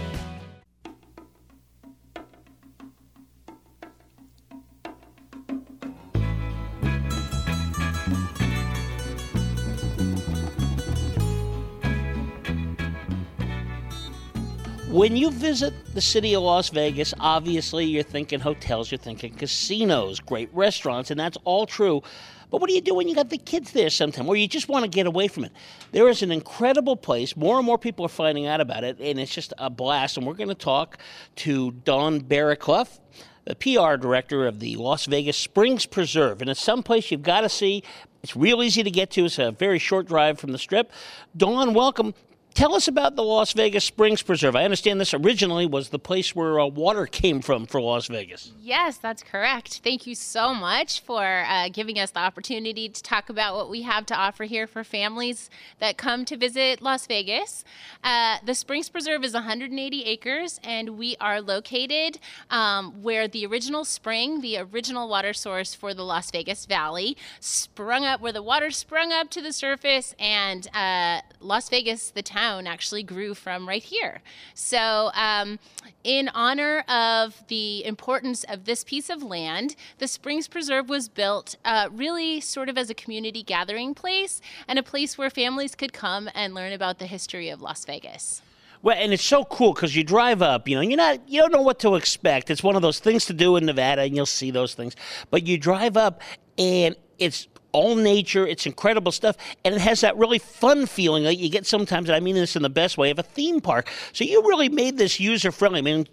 When 15.07 15.15
you 15.15 15.31
visit 15.31 15.73
the 15.93 16.01
city 16.01 16.33
of 16.33 16.43
Las 16.43 16.67
Vegas, 16.67 17.13
obviously 17.21 17.85
you're 17.85 18.03
thinking 18.03 18.41
hotels, 18.41 18.91
you're 18.91 18.97
thinking 18.97 19.33
casinos, 19.33 20.19
great 20.19 20.49
restaurants, 20.51 21.11
and 21.11 21.17
that's 21.17 21.37
all 21.45 21.65
true. 21.65 22.03
But 22.51 22.59
what 22.59 22.67
do 22.67 22.75
you 22.75 22.81
do 22.81 22.93
when 22.93 23.07
you 23.07 23.15
got 23.15 23.29
the 23.29 23.37
kids 23.37 23.71
there 23.71 23.89
sometime, 23.89 24.27
or 24.27 24.35
you 24.35 24.49
just 24.49 24.67
want 24.67 24.83
to 24.83 24.89
get 24.89 25.07
away 25.07 25.29
from 25.29 25.45
it? 25.45 25.53
There 25.93 26.09
is 26.09 26.23
an 26.23 26.31
incredible 26.33 26.97
place. 26.97 27.37
More 27.37 27.55
and 27.55 27.65
more 27.65 27.77
people 27.77 28.03
are 28.03 28.09
finding 28.09 28.47
out 28.47 28.59
about 28.59 28.83
it, 28.83 28.99
and 28.99 29.17
it's 29.17 29.33
just 29.33 29.53
a 29.57 29.69
blast. 29.69 30.17
And 30.17 30.27
we're 30.27 30.33
going 30.33 30.49
to 30.49 30.55
talk 30.55 30.97
to 31.37 31.71
Dawn 31.71 32.19
Barraclough, 32.19 32.99
the 33.45 33.55
PR 33.55 33.95
director 33.95 34.45
of 34.45 34.59
the 34.59 34.75
Las 34.75 35.05
Vegas 35.05 35.37
Springs 35.37 35.85
Preserve. 35.85 36.41
And 36.41 36.49
it's 36.49 36.61
someplace 36.61 37.11
you've 37.11 37.23
got 37.23 37.41
to 37.41 37.49
see. 37.49 37.81
It's 38.23 38.35
real 38.35 38.61
easy 38.61 38.83
to 38.83 38.91
get 38.91 39.11
to. 39.11 39.23
It's 39.23 39.39
a 39.39 39.51
very 39.53 39.79
short 39.79 40.05
drive 40.05 40.37
from 40.37 40.51
the 40.51 40.57
strip. 40.57 40.91
Dawn, 41.37 41.73
welcome. 41.73 42.13
Tell 42.57 42.73
us 42.73 42.87
about 42.87 43.15
the 43.15 43.23
Las 43.23 43.53
Vegas 43.53 43.85
Springs 43.85 44.23
Preserve. 44.23 44.55
I 44.55 44.63
understand 44.63 44.99
this 44.99 45.13
originally 45.13 45.67
was 45.67 45.89
the 45.89 45.99
place 45.99 46.35
where 46.35 46.59
uh, 46.59 46.65
water 46.65 47.05
came 47.05 47.39
from 47.39 47.67
for 47.67 47.79
Las 47.79 48.07
Vegas. 48.07 48.51
Yes, 48.59 48.97
that's 48.97 49.21
correct. 49.21 49.81
Thank 49.83 50.07
you 50.07 50.15
so 50.15 50.55
much 50.55 51.01
for 51.01 51.23
uh, 51.47 51.69
giving 51.69 51.99
us 51.99 52.09
the 52.09 52.19
opportunity 52.19 52.89
to 52.89 53.03
talk 53.03 53.29
about 53.29 53.53
what 53.53 53.69
we 53.69 53.83
have 53.83 54.07
to 54.07 54.15
offer 54.15 54.45
here 54.45 54.65
for 54.65 54.83
families 54.83 55.51
that 55.77 55.97
come 55.97 56.25
to 56.25 56.35
visit 56.35 56.81
Las 56.81 57.05
Vegas. 57.05 57.63
Uh, 58.03 58.37
the 58.43 58.55
Springs 58.55 58.89
Preserve 58.89 59.23
is 59.23 59.35
180 59.35 60.03
acres, 60.05 60.59
and 60.63 60.97
we 60.97 61.15
are 61.21 61.39
located 61.41 62.17
um, 62.49 63.03
where 63.03 63.27
the 63.27 63.45
original 63.45 63.85
spring, 63.85 64.41
the 64.41 64.57
original 64.57 65.07
water 65.07 65.31
source 65.31 65.75
for 65.75 65.93
the 65.93 66.03
Las 66.03 66.31
Vegas 66.31 66.65
Valley, 66.65 67.15
sprung 67.39 68.03
up, 68.03 68.19
where 68.19 68.33
the 68.33 68.41
water 68.41 68.71
sprung 68.71 69.11
up 69.11 69.29
to 69.29 69.43
the 69.43 69.53
surface, 69.53 70.15
and 70.17 70.67
uh, 70.73 71.21
Las 71.39 71.69
Vegas, 71.69 72.09
the 72.09 72.23
town, 72.23 72.46
actually 72.47 73.03
grew 73.03 73.33
from 73.33 73.67
right 73.67 73.83
here. 73.83 74.21
So, 74.53 75.11
um, 75.13 75.59
in 76.03 76.29
honor 76.29 76.79
of 76.87 77.43
the 77.47 77.85
importance 77.85 78.43
of 78.45 78.65
this 78.65 78.83
piece 78.83 79.09
of 79.09 79.21
land, 79.21 79.75
the 79.97 80.07
Springs 80.07 80.47
Preserve 80.47 80.89
was 80.89 81.09
built 81.09 81.55
uh, 81.65 81.89
really 81.91 82.39
sort 82.39 82.69
of 82.69 82.77
as 82.77 82.89
a 82.89 82.93
community 82.93 83.43
gathering 83.43 83.93
place 83.93 84.41
and 84.67 84.79
a 84.79 84.83
place 84.83 85.17
where 85.17 85.29
families 85.29 85.75
could 85.75 85.93
come 85.93 86.29
and 86.33 86.53
learn 86.53 86.73
about 86.73 86.99
the 86.99 87.07
history 87.07 87.49
of 87.49 87.61
Las 87.61 87.85
Vegas. 87.85 88.41
Well, 88.81 88.95
and 88.97 89.11
it's 89.11 89.23
so 89.23 89.43
cool 89.43 89.73
because 89.73 89.95
you 89.95 90.03
drive 90.03 90.41
up, 90.41 90.67
you 90.67 90.75
know, 90.75 90.81
you're 90.81 90.97
not, 90.97 91.27
you 91.27 91.41
don't 91.41 91.51
know 91.51 91.61
what 91.61 91.79
to 91.79 91.95
expect. 91.95 92.49
It's 92.49 92.63
one 92.63 92.75
of 92.75 92.81
those 92.81 92.99
things 92.99 93.25
to 93.25 93.33
do 93.33 93.55
in 93.55 93.65
Nevada, 93.65 94.03
and 94.03 94.15
you'll 94.15 94.25
see 94.25 94.51
those 94.51 94.75
things. 94.75 94.95
But 95.29 95.45
you 95.47 95.57
drive 95.57 95.97
up, 95.97 96.21
and 96.57 96.95
it's 97.17 97.47
all 97.77 97.95
nature. 97.95 98.45
It's 98.45 98.65
incredible 98.65 99.11
stuff, 99.11 99.37
and 99.63 99.75
it 99.75 99.81
has 99.81 100.01
that 100.01 100.17
really 100.17 100.39
fun 100.39 100.85
feeling 100.85 101.23
that 101.23 101.35
you 101.35 101.49
get 101.49 101.65
sometimes. 101.65 102.09
I 102.09 102.19
mean 102.19 102.35
this 102.35 102.55
in 102.55 102.63
the 102.63 102.69
best 102.69 102.97
way 102.97 103.11
of 103.11 103.19
a 103.19 103.23
theme 103.23 103.61
park. 103.61 103.89
So 104.13 104.23
you 104.23 104.41
really 104.41 104.69
made 104.69 104.97
this 104.97 105.19
user 105.19 105.51
friendly. 105.51 105.79
I 105.79 105.83
mean, 105.83 106.07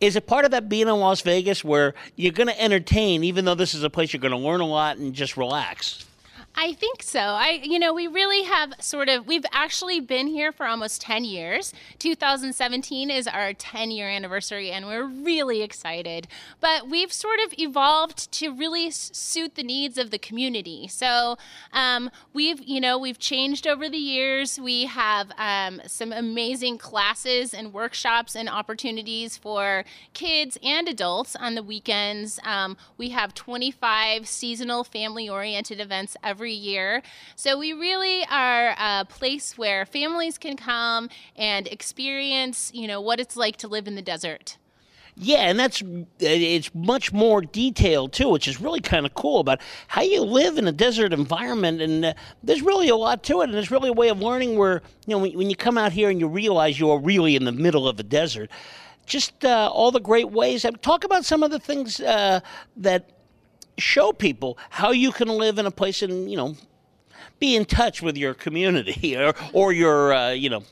is 0.00 0.16
it 0.16 0.26
part 0.26 0.44
of 0.44 0.52
that 0.52 0.68
being 0.68 0.88
in 0.88 0.96
Las 0.96 1.20
Vegas 1.20 1.64
where 1.64 1.94
you're 2.16 2.32
going 2.32 2.48
to 2.48 2.60
entertain, 2.60 3.24
even 3.24 3.44
though 3.44 3.54
this 3.54 3.74
is 3.74 3.82
a 3.82 3.90
place 3.90 4.12
you're 4.12 4.20
going 4.20 4.32
to 4.32 4.38
learn 4.38 4.60
a 4.60 4.66
lot 4.66 4.96
and 4.96 5.14
just 5.14 5.36
relax? 5.36 6.07
I 6.60 6.72
think 6.72 7.04
so. 7.04 7.20
I, 7.20 7.60
you 7.62 7.78
know, 7.78 7.94
we 7.94 8.08
really 8.08 8.42
have 8.42 8.72
sort 8.80 9.08
of, 9.08 9.28
we've 9.28 9.44
actually 9.52 10.00
been 10.00 10.26
here 10.26 10.50
for 10.50 10.66
almost 10.66 11.00
10 11.02 11.24
years. 11.24 11.72
2017 12.00 13.10
is 13.10 13.28
our 13.28 13.52
10 13.52 13.92
year 13.92 14.08
anniversary, 14.08 14.72
and 14.72 14.84
we're 14.84 15.06
really 15.06 15.62
excited. 15.62 16.26
But 16.60 16.88
we've 16.88 17.12
sort 17.12 17.38
of 17.46 17.54
evolved 17.58 18.32
to 18.32 18.48
really 18.52 18.90
suit 18.90 19.54
the 19.54 19.62
needs 19.62 19.98
of 19.98 20.10
the 20.10 20.18
community. 20.18 20.88
So 20.88 21.38
um, 21.72 22.10
we've, 22.32 22.60
you 22.60 22.80
know, 22.80 22.98
we've 22.98 23.20
changed 23.20 23.68
over 23.68 23.88
the 23.88 23.96
years. 23.96 24.58
We 24.58 24.86
have 24.86 25.30
um, 25.38 25.80
some 25.86 26.12
amazing 26.12 26.78
classes 26.78 27.54
and 27.54 27.72
workshops 27.72 28.34
and 28.34 28.48
opportunities 28.48 29.36
for 29.36 29.84
kids 30.12 30.58
and 30.64 30.88
adults 30.88 31.36
on 31.36 31.54
the 31.54 31.62
weekends. 31.62 32.40
Um, 32.42 32.76
we 32.96 33.10
have 33.10 33.32
25 33.32 34.26
seasonal 34.26 34.82
family 34.82 35.28
oriented 35.28 35.78
events 35.78 36.16
every 36.24 36.47
every 36.48 36.54
year. 36.54 37.02
So 37.36 37.58
we 37.58 37.74
really 37.74 38.24
are 38.30 38.74
a 38.78 39.04
place 39.04 39.58
where 39.58 39.84
families 39.84 40.38
can 40.38 40.56
come 40.56 41.10
and 41.36 41.66
experience, 41.66 42.70
you 42.72 42.86
know, 42.86 43.02
what 43.02 43.20
it's 43.20 43.36
like 43.36 43.56
to 43.58 43.68
live 43.68 43.86
in 43.86 43.96
the 43.96 44.02
desert. 44.02 44.56
Yeah, 45.14 45.50
and 45.50 45.58
that's 45.58 45.82
it's 46.20 46.74
much 46.74 47.12
more 47.12 47.42
detailed 47.42 48.12
too, 48.14 48.30
which 48.30 48.48
is 48.48 48.60
really 48.60 48.80
kind 48.80 49.04
of 49.04 49.12
cool 49.14 49.40
about 49.40 49.60
how 49.88 50.00
you 50.00 50.22
live 50.22 50.56
in 50.56 50.66
a 50.66 50.72
desert 50.72 51.12
environment. 51.12 51.82
And 51.82 52.04
uh, 52.04 52.14
there's 52.42 52.62
really 52.62 52.88
a 52.88 52.96
lot 52.96 53.24
to 53.24 53.40
it, 53.40 53.44
and 53.44 53.54
there's 53.54 53.70
really 53.70 53.90
a 53.90 53.92
way 53.92 54.08
of 54.08 54.22
learning 54.22 54.56
where 54.56 54.80
you 55.06 55.14
know 55.14 55.18
when, 55.18 55.36
when 55.36 55.50
you 55.50 55.56
come 55.56 55.76
out 55.76 55.92
here 55.92 56.08
and 56.08 56.18
you 56.20 56.28
realize 56.28 56.78
you 56.78 56.88
are 56.90 57.00
really 57.00 57.36
in 57.36 57.44
the 57.44 57.52
middle 57.52 57.88
of 57.88 58.00
a 58.00 58.04
desert. 58.04 58.48
Just 59.06 59.44
uh, 59.44 59.68
all 59.72 59.90
the 59.90 60.00
great 60.00 60.30
ways. 60.30 60.64
Talk 60.82 61.04
about 61.04 61.24
some 61.24 61.42
of 61.42 61.50
the 61.50 61.58
things 61.58 62.00
uh, 62.00 62.40
that 62.76 63.17
show 63.78 64.12
people 64.12 64.58
how 64.70 64.90
you 64.90 65.12
can 65.12 65.28
live 65.28 65.58
in 65.58 65.66
a 65.66 65.70
place 65.70 66.02
and 66.02 66.30
you 66.30 66.36
know 66.36 66.56
be 67.38 67.54
in 67.56 67.64
touch 67.64 68.02
with 68.02 68.16
your 68.16 68.34
community 68.34 69.16
or 69.22 69.34
or 69.52 69.72
your 69.72 70.12
uh, 70.12 70.30
you 70.30 70.50
know 70.50 70.62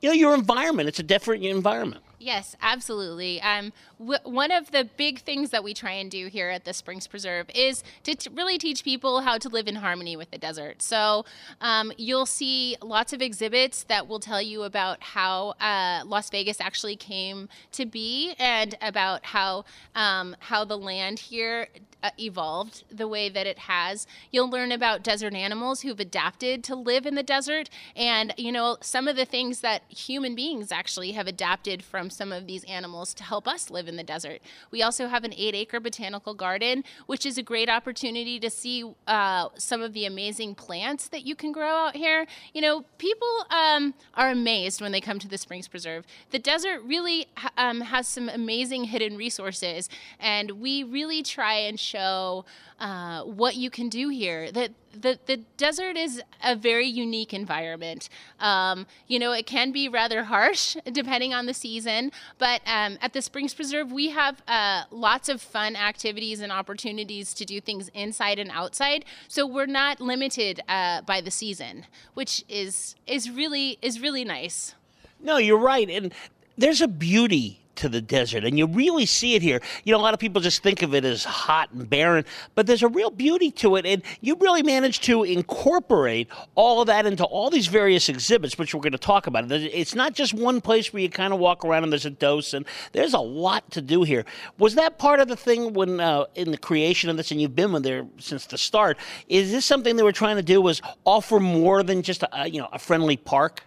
you 0.00 0.08
know 0.08 0.14
your 0.14 0.34
environment. 0.34 0.88
It's 0.88 0.98
a 0.98 1.04
different 1.04 1.44
environment. 1.44 2.02
Yes, 2.18 2.56
absolutely. 2.62 3.42
Um, 3.42 3.74
w- 3.98 4.18
one 4.24 4.50
of 4.50 4.70
the 4.70 4.88
big 4.96 5.18
things 5.20 5.50
that 5.50 5.62
we 5.62 5.74
try 5.74 5.92
and 5.92 6.10
do 6.10 6.28
here 6.28 6.48
at 6.48 6.64
the 6.64 6.72
Springs 6.72 7.06
Preserve 7.06 7.46
is 7.54 7.84
to 8.04 8.14
t- 8.14 8.30
really 8.34 8.56
teach 8.56 8.84
people 8.84 9.20
how 9.20 9.36
to 9.36 9.50
live 9.50 9.68
in 9.68 9.76
harmony 9.76 10.16
with 10.16 10.30
the 10.30 10.38
desert. 10.38 10.80
So 10.80 11.26
um, 11.60 11.92
you'll 11.98 12.24
see 12.24 12.76
lots 12.82 13.12
of 13.12 13.20
exhibits 13.20 13.82
that 13.84 14.08
will 14.08 14.18
tell 14.18 14.40
you 14.40 14.62
about 14.62 15.02
how 15.02 15.50
uh, 15.60 16.04
Las 16.06 16.30
Vegas 16.30 16.58
actually 16.58 16.96
came 16.96 17.50
to 17.72 17.84
be 17.84 18.34
and 18.38 18.74
about 18.80 19.26
how 19.26 19.66
um, 19.94 20.36
how 20.40 20.64
the 20.64 20.78
land 20.78 21.18
here 21.18 21.68
uh, 22.02 22.10
evolved 22.18 22.84
the 22.90 23.08
way 23.08 23.28
that 23.28 23.46
it 23.46 23.58
has. 23.58 24.06
You'll 24.30 24.48
learn 24.48 24.72
about 24.72 25.02
desert 25.02 25.34
animals 25.34 25.82
who've 25.82 26.00
adapted 26.00 26.64
to 26.64 26.74
live 26.76 27.04
in 27.04 27.14
the 27.14 27.22
desert, 27.22 27.68
and 27.94 28.32
you 28.38 28.52
know 28.52 28.78
some 28.80 29.06
of 29.06 29.16
the 29.16 29.24
things 29.26 29.60
that 29.60 29.82
human 29.88 30.34
beings 30.34 30.72
actually 30.72 31.12
have 31.12 31.26
adapted 31.26 31.82
from 31.82 32.05
from 32.06 32.10
some 32.10 32.30
of 32.30 32.46
these 32.46 32.62
animals 32.64 33.12
to 33.14 33.24
help 33.24 33.48
us 33.48 33.68
live 33.68 33.88
in 33.88 33.96
the 33.96 34.04
desert. 34.04 34.40
We 34.70 34.80
also 34.80 35.08
have 35.08 35.24
an 35.24 35.34
eight 35.36 35.56
acre 35.56 35.80
botanical 35.80 36.34
garden, 36.34 36.84
which 37.06 37.26
is 37.26 37.36
a 37.36 37.42
great 37.42 37.68
opportunity 37.68 38.38
to 38.38 38.48
see 38.48 38.84
uh, 39.08 39.48
some 39.56 39.82
of 39.82 39.92
the 39.92 40.06
amazing 40.06 40.54
plants 40.54 41.08
that 41.08 41.26
you 41.26 41.34
can 41.34 41.50
grow 41.50 41.68
out 41.86 41.96
here. 41.96 42.28
You 42.54 42.60
know, 42.60 42.84
people 42.98 43.46
um, 43.50 43.92
are 44.14 44.30
amazed 44.30 44.80
when 44.80 44.92
they 44.92 45.00
come 45.00 45.18
to 45.18 45.26
the 45.26 45.36
Springs 45.36 45.66
Preserve. 45.66 46.06
The 46.30 46.38
desert 46.38 46.80
really 46.84 47.26
um, 47.58 47.80
has 47.80 48.06
some 48.06 48.28
amazing 48.28 48.84
hidden 48.84 49.16
resources, 49.16 49.88
and 50.20 50.52
we 50.52 50.84
really 50.84 51.24
try 51.24 51.54
and 51.54 51.80
show 51.80 52.44
uh, 52.78 53.22
what 53.24 53.56
you 53.56 53.68
can 53.68 53.88
do 53.88 54.10
here. 54.10 54.52
That 54.52 54.70
the, 55.00 55.18
the 55.26 55.38
desert 55.56 55.96
is 55.96 56.22
a 56.42 56.56
very 56.56 56.86
unique 56.86 57.32
environment. 57.32 58.08
Um, 58.40 58.86
you 59.06 59.18
know, 59.18 59.32
it 59.32 59.46
can 59.46 59.72
be 59.72 59.88
rather 59.88 60.24
harsh 60.24 60.76
depending 60.92 61.34
on 61.34 61.46
the 61.46 61.54
season, 61.54 62.12
but 62.38 62.60
um, 62.66 62.98
at 63.00 63.12
the 63.12 63.22
Springs 63.22 63.54
Preserve, 63.54 63.92
we 63.92 64.10
have 64.10 64.42
uh, 64.48 64.84
lots 64.90 65.28
of 65.28 65.40
fun 65.40 65.76
activities 65.76 66.40
and 66.40 66.50
opportunities 66.50 67.34
to 67.34 67.44
do 67.44 67.60
things 67.60 67.88
inside 67.94 68.38
and 68.38 68.50
outside. 68.50 69.04
So 69.28 69.46
we're 69.46 69.66
not 69.66 70.00
limited 70.00 70.60
uh, 70.68 71.02
by 71.02 71.20
the 71.20 71.30
season, 71.30 71.86
which 72.14 72.44
is 72.48 72.96
is 73.06 73.30
really 73.30 73.78
is 73.82 74.00
really 74.00 74.24
nice. 74.24 74.74
No, 75.20 75.38
you're 75.38 75.58
right, 75.58 75.88
and 75.88 76.12
there's 76.58 76.80
a 76.80 76.88
beauty 76.88 77.65
to 77.76 77.88
the 77.88 78.00
desert. 78.00 78.44
And 78.44 78.58
you 78.58 78.66
really 78.66 79.06
see 79.06 79.34
it 79.34 79.42
here. 79.42 79.60
You 79.84 79.92
know, 79.92 79.98
a 79.98 80.02
lot 80.02 80.14
of 80.14 80.20
people 80.20 80.40
just 80.40 80.62
think 80.62 80.82
of 80.82 80.94
it 80.94 81.04
as 81.04 81.24
hot 81.24 81.70
and 81.72 81.88
barren, 81.88 82.24
but 82.54 82.66
there's 82.66 82.82
a 82.82 82.88
real 82.88 83.10
beauty 83.10 83.50
to 83.52 83.76
it. 83.76 83.86
And 83.86 84.02
you 84.20 84.36
really 84.40 84.62
managed 84.62 85.04
to 85.04 85.22
incorporate 85.24 86.28
all 86.54 86.80
of 86.80 86.86
that 86.88 87.06
into 87.06 87.24
all 87.24 87.50
these 87.50 87.66
various 87.66 88.08
exhibits, 88.08 88.58
which 88.58 88.74
we're 88.74 88.80
going 88.80 88.92
to 88.92 88.98
talk 88.98 89.26
about. 89.26 89.50
It's 89.50 89.94
not 89.94 90.14
just 90.14 90.34
one 90.34 90.60
place 90.60 90.92
where 90.92 91.02
you 91.02 91.10
kind 91.10 91.32
of 91.32 91.38
walk 91.38 91.64
around 91.64 91.84
and 91.84 91.92
there's 91.92 92.06
a 92.06 92.10
dose, 92.10 92.54
and 92.54 92.66
there's 92.92 93.14
a 93.14 93.18
lot 93.18 93.70
to 93.72 93.80
do 93.80 94.02
here. 94.02 94.24
Was 94.58 94.74
that 94.74 94.98
part 94.98 95.20
of 95.20 95.28
the 95.28 95.36
thing 95.36 95.72
when 95.72 96.00
uh, 96.00 96.24
in 96.34 96.50
the 96.50 96.58
creation 96.58 97.10
of 97.10 97.16
this, 97.16 97.30
and 97.30 97.40
you've 97.40 97.54
been 97.54 97.82
there 97.82 98.06
since 98.18 98.46
the 98.46 98.58
start? 98.58 98.98
Is 99.28 99.50
this 99.50 99.64
something 99.64 99.96
they 99.96 100.02
were 100.02 100.12
trying 100.12 100.36
to 100.36 100.42
do? 100.42 100.60
Was 100.60 100.80
offer 101.04 101.40
more 101.40 101.82
than 101.82 102.02
just 102.02 102.22
a, 102.32 102.48
you 102.48 102.60
know 102.60 102.68
a 102.72 102.78
friendly 102.78 103.16
park? 103.16 103.62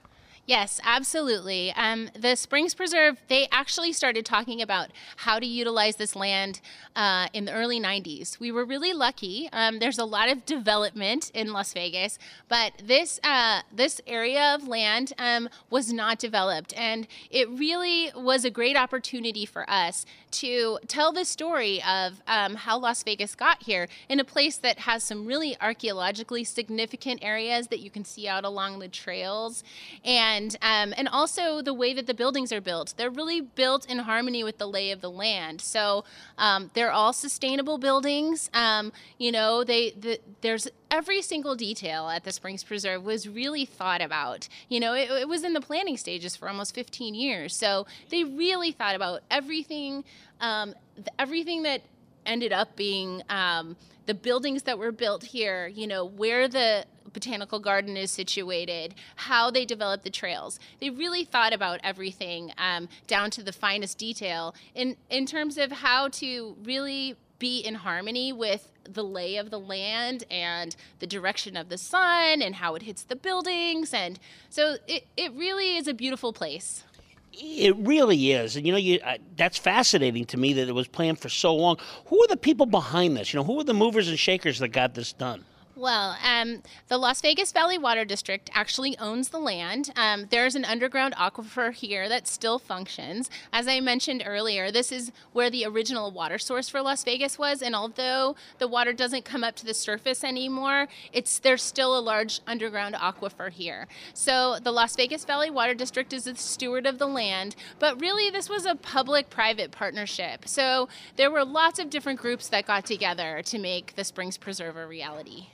Yes, 0.50 0.82
absolutely. 0.84 1.72
Um, 1.74 2.10
the 2.20 2.36
Springs 2.36 2.74
Preserve, 2.74 3.22
they 3.28 3.48
actually 3.52 3.94
started 3.94 4.26
talking 4.26 4.64
about 4.64 4.90
how 5.18 5.38
to 5.38 5.46
utilize 5.46 5.98
this 5.98 6.16
land 6.16 6.60
uh, 6.96 7.28
in 7.34 7.46
the 7.46 7.54
early 7.54 7.80
90s. 7.80 8.40
We 8.40 8.52
were 8.52 8.66
really 8.66 8.92
lucky. 8.92 9.48
Um, 9.54 9.78
there's 9.78 10.00
a 10.00 10.06
lot 10.06 10.28
of 10.28 10.48
development 10.48 11.30
in 11.36 11.54
Las 11.54 11.72
Vegas, 11.74 12.18
but 12.48 12.74
this, 12.84 13.20
uh, 13.24 13.62
this 13.72 14.02
area 14.08 14.56
of 14.56 14.68
land 14.68 15.14
um, 15.20 15.50
was 15.70 15.94
not 15.94 16.18
developed. 16.18 16.74
And 16.76 17.08
it 17.30 17.48
really 17.48 18.10
was 18.16 18.44
a 18.44 18.50
great 18.50 18.76
opportunity 18.76 19.46
for 19.46 19.70
us 19.70 20.04
to 20.32 20.80
tell 20.88 21.12
the 21.12 21.26
story 21.26 21.80
of 21.84 22.24
um, 22.28 22.56
how 22.56 22.80
Las 22.80 23.04
Vegas 23.04 23.36
got 23.36 23.62
here 23.62 23.88
in 24.10 24.20
a 24.20 24.24
place 24.24 24.58
that 24.58 24.80
has 24.80 25.04
some 25.04 25.28
really 25.28 25.56
archaeologically 25.62 26.44
significant 26.44 27.24
areas 27.24 27.68
that 27.68 27.82
you 27.82 27.92
can 27.92 28.04
see 28.04 28.28
out 28.28 28.46
along 28.46 28.80
the 28.80 28.88
trails. 28.88 29.64
And 30.04 30.39
and 30.40 30.56
um, 30.62 30.94
and 30.98 31.08
also 31.08 31.62
the 31.62 31.74
way 31.74 31.94
that 31.94 32.08
the 32.08 32.14
buildings 32.14 32.52
are 32.52 32.62
built. 32.62 32.94
They're 32.98 33.10
really 33.10 33.42
built 33.42 33.86
in 33.90 34.00
harmony 34.00 34.44
with 34.44 34.58
the 34.58 34.68
lay 34.68 34.92
of 34.92 35.02
the 35.02 35.10
land. 35.10 35.62
So 35.62 36.06
um, 36.38 36.72
they're 36.74 36.92
all 36.92 37.14
sustainable 37.14 37.78
buildings. 37.78 38.50
Um, 38.54 38.92
you 39.18 39.32
know, 39.32 39.64
they 39.64 39.92
the, 39.92 40.20
there's 40.42 40.68
every 40.90 41.22
single 41.22 41.56
detail 41.56 42.10
at 42.10 42.24
the 42.24 42.32
Springs 42.32 42.64
Preserve 42.64 43.04
was 43.04 43.28
really 43.28 43.66
thought 43.66 44.02
about. 44.02 44.48
You 44.70 44.80
know, 44.80 44.94
it, 44.94 45.10
it 45.12 45.28
was 45.28 45.44
in 45.44 45.54
the 45.54 45.62
planning 45.62 45.98
stages 45.98 46.36
for 46.36 46.48
almost 46.48 46.74
15 46.74 47.14
years. 47.16 47.56
So 47.56 47.86
they 48.10 48.24
really 48.24 48.72
thought 48.72 48.96
about 48.96 49.22
everything, 49.30 50.04
um, 50.40 50.74
everything 51.18 51.64
that 51.64 51.82
ended 52.26 52.54
up 52.54 52.76
being 52.76 53.22
um, 53.30 53.76
the 54.06 54.14
buildings 54.14 54.64
that 54.64 54.78
were 54.78 54.92
built 54.92 55.24
here, 55.24 55.68
you 55.68 55.88
know, 55.88 56.04
where 56.04 56.48
the 56.48 56.86
botanical 57.14 57.60
garden 57.60 57.98
is 57.98 58.12
situated, 58.12 58.96
how 59.16 59.52
they 59.52 59.66
develop 59.66 60.04
the 60.04 60.10
trails. 60.10 60.60
They 60.80 60.90
really 60.90 61.24
thought 61.24 61.54
about 61.54 61.80
everything 61.84 62.52
um, 62.58 62.88
down 63.08 63.32
to 63.32 63.44
the 63.44 63.52
finest 63.52 63.98
detail 63.98 64.56
in, 64.76 64.96
in 65.10 65.26
terms 65.26 65.58
of 65.58 65.72
how 65.72 66.10
to 66.10 66.56
really 66.64 67.16
be 67.40 67.60
in 67.60 67.76
harmony 67.76 68.34
with 68.34 68.72
the 68.84 69.04
lay 69.04 69.38
of 69.38 69.50
the 69.50 69.60
land 69.60 70.24
and 70.30 70.76
the 71.00 71.08
direction 71.08 71.56
of 71.56 71.70
the 71.70 71.78
sun 71.78 72.42
and 72.42 72.56
how 72.56 72.76
it 72.76 72.84
hits 72.84 73.04
the 73.04 73.16
buildings. 73.16 73.94
And 73.94 74.20
so 74.50 74.76
it, 74.88 75.06
it 75.16 75.32
really 75.34 75.78
is 75.78 75.88
a 75.88 75.94
beautiful 75.94 76.34
place. 76.34 76.84
It 77.32 77.76
really 77.78 78.32
is, 78.32 78.56
and 78.56 78.66
you 78.66 78.72
know, 78.72 78.78
you, 78.78 79.00
uh, 79.04 79.18
that's 79.38 79.58
fascinating 79.58 80.26
to 80.26 80.38
me 80.38 80.54
that 80.54 80.68
it 80.68 80.74
was 80.74 80.88
planned 80.88 81.20
for 81.20 81.30
so 81.30 81.56
long. 81.56 81.78
Who 82.08 82.24
are 82.24 82.28
the 82.28 82.38
people 82.38 82.66
behind 82.66 83.16
this? 83.16 83.34
You 83.34 83.40
know, 83.40 83.44
who 83.44 83.60
are 83.60 83.64
the 83.64 83.74
movers 83.74 84.10
and 84.10 84.18
shakers 84.18 84.60
that 84.60 84.70
got 84.70 84.96
this 84.96 85.14
done? 85.14 85.46
Well, 85.80 86.18
um, 86.22 86.62
the 86.90 86.98
Las 86.98 87.22
Vegas 87.22 87.54
Valley 87.54 87.78
Water 87.78 88.04
District 88.04 88.50
actually 88.54 88.98
owns 88.98 89.30
the 89.30 89.40
land. 89.40 89.94
Um, 89.96 90.28
there's 90.30 90.56
an 90.56 90.66
underground 90.66 91.16
aquifer 91.16 91.72
here 91.72 92.10
that 92.10 92.28
still 92.28 92.60
functions. 92.60 93.30
As 93.54 93.66
I 93.66 93.80
mentioned 93.80 94.22
earlier, 94.26 94.72
this 94.72 94.92
is 94.92 95.14
where 95.32 95.50
the 95.50 95.66
original 95.66 96.12
water 96.12 96.38
source 96.38 96.68
for 96.68 96.82
Las 96.82 97.06
Vegas 97.06 97.40
was, 97.40 97.62
and 97.62 97.74
although 97.74 98.36
the 98.58 98.68
water 98.68 98.92
doesn't 98.92 99.24
come 99.24 99.42
up 99.42 99.56
to 99.56 99.66
the 99.66 99.74
surface 99.74 100.22
anymore, 100.22 100.90
it's 101.14 101.40
there's 101.40 101.64
still 101.64 101.98
a 101.98 102.02
large 102.02 102.42
underground 102.46 102.96
aquifer 102.96 103.50
here. 103.50 103.88
So 104.14 104.60
the 104.62 104.74
Las 104.74 104.98
Vegas 104.98 105.24
Valley 105.24 105.50
Water 105.50 105.74
District 105.74 106.12
is 106.12 106.26
the 106.26 106.36
steward 106.36 106.88
of 106.88 107.00
the 107.00 107.08
land, 107.08 107.56
but 107.80 108.02
really 108.02 108.30
this 108.30 108.50
was 108.50 108.66
a 108.66 108.76
public-private 108.76 109.72
partnership. 109.72 110.46
So 110.46 110.90
there 111.16 111.32
were 111.32 111.46
lots 111.46 111.80
of 111.80 111.90
different 111.90 112.20
groups 112.20 112.50
that 112.50 112.68
got 112.68 112.86
together 112.86 113.42
to 113.44 113.58
make 113.58 113.96
the 113.96 114.04
Springs 114.04 114.38
Preserve 114.38 114.76
a 114.76 114.86
reality. 114.86 115.48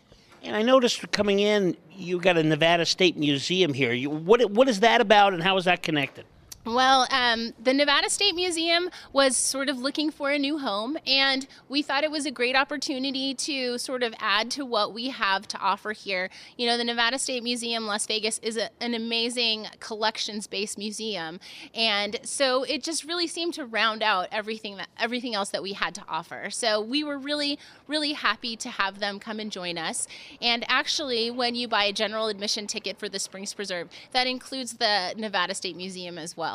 And 0.46 0.56
I 0.56 0.62
noticed 0.62 1.12
coming 1.12 1.40
in, 1.40 1.76
you 1.92 2.20
got 2.20 2.38
a 2.38 2.44
Nevada 2.44 2.86
State 2.86 3.18
Museum 3.18 3.74
here. 3.74 3.92
You, 3.92 4.12
what 4.12 4.52
what 4.52 4.70
is 4.70 4.82
that 4.82 5.02
about, 5.02 5.34
and 5.34 5.42
how 5.42 5.58
is 5.58 5.66
that 5.66 5.82
connected? 5.82 6.26
Well, 6.66 7.06
um, 7.12 7.54
the 7.64 7.76
Nevada 7.76 8.10
State 8.10 8.34
Museum 8.34 8.90
was 9.14 9.38
sort 9.38 9.70
of 9.70 9.78
looking 9.78 10.10
for 10.10 10.32
a 10.32 10.40
new 10.40 10.58
home, 10.58 10.98
and 11.06 11.46
we 11.70 11.84
thought 11.84 12.04
it 12.04 12.10
was 12.10 12.26
a 12.26 12.32
great 12.32 12.56
opportunity 12.56 13.36
to 13.36 13.78
sort 13.78 14.02
of 14.02 14.16
add 14.18 14.50
to 14.52 14.66
what 14.66 14.92
we 14.92 15.10
have 15.10 15.48
to 15.50 15.60
offer 15.60 15.92
here. 15.92 16.32
You 16.58 16.66
know, 16.66 16.76
the 16.76 16.84
Nevada 16.84 17.20
State 17.20 17.44
Museum, 17.44 17.86
Las 17.86 18.08
Vegas, 18.08 18.40
is 18.40 18.58
a, 18.58 18.72
an 18.82 18.96
amazing 18.96 19.68
collections 19.80 20.48
based 20.48 20.80
museum, 20.80 21.40
and 21.76 22.20
so 22.24 22.64
it 22.64 22.82
just 22.82 23.04
really 23.04 23.28
seemed 23.28 23.54
to 23.54 23.66
round 23.66 24.02
out 24.02 24.28
everything 24.32 24.78
that 24.78 24.88
everything 25.00 25.36
else 25.36 25.50
that 25.50 25.62
we 25.62 25.74
had 25.74 25.94
to 25.94 26.04
offer. 26.10 26.50
So 26.50 26.82
we 26.82 27.04
were 27.04 27.20
really, 27.20 27.60
really 27.88 28.14
happy 28.14 28.56
to 28.56 28.70
have 28.70 28.98
them 28.98 29.20
come 29.20 29.40
and 29.40 29.52
join 29.52 29.78
us. 29.78 30.08
And 30.42 30.66
actually, 30.68 31.30
when 31.30 31.54
you 31.54 31.68
buy 31.68 31.84
a 31.84 31.94
general 31.94 32.28
admission 32.28 32.66
ticket 32.66 32.98
for 32.98 33.08
the 33.08 33.20
Springs 33.20 33.54
Preserve, 33.54 33.88
that 34.14 34.26
includes 34.26 34.78
the 34.78 35.14
Nevada 35.16 35.54
State 35.54 35.78
Museum 35.78 36.18
as 36.18 36.36
well 36.36 36.55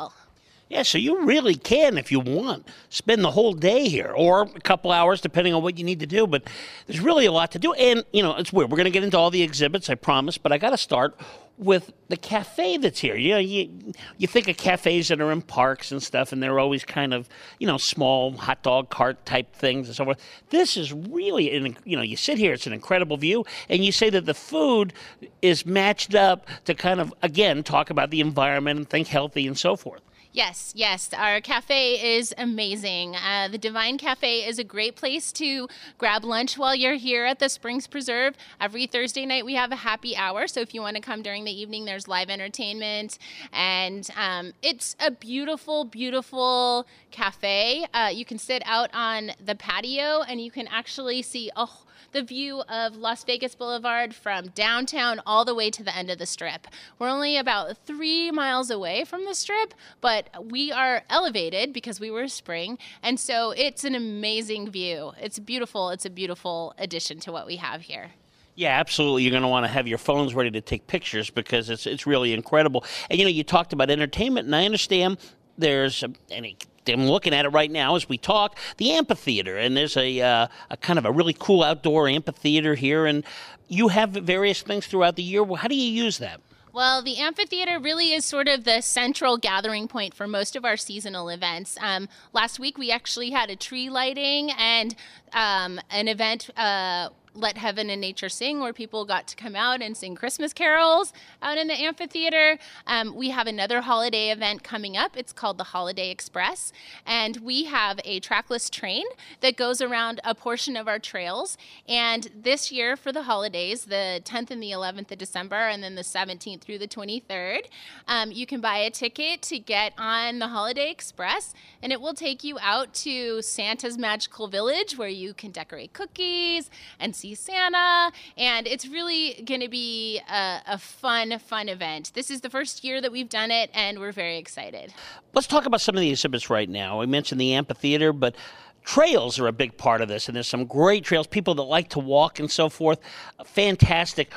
Yeah, 0.71 0.83
so 0.83 0.97
you 0.97 1.25
really 1.25 1.55
can, 1.55 1.97
if 1.97 2.13
you 2.13 2.21
want, 2.21 2.65
spend 2.87 3.25
the 3.25 3.31
whole 3.31 3.51
day 3.51 3.89
here 3.89 4.13
or 4.15 4.43
a 4.43 4.61
couple 4.61 4.89
hours, 4.89 5.19
depending 5.19 5.53
on 5.53 5.61
what 5.61 5.77
you 5.77 5.83
need 5.83 5.99
to 5.99 6.07
do. 6.07 6.25
But 6.25 6.43
there's 6.87 7.01
really 7.01 7.25
a 7.25 7.31
lot 7.33 7.51
to 7.51 7.59
do. 7.59 7.73
And, 7.73 8.05
you 8.13 8.23
know, 8.23 8.37
it's 8.37 8.53
weird. 8.53 8.71
We're 8.71 8.77
going 8.77 8.85
to 8.85 8.91
get 8.91 9.03
into 9.03 9.17
all 9.17 9.29
the 9.29 9.43
exhibits, 9.43 9.89
I 9.89 9.95
promise. 9.95 10.37
But 10.37 10.53
I 10.53 10.57
got 10.57 10.69
to 10.69 10.77
start 10.77 11.19
with 11.57 11.91
the 12.07 12.15
cafe 12.15 12.77
that's 12.77 13.01
here. 13.01 13.17
You 13.17 13.33
know, 13.33 13.39
you, 13.39 13.69
you 14.17 14.29
think 14.29 14.47
of 14.47 14.55
cafes 14.55 15.09
that 15.09 15.19
are 15.19 15.29
in 15.33 15.41
parks 15.41 15.91
and 15.91 16.01
stuff, 16.01 16.31
and 16.31 16.41
they're 16.41 16.57
always 16.57 16.85
kind 16.85 17.13
of, 17.13 17.27
you 17.59 17.67
know, 17.67 17.77
small 17.77 18.31
hot 18.31 18.63
dog 18.63 18.89
cart 18.89 19.25
type 19.25 19.53
things 19.53 19.87
and 19.87 19.95
so 19.97 20.05
forth. 20.05 20.25
This 20.51 20.77
is 20.77 20.93
really, 20.93 21.53
an, 21.53 21.75
you 21.83 21.97
know, 21.97 22.01
you 22.01 22.15
sit 22.15 22.37
here, 22.37 22.53
it's 22.53 22.65
an 22.65 22.71
incredible 22.71 23.17
view, 23.17 23.43
and 23.67 23.83
you 23.83 23.91
say 23.91 24.09
that 24.09 24.25
the 24.25 24.33
food 24.33 24.93
is 25.41 25.65
matched 25.65 26.15
up 26.15 26.47
to 26.63 26.73
kind 26.73 27.01
of, 27.01 27.13
again, 27.21 27.61
talk 27.61 27.89
about 27.89 28.09
the 28.09 28.21
environment 28.21 28.77
and 28.77 28.89
think 28.89 29.09
healthy 29.09 29.45
and 29.45 29.57
so 29.57 29.75
forth. 29.75 30.01
Yes, 30.33 30.71
yes. 30.77 31.09
Our 31.13 31.41
cafe 31.41 32.15
is 32.15 32.33
amazing. 32.37 33.17
Uh, 33.17 33.49
the 33.51 33.57
Divine 33.57 33.97
Cafe 33.97 34.47
is 34.47 34.59
a 34.59 34.63
great 34.63 34.95
place 34.95 35.29
to 35.33 35.67
grab 35.97 36.23
lunch 36.23 36.57
while 36.57 36.73
you're 36.73 36.95
here 36.95 37.25
at 37.25 37.39
the 37.39 37.49
Springs 37.49 37.85
Preserve. 37.85 38.35
Every 38.57 38.87
Thursday 38.87 39.25
night, 39.25 39.43
we 39.43 39.55
have 39.55 39.73
a 39.73 39.75
happy 39.75 40.15
hour. 40.15 40.47
So 40.47 40.61
if 40.61 40.73
you 40.73 40.79
want 40.81 40.95
to 40.95 41.01
come 41.01 41.21
during 41.21 41.43
the 41.43 41.51
evening, 41.51 41.83
there's 41.83 42.07
live 42.07 42.29
entertainment. 42.29 43.17
And 43.51 44.09
um, 44.15 44.53
it's 44.61 44.95
a 45.01 45.11
beautiful, 45.11 45.83
beautiful 45.83 46.87
cafe. 47.11 47.85
Uh, 47.93 48.09
you 48.13 48.23
can 48.23 48.37
sit 48.37 48.63
out 48.65 48.89
on 48.93 49.31
the 49.43 49.55
patio 49.55 50.21
and 50.21 50.39
you 50.39 50.49
can 50.49 50.67
actually 50.67 51.23
see 51.23 51.51
a 51.57 51.67
the 52.11 52.23
view 52.23 52.61
of 52.61 52.95
Las 52.95 53.23
Vegas 53.23 53.55
Boulevard 53.55 54.13
from 54.13 54.47
downtown 54.49 55.21
all 55.25 55.45
the 55.45 55.55
way 55.55 55.69
to 55.71 55.83
the 55.83 55.95
end 55.95 56.09
of 56.09 56.17
the 56.17 56.25
strip. 56.25 56.67
We're 56.99 57.09
only 57.09 57.37
about 57.37 57.77
three 57.85 58.31
miles 58.31 58.69
away 58.69 59.03
from 59.03 59.25
the 59.25 59.33
strip, 59.33 59.73
but 59.99 60.29
we 60.51 60.71
are 60.71 61.03
elevated 61.09 61.73
because 61.73 61.99
we 61.99 62.11
were 62.11 62.27
spring. 62.27 62.77
And 63.01 63.19
so 63.19 63.51
it's 63.51 63.83
an 63.83 63.95
amazing 63.95 64.69
view. 64.69 65.13
It's 65.19 65.39
beautiful. 65.39 65.89
It's 65.89 66.05
a 66.05 66.09
beautiful 66.09 66.73
addition 66.77 67.19
to 67.21 67.31
what 67.31 67.47
we 67.47 67.57
have 67.57 67.81
here. 67.81 68.11
Yeah, 68.55 68.79
absolutely. 68.79 69.23
You're 69.23 69.31
going 69.31 69.43
to 69.43 69.47
want 69.47 69.65
to 69.65 69.71
have 69.71 69.87
your 69.87 69.97
phones 69.97 70.35
ready 70.35 70.51
to 70.51 70.61
take 70.61 70.85
pictures 70.85 71.29
because 71.29 71.69
it's 71.69 71.87
it's 71.87 72.05
really 72.05 72.33
incredible. 72.33 72.83
And 73.09 73.17
you 73.17 73.25
know, 73.25 73.31
you 73.31 73.43
talked 73.43 73.71
about 73.71 73.89
entertainment, 73.89 74.45
and 74.45 74.55
I 74.55 74.65
understand 74.65 75.17
there's, 75.57 76.03
um, 76.03 76.15
and 76.29 76.45
I'm 76.87 77.07
looking 77.07 77.33
at 77.33 77.45
it 77.45 77.49
right 77.49 77.71
now 77.71 77.95
as 77.95 78.09
we 78.09 78.17
talk, 78.17 78.57
the 78.77 78.91
amphitheater, 78.91 79.57
and 79.57 79.75
there's 79.77 79.97
a, 79.97 80.21
uh, 80.21 80.47
a 80.69 80.77
kind 80.77 80.97
of 80.99 81.05
a 81.05 81.11
really 81.11 81.35
cool 81.37 81.63
outdoor 81.63 82.07
amphitheater 82.07 82.75
here, 82.75 83.05
and 83.05 83.23
you 83.67 83.89
have 83.89 84.11
various 84.11 84.61
things 84.61 84.87
throughout 84.87 85.15
the 85.15 85.23
year. 85.23 85.45
How 85.45 85.67
do 85.67 85.75
you 85.75 85.91
use 85.91 86.17
that? 86.17 86.41
Well, 86.73 87.01
the 87.01 87.17
amphitheater 87.17 87.79
really 87.79 88.13
is 88.13 88.23
sort 88.23 88.47
of 88.47 88.63
the 88.63 88.79
central 88.81 89.37
gathering 89.37 89.89
point 89.89 90.13
for 90.13 90.25
most 90.25 90.55
of 90.55 90.63
our 90.63 90.77
seasonal 90.77 91.27
events. 91.27 91.77
Um, 91.81 92.07
last 92.31 92.59
week, 92.59 92.77
we 92.77 92.91
actually 92.91 93.31
had 93.31 93.49
a 93.49 93.57
tree 93.57 93.89
lighting 93.89 94.51
and 94.51 94.95
um, 95.33 95.81
an 95.89 96.07
event. 96.07 96.49
Uh, 96.55 97.09
let 97.33 97.57
Heaven 97.57 97.89
and 97.89 98.01
Nature 98.01 98.29
Sing, 98.29 98.59
where 98.59 98.73
people 98.73 99.05
got 99.05 99.27
to 99.27 99.35
come 99.35 99.55
out 99.55 99.81
and 99.81 99.95
sing 99.95 100.15
Christmas 100.15 100.53
carols 100.53 101.13
out 101.41 101.57
in 101.57 101.67
the 101.67 101.73
amphitheater. 101.73 102.57
Um, 102.85 103.15
we 103.15 103.29
have 103.29 103.47
another 103.47 103.81
holiday 103.81 104.31
event 104.31 104.63
coming 104.63 104.97
up. 104.97 105.15
It's 105.15 105.31
called 105.31 105.57
the 105.57 105.65
Holiday 105.65 106.11
Express. 106.11 106.73
And 107.05 107.37
we 107.37 107.65
have 107.65 107.99
a 108.03 108.19
trackless 108.19 108.69
train 108.69 109.05
that 109.39 109.55
goes 109.55 109.81
around 109.81 110.19
a 110.23 110.35
portion 110.35 110.75
of 110.75 110.87
our 110.87 110.99
trails. 110.99 111.57
And 111.87 112.29
this 112.35 112.71
year 112.71 112.97
for 112.97 113.11
the 113.11 113.23
holidays, 113.23 113.85
the 113.85 114.21
10th 114.23 114.51
and 114.51 114.61
the 114.61 114.71
11th 114.71 115.11
of 115.11 115.17
December, 115.17 115.67
and 115.67 115.81
then 115.81 115.95
the 115.95 116.01
17th 116.01 116.61
through 116.61 116.79
the 116.79 116.87
23rd, 116.87 117.67
um, 118.07 118.31
you 118.31 118.45
can 118.45 118.59
buy 118.59 118.77
a 118.77 118.89
ticket 118.89 119.41
to 119.43 119.59
get 119.59 119.93
on 119.97 120.39
the 120.39 120.49
Holiday 120.49 120.91
Express. 120.91 121.53
And 121.81 121.93
it 121.93 122.01
will 122.01 122.13
take 122.13 122.43
you 122.43 122.57
out 122.61 122.93
to 122.95 123.41
Santa's 123.41 123.97
Magical 123.97 124.47
Village, 124.47 124.97
where 124.97 125.09
you 125.09 125.33
can 125.33 125.51
decorate 125.51 125.93
cookies 125.93 126.69
and 126.99 127.15
see 127.21 127.35
Santa, 127.35 128.11
and 128.35 128.65
it's 128.65 128.87
really 128.87 129.43
going 129.45 129.61
to 129.61 129.69
be 129.69 130.19
a, 130.27 130.61
a, 130.67 130.77
fun, 130.79 131.37
fun 131.37 131.69
event. 131.69 132.11
This 132.15 132.31
is 132.31 132.41
the 132.41 132.49
first 132.49 132.83
year 132.83 132.99
that 132.99 133.11
we've 133.11 133.29
done 133.29 133.51
it, 133.51 133.69
and 133.75 133.99
we're 133.99 134.11
very 134.11 134.37
excited. 134.37 134.91
Let's 135.33 135.45
talk 135.45 135.67
about 135.67 135.81
some 135.81 135.95
of 135.95 136.01
the 136.01 136.09
exhibits 136.09 136.49
right 136.49 136.67
now. 136.67 136.99
We 136.99 137.05
mentioned 137.05 137.39
the 137.39 137.53
amphitheater, 137.53 138.11
but 138.11 138.35
trails 138.83 139.37
are 139.37 139.45
a 139.45 139.51
big 139.51 139.77
part 139.77 140.01
of 140.01 140.07
this, 140.07 140.27
and 140.27 140.35
there's 140.35 140.47
some 140.47 140.65
great 140.65 141.03
trails, 141.03 141.27
people 141.27 141.53
that 141.55 141.63
like 141.63 141.89
to 141.89 141.99
walk 141.99 142.39
and 142.39 142.49
so 142.49 142.69
forth. 142.69 142.99
Fantastic 143.45 144.33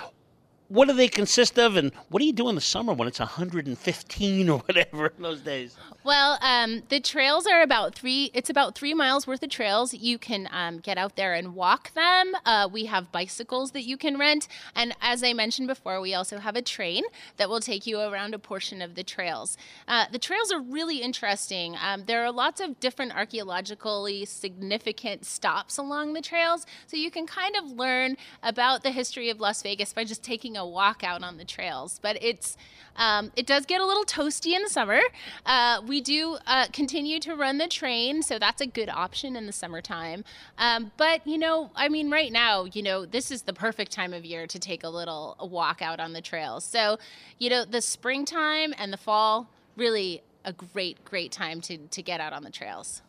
what 0.69 0.89
do 0.89 0.95
they 0.95 1.09
consist 1.09 1.59
of, 1.59 1.77
and 1.77 1.93
what 2.09 2.21
do 2.21 2.27
you 2.27 2.33
do 2.33 2.49
in 2.49 2.55
the 2.55 2.61
summer 2.61 2.93
when 2.93 3.07
it's 3.07 3.19
115 3.19 4.49
or 4.49 4.59
whatever 4.61 5.07
in 5.17 5.23
those 5.23 5.41
days? 5.41 5.77
Well, 6.05 6.39
um, 6.43 6.83
the 6.89 7.01
trails 7.01 7.47
are 7.47 7.63
about 7.63 7.95
three. 7.95 8.31
It's 8.35 8.51
about 8.51 8.75
three 8.75 8.95
miles 8.95 9.27
worth 9.27 9.43
of 9.43 9.51
trails. 9.51 9.95
You 9.95 10.19
can 10.19 10.49
um, 10.53 10.79
get 10.79 10.99
out 10.99 11.17
there 11.17 11.35
and 11.35 11.55
walk 11.55 11.93
them. 11.95 12.35
Uh, 12.45 12.69
we 12.71 12.87
have 12.87 13.13
bicycles 13.13 13.73
that 13.73 13.85
you 13.85 13.97
can 13.97 14.19
rent, 14.19 14.49
and 14.75 14.95
as 15.01 15.23
I 15.23 15.33
mentioned 15.33 15.69
before, 15.69 16.01
we 16.01 16.15
also 16.15 16.39
have 16.39 16.57
a 16.57 16.63
train 16.63 17.05
that 17.37 17.49
will 17.49 17.61
take 17.61 17.87
you 17.87 18.01
around 18.01 18.35
a 18.35 18.39
portion 18.39 18.83
of 18.83 18.95
the 18.95 19.05
trails. 19.05 19.57
Uh, 19.87 20.07
the 20.11 20.19
trails 20.19 20.53
are 20.53 20.61
really 20.61 20.99
interesting. 20.99 21.77
Um, 21.83 22.05
there 22.07 22.25
are 22.25 22.33
lots 22.33 22.61
of 22.61 22.81
different 22.81 23.15
archaeologically 23.15 24.25
significant 24.25 25.25
stops 25.25 25.79
along 25.79 26.15
the 26.15 26.23
trails, 26.23 26.67
so 26.87 26.97
you 26.97 27.11
can 27.11 27.27
kind 27.27 27.57
of 27.57 27.71
learn 27.71 28.17
about 28.43 28.83
the 28.83 28.91
history 28.91 29.31
of 29.31 29.41
Las 29.41 29.63
Vegas 29.63 29.93
by 29.93 30.05
just 30.05 30.23
taking 30.23 30.54
a 30.57 30.67
walk 30.67 31.05
out 31.05 31.23
on 31.23 31.37
the 31.37 31.45
trails. 31.45 31.99
But 32.03 32.19
it's 32.23 32.57
um, 32.97 33.33
it 33.37 33.47
does 33.47 33.67
get 33.67 33.81
a 33.81 33.87
little 33.87 34.05
toasty 34.05 34.55
in 34.55 34.63
the 34.63 34.69
summer. 34.69 35.01
Uh, 35.45 35.81
we 35.87 36.01
do 36.01 36.39
uh, 36.47 36.67
continue 36.73 37.19
to 37.21 37.35
run 37.35 37.59
the 37.59 37.67
train, 37.67 38.23
so 38.23 38.39
that's 38.39 38.61
a 38.61 38.67
good 38.67 38.89
option 38.89 39.37
in 39.37 39.47
the 39.47 39.53
summertime. 39.53 40.25
Um, 40.59 40.93
but 40.97 41.27
you 41.27 41.39
know, 41.39 41.71
I 41.75 41.89
mean, 41.89 42.11
right 42.11 42.31
now, 42.31 42.65
you 42.65 42.83
know, 42.83 43.05
this 43.05 43.31
is 43.31 43.43
the 43.43 43.53
perfect 43.53 43.93
time 43.93 44.13
of 44.13 44.25
year 44.25 44.47
to 44.47 44.59
take 44.59 44.85
a 44.85 44.89
little 44.89 45.37
walk 45.41 45.83
out 45.83 46.01
on 46.01 46.13
the 46.13 46.21
trails. 46.21 46.65
So, 46.65 46.99
you 47.39 47.51
know, 47.51 47.65
the 47.65 47.81
springtime 47.81 48.75
and 48.79 48.93
the 48.93 48.97
fall 48.97 49.49
really 49.77 50.23
a 50.45 50.53
great, 50.53 51.05
great 51.05 51.33
time 51.33 51.61
to 51.63 51.79
to 51.79 52.03
get 52.03 52.21
out 52.21 52.33
on 52.33 52.45
the 52.45 52.51
trails. 52.51 53.03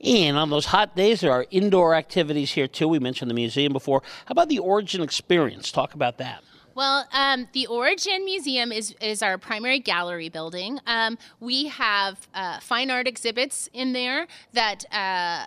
And 0.00 0.36
on 0.36 0.50
those 0.50 0.66
hot 0.66 0.94
days, 0.94 1.20
there 1.20 1.32
are 1.32 1.46
indoor 1.50 1.94
activities 1.94 2.52
here 2.52 2.68
too. 2.68 2.88
We 2.88 2.98
mentioned 2.98 3.30
the 3.30 3.34
museum 3.34 3.72
before. 3.72 4.02
How 4.26 4.32
about 4.32 4.48
the 4.48 4.58
Origin 4.58 5.02
Experience? 5.02 5.72
Talk 5.72 5.94
about 5.94 6.18
that. 6.18 6.42
Well, 6.76 7.08
um, 7.10 7.48
the 7.52 7.68
Origin 7.68 8.26
Museum 8.26 8.70
is, 8.70 8.94
is 9.00 9.22
our 9.22 9.38
primary 9.38 9.78
gallery 9.78 10.28
building. 10.28 10.78
Um, 10.86 11.16
we 11.40 11.68
have 11.68 12.28
uh, 12.34 12.60
fine 12.60 12.90
art 12.90 13.08
exhibits 13.08 13.70
in 13.72 13.94
there 13.94 14.26
that. 14.52 14.84
Uh, 14.92 15.46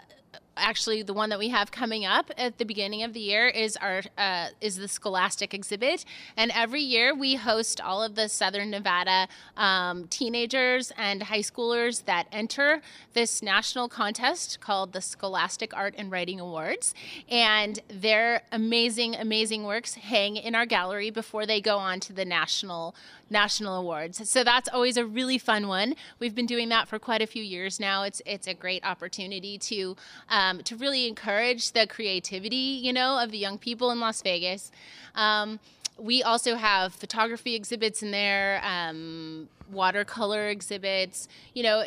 actually 0.59 1.01
the 1.03 1.13
one 1.13 1.29
that 1.29 1.39
we 1.39 1.49
have 1.49 1.71
coming 1.71 2.05
up 2.05 2.31
at 2.37 2.57
the 2.57 2.65
beginning 2.65 3.03
of 3.03 3.13
the 3.13 3.19
year 3.19 3.47
is 3.47 3.77
our 3.77 4.01
uh, 4.17 4.47
is 4.61 4.75
the 4.75 4.87
Scholastic 4.87 5.53
exhibit, 5.53 6.05
and 6.37 6.51
every 6.53 6.81
year 6.81 7.15
we 7.15 7.35
host 7.35 7.81
all 7.81 8.03
of 8.03 8.15
the 8.15 8.29
Southern 8.29 8.69
Nevada 8.69 9.27
um, 9.57 10.07
teenagers 10.07 10.91
and 10.97 11.23
high 11.23 11.39
schoolers 11.39 12.05
that 12.05 12.27
enter 12.31 12.81
this 13.13 13.41
national 13.41 13.87
contest 13.87 14.59
called 14.59 14.93
the 14.93 15.01
Scholastic 15.01 15.75
Art 15.75 15.95
and 15.97 16.11
Writing 16.11 16.39
Awards, 16.39 16.93
and 17.29 17.79
their 17.87 18.43
amazing, 18.51 19.15
amazing 19.15 19.63
works 19.63 19.95
hang 19.95 20.35
in 20.35 20.55
our 20.55 20.65
gallery 20.65 21.09
before 21.09 21.45
they 21.45 21.61
go 21.61 21.77
on 21.77 21.99
to 22.01 22.13
the 22.13 22.25
national 22.25 22.95
national 23.29 23.75
awards. 23.75 24.29
So 24.29 24.43
that's 24.43 24.69
always 24.69 24.97
a 24.97 25.05
really 25.05 25.37
fun 25.37 25.67
one. 25.67 25.95
We've 26.19 26.35
been 26.35 26.45
doing 26.45 26.69
that 26.69 26.87
for 26.87 26.99
quite 26.99 27.21
a 27.21 27.27
few 27.27 27.43
years 27.43 27.79
now. 27.79 28.03
It's 28.03 28.21
it's 28.25 28.47
a 28.47 28.53
great 28.53 28.83
opportunity 28.83 29.57
to 29.57 29.95
um, 30.29 30.63
to 30.63 30.75
really 30.75 31.07
encourage 31.07 31.71
the 31.71 31.87
creativity, 31.87 32.55
you 32.55 32.93
know, 32.93 33.19
of 33.19 33.31
the 33.31 33.37
young 33.37 33.57
people 33.57 33.91
in 33.91 33.99
Las 33.99 34.21
Vegas. 34.21 34.71
Um, 35.15 35.59
we 35.97 36.23
also 36.23 36.55
have 36.55 36.93
photography 36.93 37.55
exhibits 37.55 38.01
in 38.01 38.11
there. 38.11 38.61
Um, 38.63 39.49
watercolor 39.71 40.47
exhibits, 40.47 41.27
you 41.53 41.63
know, 41.63 41.83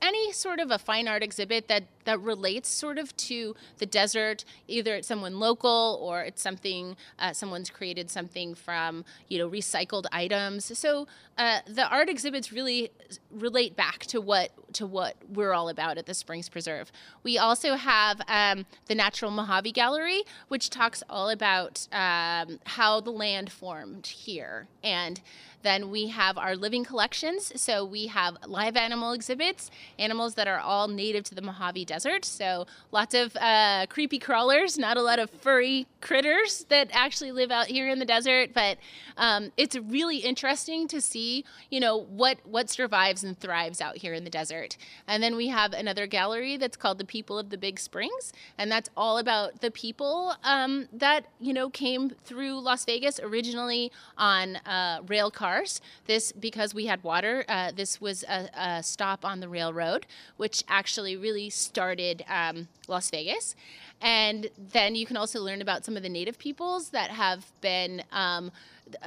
any 0.00 0.32
sort 0.32 0.60
of 0.60 0.70
a 0.70 0.78
fine 0.78 1.08
art 1.08 1.22
exhibit 1.22 1.68
that 1.68 1.84
that 2.04 2.20
relates 2.20 2.68
sort 2.68 2.98
of 2.98 3.16
to 3.16 3.54
the 3.78 3.86
desert. 3.86 4.44
Either 4.66 4.96
it's 4.96 5.08
someone 5.08 5.38
local 5.38 5.98
or 6.02 6.22
it's 6.22 6.42
something 6.42 6.96
uh, 7.18 7.32
someone's 7.32 7.70
created 7.70 8.10
something 8.10 8.54
from 8.54 9.04
you 9.28 9.38
know 9.38 9.48
recycled 9.48 10.06
items. 10.12 10.76
So 10.78 11.06
uh, 11.38 11.60
the 11.66 11.88
art 11.88 12.08
exhibits 12.08 12.52
really 12.52 12.90
relate 13.30 13.76
back 13.76 14.00
to 14.06 14.20
what 14.20 14.50
to 14.74 14.86
what 14.86 15.16
we're 15.28 15.52
all 15.52 15.68
about 15.68 15.98
at 15.98 16.06
the 16.06 16.14
Springs 16.14 16.48
Preserve. 16.48 16.90
We 17.22 17.38
also 17.38 17.74
have 17.74 18.20
um, 18.28 18.66
the 18.86 18.94
Natural 18.94 19.30
Mojave 19.30 19.72
Gallery, 19.72 20.22
which 20.48 20.70
talks 20.70 21.02
all 21.08 21.30
about 21.30 21.86
um, 21.92 22.58
how 22.64 23.00
the 23.00 23.10
land 23.10 23.52
formed 23.52 24.06
here 24.06 24.66
and 24.82 25.20
then 25.62 25.90
we 25.90 26.08
have 26.08 26.36
our 26.36 26.56
living 26.56 26.84
collections. 26.84 27.52
So 27.60 27.84
we 27.84 28.06
have 28.06 28.36
live 28.46 28.76
animal 28.76 29.12
exhibits, 29.12 29.70
animals 29.98 30.34
that 30.34 30.48
are 30.48 30.58
all 30.58 30.88
native 30.88 31.24
to 31.24 31.34
the 31.34 31.42
Mojave 31.42 31.84
Desert. 31.84 32.24
So 32.24 32.66
lots 32.90 33.14
of 33.14 33.36
uh, 33.36 33.86
creepy 33.88 34.18
crawlers, 34.18 34.78
not 34.78 34.96
a 34.96 35.02
lot 35.02 35.18
of 35.18 35.30
furry 35.30 35.86
critters 36.00 36.64
that 36.68 36.88
actually 36.92 37.32
live 37.32 37.50
out 37.50 37.66
here 37.66 37.88
in 37.88 37.98
the 37.98 38.04
desert. 38.04 38.50
But 38.52 38.78
um, 39.16 39.52
it's 39.56 39.76
really 39.76 40.18
interesting 40.18 40.88
to 40.88 41.00
see, 41.00 41.44
you 41.70 41.80
know, 41.80 41.96
what 41.96 42.38
what 42.44 42.68
survives 42.70 43.22
and 43.24 43.38
thrives 43.38 43.80
out 43.80 43.98
here 43.98 44.14
in 44.14 44.24
the 44.24 44.30
desert. 44.30 44.76
And 45.06 45.22
then 45.22 45.36
we 45.36 45.48
have 45.48 45.72
another 45.72 46.06
gallery 46.06 46.56
that's 46.56 46.76
called 46.76 46.98
the 46.98 47.04
People 47.04 47.38
of 47.38 47.50
the 47.50 47.58
Big 47.58 47.78
Springs, 47.78 48.32
and 48.58 48.70
that's 48.70 48.90
all 48.96 49.18
about 49.18 49.60
the 49.60 49.70
people 49.70 50.34
um, 50.42 50.88
that 50.92 51.26
you 51.40 51.52
know 51.52 51.70
came 51.70 52.10
through 52.10 52.60
Las 52.60 52.84
Vegas 52.84 53.20
originally 53.20 53.92
on 54.16 54.56
uh, 54.56 55.00
rail 55.06 55.30
cars 55.30 55.51
cars. 55.52 55.80
This, 56.06 56.32
because 56.32 56.74
we 56.74 56.86
had 56.86 57.02
water, 57.02 57.44
uh, 57.48 57.72
this 57.74 58.00
was 58.00 58.24
a, 58.24 58.48
a, 58.54 58.82
stop 58.82 59.24
on 59.24 59.40
the 59.40 59.48
railroad, 59.48 60.06
which 60.36 60.64
actually 60.68 61.16
really 61.16 61.50
started 61.50 62.24
um, 62.28 62.68
Las 62.88 63.10
Vegas. 63.10 63.54
And 64.00 64.48
then 64.72 64.94
you 64.94 65.06
can 65.06 65.16
also 65.16 65.40
learn 65.40 65.62
about 65.62 65.84
some 65.84 65.96
of 65.96 66.02
the 66.02 66.08
native 66.08 66.38
peoples 66.38 66.90
that 66.90 67.10
have 67.10 67.46
been, 67.60 68.02
um, 68.12 68.50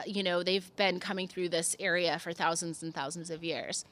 you 0.06 0.24
know, 0.24 0.44
they've 0.44 0.76
been 0.76 1.00
coming 1.00 1.28
through 1.28 1.50
this 1.50 1.76
area 1.80 2.18
for 2.20 2.32
thousands 2.32 2.82
and 2.82 2.94
thousands 2.94 3.30
of 3.30 3.44
years. 3.44 3.86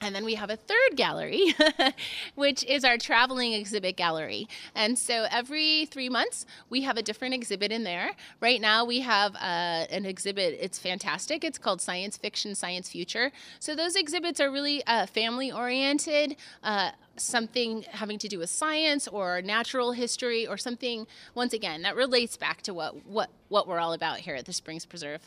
And 0.00 0.14
then 0.14 0.24
we 0.24 0.36
have 0.36 0.48
a 0.48 0.56
third 0.56 0.96
gallery, 0.96 1.54
which 2.36 2.64
is 2.64 2.84
our 2.84 2.96
traveling 2.96 3.52
exhibit 3.52 3.96
gallery. 3.96 4.48
And 4.74 4.96
so 4.98 5.26
every 5.30 5.86
three 5.86 6.08
months, 6.08 6.46
we 6.70 6.82
have 6.82 6.96
a 6.96 7.02
different 7.02 7.34
exhibit 7.34 7.72
in 7.72 7.82
there. 7.82 8.12
Right 8.40 8.60
now, 8.60 8.84
we 8.84 9.00
have 9.00 9.34
uh, 9.34 9.86
an 9.90 10.06
exhibit, 10.06 10.56
it's 10.60 10.78
fantastic. 10.78 11.42
It's 11.42 11.58
called 11.58 11.80
Science 11.80 12.16
Fiction, 12.16 12.54
Science 12.54 12.88
Future. 12.88 13.32
So 13.58 13.74
those 13.74 13.96
exhibits 13.96 14.40
are 14.40 14.50
really 14.50 14.84
uh, 14.86 15.06
family 15.06 15.50
oriented. 15.50 16.36
Uh, 16.62 16.90
something 17.16 17.84
having 17.90 18.18
to 18.18 18.28
do 18.28 18.38
with 18.38 18.48
science 18.48 19.08
or 19.08 19.42
natural 19.42 19.90
history 19.90 20.46
or 20.46 20.56
something 20.56 21.04
once 21.34 21.52
again 21.52 21.82
that 21.82 21.96
relates 21.96 22.36
back 22.36 22.62
to 22.62 22.72
what 22.72 23.04
what 23.06 23.28
what 23.48 23.66
we're 23.66 23.80
all 23.80 23.92
about 23.92 24.18
here 24.18 24.36
at 24.36 24.44
the 24.44 24.52
Springs 24.52 24.86
Preserve. 24.86 25.20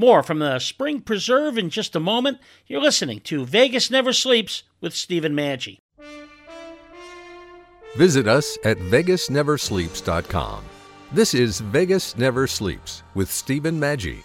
More 0.00 0.22
from 0.22 0.38
the 0.38 0.58
Spring 0.60 1.02
Preserve 1.02 1.58
in 1.58 1.68
just 1.68 1.94
a 1.94 2.00
moment. 2.00 2.38
You're 2.66 2.80
listening 2.80 3.20
to 3.24 3.44
Vegas 3.44 3.90
Never 3.90 4.14
Sleeps 4.14 4.62
with 4.80 4.94
Stephen 4.94 5.34
Maggi. 5.36 5.76
Visit 7.98 8.26
us 8.26 8.56
at 8.64 8.78
vegasneversleeps.com. 8.78 10.64
This 11.12 11.34
is 11.34 11.60
Vegas 11.60 12.16
Never 12.16 12.46
Sleeps 12.46 13.02
with 13.14 13.30
Stephen 13.30 13.78
Maggi. 13.78 14.22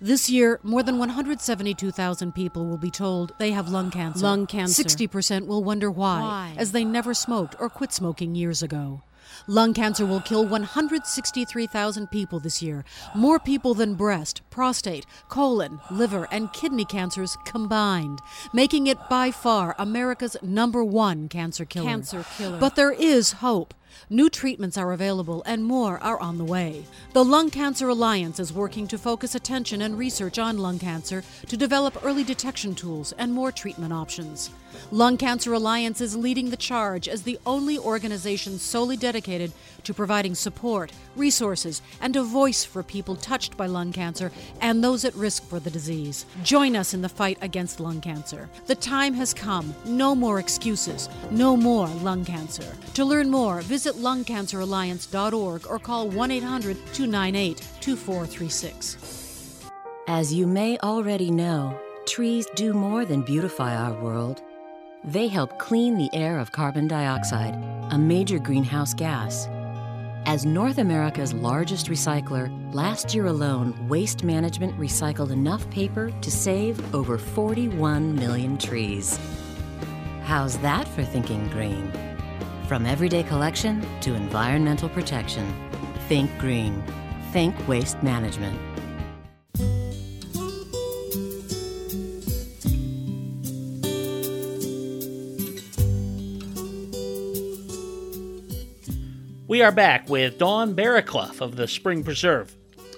This 0.00 0.28
year, 0.28 0.58
more 0.64 0.82
than 0.82 0.98
172,000 0.98 2.34
people 2.34 2.66
will 2.66 2.76
be 2.78 2.90
told 2.90 3.32
they 3.38 3.52
have 3.52 3.68
lung 3.68 3.92
cancer. 3.92 4.24
Lung 4.24 4.48
cancer. 4.48 4.82
60% 4.82 5.46
will 5.46 5.62
wonder 5.62 5.88
why, 5.88 6.20
Why? 6.20 6.54
as 6.58 6.72
they 6.72 6.84
never 6.84 7.14
smoked 7.14 7.54
or 7.60 7.68
quit 7.68 7.92
smoking 7.92 8.34
years 8.34 8.60
ago. 8.60 9.02
Lung 9.46 9.74
cancer 9.74 10.06
will 10.06 10.20
kill 10.20 10.46
163,000 10.46 12.10
people 12.10 12.40
this 12.40 12.62
year, 12.62 12.84
more 13.14 13.38
people 13.38 13.74
than 13.74 13.94
breast, 13.94 14.42
prostate, 14.50 15.06
colon, 15.28 15.80
liver, 15.90 16.26
and 16.30 16.52
kidney 16.52 16.84
cancers 16.84 17.36
combined, 17.44 18.20
making 18.52 18.86
it 18.86 18.98
by 19.08 19.30
far 19.30 19.74
America's 19.78 20.36
number 20.42 20.82
one 20.82 21.28
cancer 21.28 21.64
killer. 21.64 21.86
Cancer 21.86 22.24
killer. 22.36 22.58
But 22.58 22.76
there 22.76 22.92
is 22.92 23.32
hope. 23.32 23.74
New 24.10 24.30
treatments 24.30 24.78
are 24.78 24.92
available 24.92 25.42
and 25.46 25.64
more 25.64 25.98
are 25.98 26.18
on 26.20 26.38
the 26.38 26.44
way. 26.44 26.84
The 27.12 27.24
Lung 27.24 27.50
Cancer 27.50 27.88
Alliance 27.88 28.40
is 28.40 28.52
working 28.52 28.86
to 28.88 28.98
focus 28.98 29.34
attention 29.34 29.82
and 29.82 29.98
research 29.98 30.38
on 30.38 30.58
lung 30.58 30.78
cancer 30.78 31.22
to 31.48 31.56
develop 31.56 32.04
early 32.04 32.24
detection 32.24 32.74
tools 32.74 33.12
and 33.18 33.32
more 33.32 33.52
treatment 33.52 33.92
options. 33.92 34.50
Lung 34.90 35.16
Cancer 35.16 35.52
Alliance 35.52 36.00
is 36.00 36.16
leading 36.16 36.50
the 36.50 36.56
charge 36.56 37.08
as 37.08 37.22
the 37.22 37.38
only 37.46 37.78
organization 37.78 38.58
solely 38.58 38.96
dedicated 38.96 39.52
to 39.84 39.94
providing 39.94 40.34
support, 40.34 40.92
resources, 41.14 41.80
and 42.00 42.16
a 42.16 42.22
voice 42.22 42.64
for 42.64 42.82
people 42.82 43.16
touched 43.16 43.56
by 43.56 43.66
lung 43.66 43.92
cancer 43.92 44.32
and 44.60 44.82
those 44.82 45.04
at 45.04 45.14
risk 45.14 45.44
for 45.44 45.60
the 45.60 45.70
disease. 45.70 46.26
Join 46.42 46.74
us 46.74 46.92
in 46.92 47.02
the 47.02 47.08
fight 47.08 47.38
against 47.40 47.80
lung 47.80 48.00
cancer. 48.00 48.48
The 48.66 48.74
time 48.74 49.14
has 49.14 49.32
come. 49.32 49.74
No 49.84 50.14
more 50.14 50.40
excuses. 50.40 51.08
No 51.30 51.56
more 51.56 51.86
lung 52.02 52.24
cancer. 52.24 52.76
To 52.94 53.04
learn 53.04 53.30
more, 53.30 53.60
visit 53.62 53.85
lungcanceralliance.org 53.94 55.66
or 55.68 55.78
call 55.78 56.08
1 56.08 56.30
800 56.30 56.76
298 56.92 57.62
2436. 57.80 59.66
As 60.08 60.32
you 60.32 60.46
may 60.46 60.78
already 60.78 61.30
know, 61.30 61.78
trees 62.06 62.46
do 62.54 62.72
more 62.72 63.04
than 63.04 63.22
beautify 63.22 63.76
our 63.76 63.92
world. 64.00 64.42
They 65.02 65.28
help 65.28 65.58
clean 65.58 65.96
the 65.96 66.10
air 66.12 66.38
of 66.38 66.52
carbon 66.52 66.88
dioxide, 66.88 67.54
a 67.92 67.98
major 67.98 68.38
greenhouse 68.38 68.94
gas. 68.94 69.48
As 70.26 70.44
North 70.44 70.78
America's 70.78 71.32
largest 71.32 71.86
recycler, 71.86 72.50
last 72.74 73.14
year 73.14 73.26
alone, 73.26 73.88
Waste 73.88 74.24
Management 74.24 74.76
recycled 74.76 75.30
enough 75.30 75.68
paper 75.70 76.10
to 76.20 76.30
save 76.30 76.94
over 76.94 77.18
41 77.18 78.16
million 78.16 78.58
trees. 78.58 79.20
How's 80.22 80.58
that 80.58 80.88
for 80.88 81.04
thinking 81.04 81.46
green? 81.50 82.15
From 82.66 82.84
everyday 82.84 83.22
collection 83.22 83.86
to 84.00 84.14
environmental 84.14 84.88
protection, 84.88 85.46
think 86.08 86.36
green. 86.36 86.82
Think 87.30 87.54
Waste 87.68 88.02
Management. 88.02 88.58
We 99.46 99.62
are 99.62 99.70
back 99.70 100.08
with 100.08 100.38
Dawn 100.38 100.74
Barraclough 100.74 101.40
of 101.40 101.54
the 101.54 101.68
Spring 101.68 102.02
Preserve. 102.02 102.52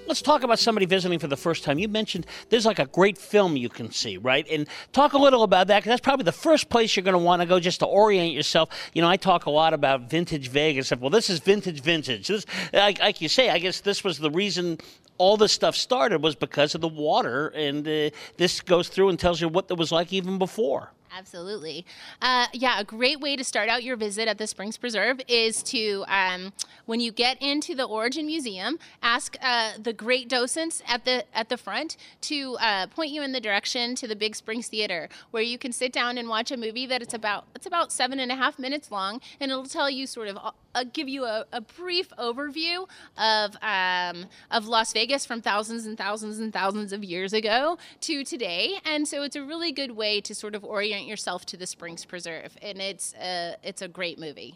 Let's 0.09 0.23
talk 0.23 0.43
about 0.43 0.59
somebody 0.59 0.87
visiting 0.87 1.19
for 1.19 1.27
the 1.27 1.37
first 1.37 1.65
time. 1.65 1.79
You 1.79 1.87
mentioned 1.87 2.27
there's 2.49 2.65
like 2.65 2.79
a 2.79 2.87
great 2.87 3.19
film 3.19 3.59
you 3.59 3.69
can 3.69 3.91
see, 3.93 4.17
right? 4.17 4.47
And 4.51 4.67
talk 4.93 5.13
a 5.13 5.19
little 5.19 5.43
about 5.43 5.67
that 5.67 5.81
because 5.81 5.91
that's 5.91 6.01
probably 6.01 6.25
the 6.25 6.33
first 6.33 6.71
place 6.71 6.97
you're 6.97 7.05
going 7.05 7.13
to 7.13 7.19
want 7.19 7.43
to 7.43 7.47
go 7.47 7.61
just 7.61 7.81
to 7.81 7.87
orient 7.87 8.33
yourself. 8.33 8.71
You 8.95 9.03
know, 9.03 9.09
I 9.09 9.19
talk 9.19 9.45
a 9.45 9.51
lot 9.51 9.75
about 9.75 10.09
vintage 10.09 10.49
Vegas. 10.49 10.91
Well, 10.97 11.11
this 11.11 11.29
is 11.29 11.41
vintage, 11.41 11.83
vintage. 11.83 12.29
This, 12.29 12.47
like, 12.73 13.01
like 13.01 13.21
you 13.21 13.29
say, 13.29 13.51
I 13.51 13.59
guess 13.59 13.81
this 13.81 14.03
was 14.03 14.17
the 14.17 14.31
reason 14.31 14.79
all 15.19 15.37
this 15.37 15.53
stuff 15.53 15.77
started 15.77 16.23
was 16.23 16.35
because 16.35 16.75
of 16.75 16.81
the 16.81 16.89
water, 16.89 17.49
and 17.49 17.87
uh, 17.87 18.09
this 18.39 18.63
goes 18.63 18.89
through 18.89 19.11
and 19.11 19.19
tells 19.19 19.43
you 19.43 19.49
what 19.49 19.67
it 19.69 19.77
was 19.77 19.93
like 19.93 20.11
even 20.13 20.39
before. 20.39 20.91
Absolutely. 21.17 21.87
Uh, 22.21 22.47
yeah, 22.53 22.81
a 22.81 22.85
great 22.85 23.21
way 23.21 23.35
to 23.37 23.45
start 23.45 23.69
out 23.69 23.83
your 23.83 23.97
visit 23.97 24.29
at 24.29 24.39
the 24.39 24.47
Springs 24.47 24.77
Preserve 24.77 25.21
is 25.27 25.63
to, 25.65 26.05
um, 26.09 26.53
when 26.87 27.01
you 27.01 27.13
get 27.13 27.41
into 27.41 27.75
the 27.75 27.85
Origin 27.85 28.27
Museum, 28.27 28.79
ask 29.03 29.37
uh, 29.41 29.73
the 29.81 29.93
great 29.93 30.29
docents 30.29 30.83
at 30.87 31.05
the 31.05 31.25
at 31.37 31.49
the 31.49 31.57
front 31.57 31.97
to 32.23 32.57
uh, 32.61 32.87
point 32.89 33.11
you 33.11 33.23
in 33.23 33.33
the 33.33 33.41
direction 33.41 33.95
to 33.97 34.07
the 34.07 34.17
Big 34.17 34.37
Springs 34.37 34.69
Theater, 34.69 35.09
where 35.31 35.43
you 35.43 35.59
can 35.59 35.73
sit 35.73 35.93
down 35.93 36.19
and 36.19 36.29
watch 36.29 36.51
a 36.51 36.57
movie 36.57 36.87
that 36.87 37.03
it's 37.03 37.15
about 37.15 37.47
it's 37.55 37.67
about 37.67 37.91
seven 37.91 38.21
and 38.21 38.31
a 38.31 38.37
half 38.37 38.59
minutes 38.59 38.91
long, 38.91 39.21
and 39.41 39.51
it'll 39.51 39.65
tell 39.65 39.91
you 39.91 40.07
sort 40.07 40.29
of 40.29 40.39
uh, 40.75 40.85
give 40.93 41.09
you 41.09 41.25
a, 41.25 41.45
a 41.53 41.61
brief 41.61 42.09
overview 42.19 42.89
of 43.17 43.57
um, 43.63 44.27
of 44.51 44.67
Las 44.67 44.93
Vegas 44.93 45.27
from 45.27 45.41
thousands 45.41 45.87
and 45.87 45.97
thousands 45.97 46.39
and 46.39 46.53
thousands 46.53 46.93
of 46.93 47.03
years 47.05 47.33
ago 47.33 47.79
to 48.01 48.25
today, 48.25 48.79
and 48.85 49.07
so 49.07 49.23
it's 49.23 49.37
a 49.37 49.43
really 49.43 49.73
good 49.73 49.93
way 49.93 50.21
to 50.21 50.35
sort 50.35 50.55
of 50.55 50.65
orient 50.65 51.07
yourself 51.07 51.45
to 51.47 51.57
the 51.57 51.67
Springs 51.67 52.05
Preserve, 52.05 52.57
and 52.63 52.81
it's 52.81 53.15
a, 53.21 53.57
it's 53.63 53.83
a 53.83 53.89
great 53.89 54.19
movie. 54.19 54.55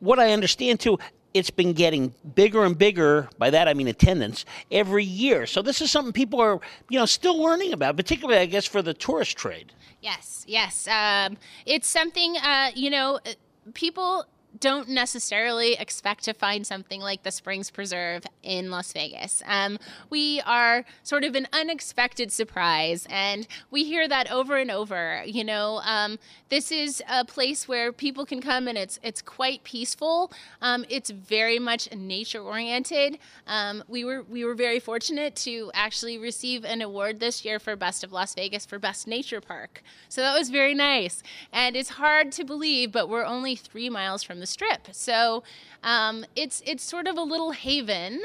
What 0.00 0.18
I 0.18 0.32
understand 0.32 0.80
too, 0.80 0.98
it's 1.32 1.50
been 1.50 1.72
getting 1.72 2.14
bigger 2.34 2.64
and 2.64 2.76
bigger. 2.76 3.28
By 3.38 3.50
that 3.50 3.68
I 3.68 3.74
mean 3.74 3.88
attendance 3.88 4.44
every 4.70 5.04
year. 5.04 5.46
So 5.46 5.62
this 5.62 5.80
is 5.80 5.90
something 5.90 6.12
people 6.12 6.40
are, 6.40 6.60
you 6.88 6.98
know, 6.98 7.06
still 7.06 7.40
learning 7.40 7.72
about, 7.72 7.96
particularly 7.96 8.40
I 8.40 8.46
guess 8.46 8.66
for 8.66 8.82
the 8.82 8.94
tourist 8.94 9.36
trade. 9.36 9.72
Yes, 10.00 10.44
yes. 10.46 10.86
Um, 10.86 11.38
it's 11.64 11.88
something, 11.88 12.36
uh, 12.36 12.70
you 12.74 12.90
know, 12.90 13.18
uh, 13.24 13.30
people 13.72 14.26
don't 14.60 14.88
necessarily 14.88 15.74
expect 15.74 16.24
to 16.24 16.34
find 16.34 16.66
something 16.66 17.00
like 17.00 17.22
the 17.22 17.30
Springs 17.30 17.70
Preserve 17.70 18.24
in 18.42 18.70
Las 18.70 18.92
Vegas. 18.92 19.42
Um, 19.46 19.78
we 20.10 20.40
are 20.46 20.84
sort 21.02 21.24
of 21.24 21.34
an 21.34 21.48
unexpected 21.52 22.30
surprise, 22.30 23.06
and 23.10 23.46
we 23.70 23.84
hear 23.84 24.06
that 24.08 24.30
over 24.30 24.56
and 24.56 24.70
over. 24.70 25.22
You 25.26 25.44
know, 25.44 25.80
um, 25.84 26.18
this 26.50 26.70
is 26.70 27.02
a 27.08 27.24
place 27.24 27.66
where 27.66 27.92
people 27.92 28.24
can 28.24 28.40
come, 28.40 28.68
and 28.68 28.78
it's 28.78 29.00
it's 29.02 29.22
quite 29.22 29.64
peaceful. 29.64 30.32
Um, 30.62 30.84
it's 30.88 31.10
very 31.10 31.58
much 31.58 31.92
nature 31.92 32.40
oriented. 32.40 33.18
Um, 33.46 33.82
we 33.88 34.04
were 34.04 34.22
we 34.22 34.44
were 34.44 34.54
very 34.54 34.78
fortunate 34.78 35.34
to 35.36 35.70
actually 35.74 36.18
receive 36.18 36.64
an 36.64 36.80
award 36.80 37.18
this 37.18 37.44
year 37.44 37.58
for 37.58 37.74
Best 37.76 38.04
of 38.04 38.12
Las 38.12 38.34
Vegas 38.34 38.66
for 38.66 38.78
Best 38.78 39.06
Nature 39.06 39.40
Park. 39.40 39.82
So 40.08 40.20
that 40.20 40.38
was 40.38 40.50
very 40.50 40.74
nice, 40.74 41.22
and 41.52 41.74
it's 41.74 41.90
hard 41.90 42.30
to 42.32 42.44
believe, 42.44 42.92
but 42.92 43.08
we're 43.08 43.24
only 43.24 43.56
three 43.56 43.90
miles 43.90 44.22
from 44.22 44.43
the 44.44 44.50
strip. 44.50 44.88
So 44.92 45.42
um, 45.82 46.26
it's 46.36 46.62
it's 46.66 46.82
sort 46.82 47.06
of 47.06 47.16
a 47.16 47.22
little 47.22 47.52
haven 47.52 48.22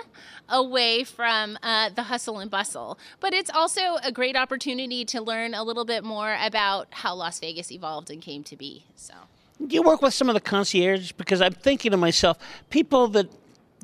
away 0.50 1.06
from 1.06 1.58
uh, 1.64 1.90
the 1.96 2.04
hustle 2.04 2.40
and 2.40 2.52
bustle. 2.52 3.00
But 3.22 3.34
it's 3.34 3.50
also 3.50 3.96
a 4.04 4.12
great 4.12 4.36
opportunity 4.36 5.06
to 5.06 5.22
learn 5.22 5.54
a 5.54 5.64
little 5.64 5.86
bit 5.86 6.04
more 6.04 6.38
about 6.42 6.88
how 6.92 7.16
Las 7.16 7.40
Vegas 7.40 7.72
evolved 7.72 8.10
and 8.10 8.22
came 8.22 8.44
to 8.44 8.58
be. 8.58 8.86
So. 8.96 9.14
Do 9.66 9.76
you 9.76 9.82
work 9.82 10.02
with 10.02 10.14
some 10.14 10.30
of 10.30 10.36
the 10.36 10.42
concierges? 10.42 11.12
Because 11.12 11.42
I'm 11.42 11.54
thinking 11.54 11.92
to 11.92 11.98
myself, 11.98 12.38
people 12.70 13.08
that 13.10 13.30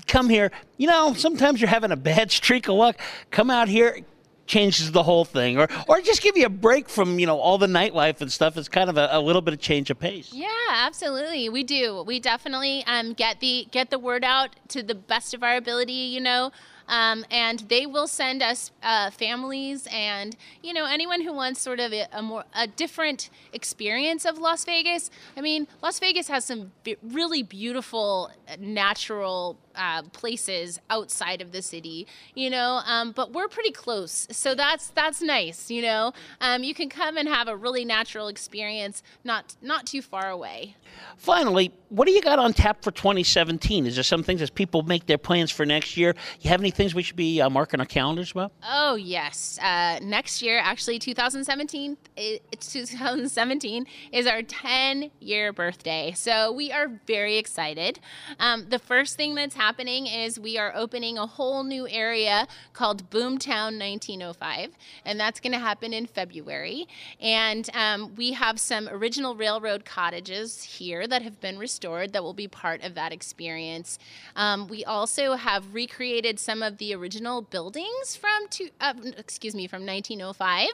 come 0.07 0.29
here, 0.29 0.51
you 0.77 0.88
know, 0.88 1.13
sometimes 1.13 1.61
you're 1.61 1.69
having 1.69 1.91
a 1.91 1.97
bad 1.97 2.31
streak 2.39 2.67
of 2.67 2.75
luck. 2.75 2.97
Come 3.31 3.49
out 3.49 3.69
here, 3.69 3.99
changes 4.46 4.91
the 4.91 5.04
whole 5.04 5.26
thing, 5.26 5.58
or 5.58 5.68
or 5.88 6.02
just 6.02 6.22
give 6.22 6.38
you 6.38 6.46
a 6.46 6.50
break 6.50 6.89
from 6.89 7.20
you 7.20 7.26
know 7.26 7.39
all 7.39 7.58
the 7.58 7.68
nightlife 7.68 8.22
and 8.22 8.32
stuff. 8.32 8.58
It's 8.58 8.70
kind 8.70 8.89
of 8.89 8.98
a, 8.98 9.10
a 9.12 9.20
little 9.20 9.41
bit 9.41 9.54
of 9.54 9.60
change 9.60 9.89
of 9.89 10.00
pace. 10.00 10.32
Yeah, 10.34 10.48
absolutely. 10.70 11.50
We 11.50 11.64
do. 11.64 12.04
We 12.04 12.20
definitely 12.20 12.84
um, 12.86 13.14
get 13.14 13.39
the 13.39 13.68
get 13.72 13.89
the 13.89 14.00
word 14.00 14.24
out 14.24 14.56
to 14.70 14.84
the 14.84 14.96
best 14.96 15.34
of 15.34 15.43
our 15.43 15.56
ability. 15.56 15.93
You 15.93 16.22
know. 16.22 16.52
Um, 16.88 17.26
and 17.32 17.62
they 17.62 17.88
will 17.88 18.06
send 18.06 18.43
us 18.43 18.70
uh, 18.84 19.10
families 19.10 19.88
and 19.91 20.36
you 20.62 20.72
know 20.72 20.86
anyone 20.86 21.22
who 21.22 21.34
wants 21.34 21.60
sort 21.60 21.80
of 21.80 21.91
a, 21.91 22.08
a, 22.12 22.22
more 22.22 22.43
a 22.56 22.68
different 22.68 23.32
experience 23.54 24.24
of 24.24 24.38
Las 24.38 24.66
Vegas. 24.66 25.10
I 25.36 25.41
mean, 25.41 25.68
Las 25.82 25.98
Vegas 25.98 26.28
has 26.28 26.46
some 26.46 26.74
b- 26.84 26.98
really 27.02 27.41
beautiful 27.41 28.30
uh, 28.48 28.58
natural 28.60 29.58
uh, 29.76 30.03
places 30.13 30.80
outside 30.89 31.41
of 31.41 31.51
the 31.51 31.61
city, 31.61 32.07
you 32.34 32.49
know. 32.49 32.82
Um, 32.86 33.11
but 33.11 33.34
we're 33.34 33.47
pretty 33.47 33.71
close, 33.71 34.28
so 34.32 34.55
that's 34.55 34.89
that's 34.89 35.21
nice, 35.21 35.69
you 35.69 35.82
know. 35.82 36.13
Um, 36.41 36.63
you 36.63 36.73
can 36.73 36.89
come 36.89 37.17
and 37.17 37.28
have 37.28 37.47
a 37.47 37.55
really 37.55 37.86
natural 37.86 38.28
experience, 38.28 39.03
not 39.23 39.55
not 39.61 39.86
too 39.86 40.01
far 40.01 40.30
away. 40.30 40.76
Finally, 41.17 41.73
what 41.89 42.07
do 42.07 42.13
you 42.13 42.21
got 42.21 42.39
on 42.39 42.53
tap 42.53 42.84
for 42.84 42.91
2017? 42.91 43.86
Is 43.86 43.95
there 43.95 44.03
some 44.03 44.23
things 44.23 44.41
as 44.41 44.49
people 44.49 44.84
make 44.84 45.05
their 45.05 45.17
plans 45.17 45.51
for 45.51 45.65
next 45.65 45.97
year? 45.97 46.15
You 46.41 46.49
have 46.49 46.59
any 46.59 46.71
things 46.71 46.95
we 46.95 47.03
should 47.03 47.15
be 47.15 47.41
uh, 47.41 47.49
marking 47.49 47.80
our 47.80 47.86
calendars 47.86 48.32
about? 48.32 48.51
Oh 48.67 48.95
yes, 48.95 49.59
uh, 49.61 49.99
next 50.01 50.41
year, 50.41 50.59
actually 50.59 50.99
2017, 50.99 51.97
it's 52.15 52.73
2017 52.73 53.86
is 54.11 54.28
our 54.28 54.41
10 54.41 55.11
year 55.19 55.53
birthday, 55.53 56.13
so 56.15 56.51
we 56.51 56.71
are 56.71 56.89
very 57.05 57.38
excited. 57.38 57.99
Um, 58.39 58.67
the 58.69 58.80
first 58.80 59.15
thing 59.15 59.36
that's 59.36 59.55
happening 59.55 59.64
is 59.68 60.39
we 60.39 60.57
are 60.59 60.72
opening 60.76 61.18
a 61.18 61.26
whole 61.26 61.63
new 61.63 61.88
area 61.88 62.47
called 62.74 63.09
Boomtown 63.09 63.80
1905, 63.80 64.72
and 65.05 65.20
that's 65.20 65.39
going 65.39 65.53
to 65.53 65.59
happen 65.59 65.91
in 65.91 66.05
February. 66.05 66.88
And 67.20 67.68
um, 67.74 68.13
we 68.16 68.34
have 68.34 68.59
some 68.59 68.88
original 68.88 69.36
railroad 69.36 69.84
cottages 69.84 70.63
here 70.63 71.07
that 71.07 71.24
have 71.24 71.41
been 71.41 71.57
restored 71.57 72.13
that 72.13 72.24
will 72.24 72.34
be 72.34 72.47
part 72.47 72.84
of 72.84 72.93
that 72.93 73.11
experience. 73.11 73.97
Um, 74.36 74.68
we 74.68 74.86
also 74.86 75.34
have 75.34 75.74
recreated 75.74 76.39
some 76.39 76.61
of 76.61 76.78
the 76.78 76.93
original 76.93 77.41
buildings 77.41 78.16
from 78.16 78.47
two, 78.49 78.70
uh, 78.80 78.93
excuse 79.18 79.55
me, 79.55 79.66
from 79.68 79.84
1905, 79.86 80.70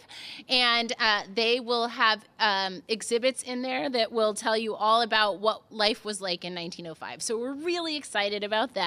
and 0.50 0.92
uh, 1.00 1.24
they 1.34 1.62
will 1.62 1.88
have 1.88 2.26
um, 2.40 2.84
exhibits 2.90 3.42
in 3.44 3.62
there 3.62 3.90
that 3.90 4.12
will 4.12 4.34
tell 4.34 4.58
you 4.58 4.76
all 4.76 5.02
about 5.02 5.40
what 5.40 5.62
life 5.72 6.04
was 6.04 6.20
like 6.20 6.44
in 6.44 6.54
1905. 6.54 7.22
So 7.22 7.40
we're 7.40 7.54
really 7.54 7.96
excited 7.96 8.44
about 8.44 8.74
that. 8.74 8.81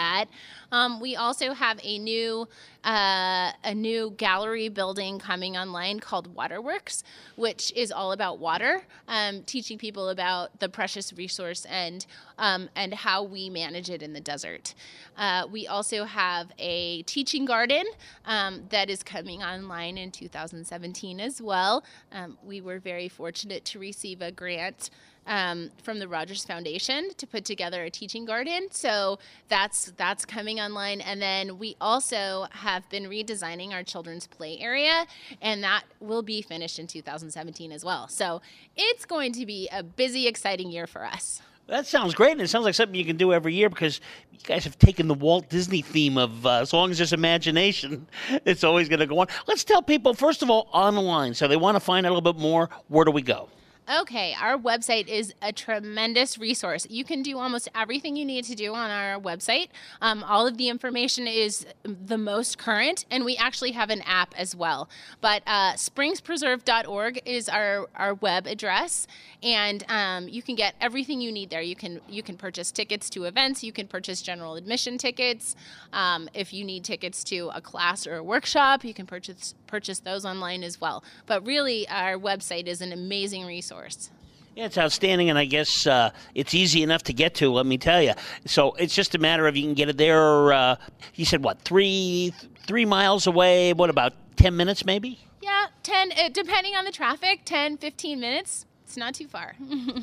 Um, 0.73 1.01
we 1.01 1.17
also 1.17 1.53
have 1.53 1.79
a 1.83 1.99
new 1.99 2.49
uh, 2.85 3.53
a 3.65 3.75
new 3.75 4.13
gallery 4.19 4.69
building 4.69 5.19
coming 5.19 5.57
online 5.57 6.01
called 6.01 6.35
Waterworks, 6.35 7.03
which 7.37 7.73
is 7.75 7.91
all 7.91 8.13
about 8.13 8.39
water, 8.39 8.83
um, 9.09 9.43
teaching 9.45 9.79
people 9.79 10.11
about 10.11 10.61
the 10.61 10.69
precious 10.69 11.13
resource 11.15 11.65
and 11.67 12.05
um, 12.39 12.69
and 12.77 12.93
how 12.93 13.23
we 13.23 13.49
manage 13.49 13.89
it 13.89 14.03
in 14.03 14.13
the 14.13 14.21
desert. 14.21 14.75
Uh, 15.17 15.47
we 15.51 15.67
also 15.67 16.05
have 16.05 16.51
a 16.59 17.03
teaching 17.03 17.45
garden 17.45 17.85
um, 18.27 18.65
that 18.71 18.91
is 18.91 19.03
coming 19.03 19.43
online 19.43 19.97
in 19.97 20.11
2017 20.11 21.21
as 21.21 21.41
well. 21.41 21.85
Um, 22.13 22.37
we 22.43 22.61
were 22.61 22.81
very 22.81 23.09
fortunate 23.09 23.65
to 23.67 23.79
receive 23.79 24.21
a 24.21 24.33
grant 24.33 24.91
um, 25.27 25.71
from 25.83 25.99
the 25.99 26.09
Rogers 26.09 26.45
Foundation 26.45 27.11
to 27.17 27.27
put 27.27 27.45
together 27.45 27.85
a 27.85 27.91
teaching 27.91 28.25
garden. 28.25 28.69
So 28.71 29.19
that's 29.49 29.93
that's 29.97 30.25
coming 30.25 30.61
online, 30.61 31.01
and 31.01 31.21
then 31.21 31.59
we 31.59 31.77
also 31.81 32.47
have 32.51 32.89
been 32.91 33.05
redesigning 33.05 33.73
our 33.73 33.83
children's 33.83 34.27
play 34.27 34.59
area, 34.61 35.07
and 35.41 35.63
that 35.63 35.85
will 36.01 36.23
be 36.23 36.43
finished 36.43 36.79
in 36.79 36.87
2017 36.87 37.73
as 37.73 37.85
well. 37.85 38.09
So 38.09 38.43
it's 38.77 39.05
going 39.05 39.33
to 39.33 39.47
be 39.47 39.69
a 39.73 39.83
busy, 39.83 40.27
exciting 40.27 40.71
year 40.71 40.87
for 40.87 41.05
us. 41.05 41.43
That 41.67 41.87
sounds 41.87 42.15
great, 42.15 42.33
and 42.33 42.43
it 42.43 42.49
sounds 42.49 42.67
like 42.67 42.75
something 42.75 42.95
you 42.95 43.07
can 43.07 43.17
do 43.17 43.33
every 43.33 43.55
year 43.55 43.71
because 43.71 44.01
you 44.31 44.39
guys 44.45 44.65
have 44.65 44.79
taken 44.79 45.09
the 45.09 45.15
Walt 45.15 45.49
Disney 45.49 45.81
theme 45.81 46.19
of 46.19 46.45
uh, 46.45 46.61
as 46.61 46.75
long 46.75 46.91
as 46.91 46.99
there's 46.99 47.15
imagination, 47.15 48.07
it's 48.45 48.65
always 48.65 48.91
going 48.91 49.01
to 49.01 49.07
go 49.07 49.19
on. 49.21 49.29
Let's 49.47 49.65
tell 49.65 49.81
people, 49.81 50.13
first 50.13 50.43
of 50.43 50.51
all, 50.51 50.69
online. 50.73 51.33
So 51.33 51.49
they 51.49 51.57
want 51.57 51.77
to 51.77 51.81
find 51.81 52.05
out 52.05 52.11
a 52.11 52.15
little 52.15 52.33
bit 52.33 52.41
more. 52.41 52.69
Where 52.89 53.07
do 53.07 53.11
we 53.11 53.23
go? 53.23 53.49
Okay, 53.87 54.35
our 54.41 54.57
website 54.57 55.09
is 55.09 55.35
a 55.43 55.53
tremendous 55.53 56.39
resource. 56.39 56.87
You 56.89 57.05
can 57.05 57.23
do 57.23 57.39
almost 57.39 57.69
everything 57.75 58.17
you 58.17 58.25
need 58.25 58.45
to 58.47 58.55
do 58.55 58.73
on 58.73 58.91
our 58.91 59.21
website. 59.21 59.69
Um, 60.01 60.25
all 60.25 60.47
of 60.47 60.57
the 60.57 60.71
information 60.71 61.27
is 61.27 61.67
the 61.83 62.17
most 62.17 62.57
current, 62.57 63.05
and 63.11 63.27
we 63.27 63.37
actually 63.37 63.73
have 63.73 63.91
an 63.91 64.01
app 64.07 64.35
as 64.39 64.57
well. 64.57 64.89
But 65.21 65.43
uh, 65.47 65.75
springspreserve.org 65.75 67.21
is 67.27 67.47
our, 67.51 67.91
our 67.95 68.15
web 68.15 68.47
address, 68.47 69.07
and 69.43 69.85
um, 69.91 70.29
you 70.31 70.41
can 70.41 70.55
get 70.55 70.75
everything 70.81 71.21
you 71.21 71.31
need 71.31 71.51
there. 71.51 71.61
You 71.61 71.77
can 71.77 72.01
you 72.09 72.23
can 72.23 72.39
purchase 72.39 72.73
tickets 72.73 73.11
to 73.11 73.25
events. 73.25 73.63
You 73.63 73.73
can 73.73 73.87
purchase 73.87 74.23
general 74.23 74.55
admission 74.55 74.97
tickets. 74.97 75.57
Um, 75.93 76.31
if 76.33 76.55
you 76.55 76.65
need 76.65 76.85
tickets 76.85 77.23
to 77.25 77.51
a 77.55 77.61
class 77.61 78.07
or 78.07 78.17
a 78.17 78.23
workshop, 78.23 78.83
you 78.83 78.95
can 78.95 79.05
purchase 79.05 79.55
purchase 79.67 79.99
those 79.99 80.25
online 80.25 80.65
as 80.65 80.81
well. 80.81 81.05
But 81.27 81.45
really, 81.45 81.87
our 81.89 82.15
website 82.15 82.67
is 82.67 82.81
an 82.81 82.91
amazing 82.91 83.45
resource 83.45 83.74
resource. 83.75 84.11
Yeah, 84.55 84.67
it's 84.67 84.79
outstanding, 84.79 85.31
and 85.31 85.39
I 85.39 85.47
guess 85.47 85.87
uh, 85.87 86.11
it's 86.35 86.55
easy 86.55 86.85
enough 86.85 87.03
to 87.05 87.13
get 87.13 87.35
to. 87.37 87.51
Let 87.51 87.67
me 87.67 87.77
tell 87.77 88.01
you. 88.01 88.13
So 88.47 88.75
it's 88.75 88.95
just 88.95 89.15
a 89.17 89.19
matter 89.19 89.49
of 89.49 89.57
you 89.57 89.65
can 89.65 89.75
get 89.75 89.89
it 89.89 89.97
there. 89.97 90.53
Uh, 90.53 90.77
you 91.17 91.25
said 91.25 91.43
what 91.43 91.61
three 91.63 92.33
three 92.67 92.85
miles 92.85 93.27
away? 93.27 93.73
What 93.73 93.91
about 93.91 94.13
ten 94.37 94.57
minutes, 94.57 94.85
maybe? 94.85 95.19
Yeah, 95.43 95.67
ten. 95.83 96.13
Uh, 96.13 96.29
depending 96.29 96.77
on 96.77 96.85
the 96.85 96.93
traffic, 96.93 97.41
10, 97.45 97.79
15 97.79 98.21
minutes. 98.21 98.67
It's 98.85 98.97
not 98.97 99.15
too 99.15 99.27
far. 99.27 99.57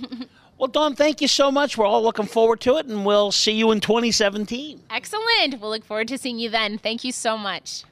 well, 0.57 0.67
Dawn, 0.67 0.95
thank 0.95 1.21
you 1.21 1.29
so 1.29 1.49
much. 1.49 1.77
We're 1.77 1.85
all 1.85 2.03
looking 2.03 2.25
forward 2.25 2.59
to 2.61 2.75
it, 2.77 2.87
and 2.87 3.05
we'll 3.05 3.31
see 3.31 3.53
you 3.53 3.71
in 3.71 3.79
2017. 3.79 4.81
Excellent. 4.89 5.61
We'll 5.61 5.69
look 5.69 5.85
forward 5.85 6.09
to 6.09 6.17
seeing 6.17 6.39
you 6.39 6.49
then. 6.49 6.77
Thank 6.77 7.05
you 7.05 7.13
so 7.13 7.37
much. 7.37 7.83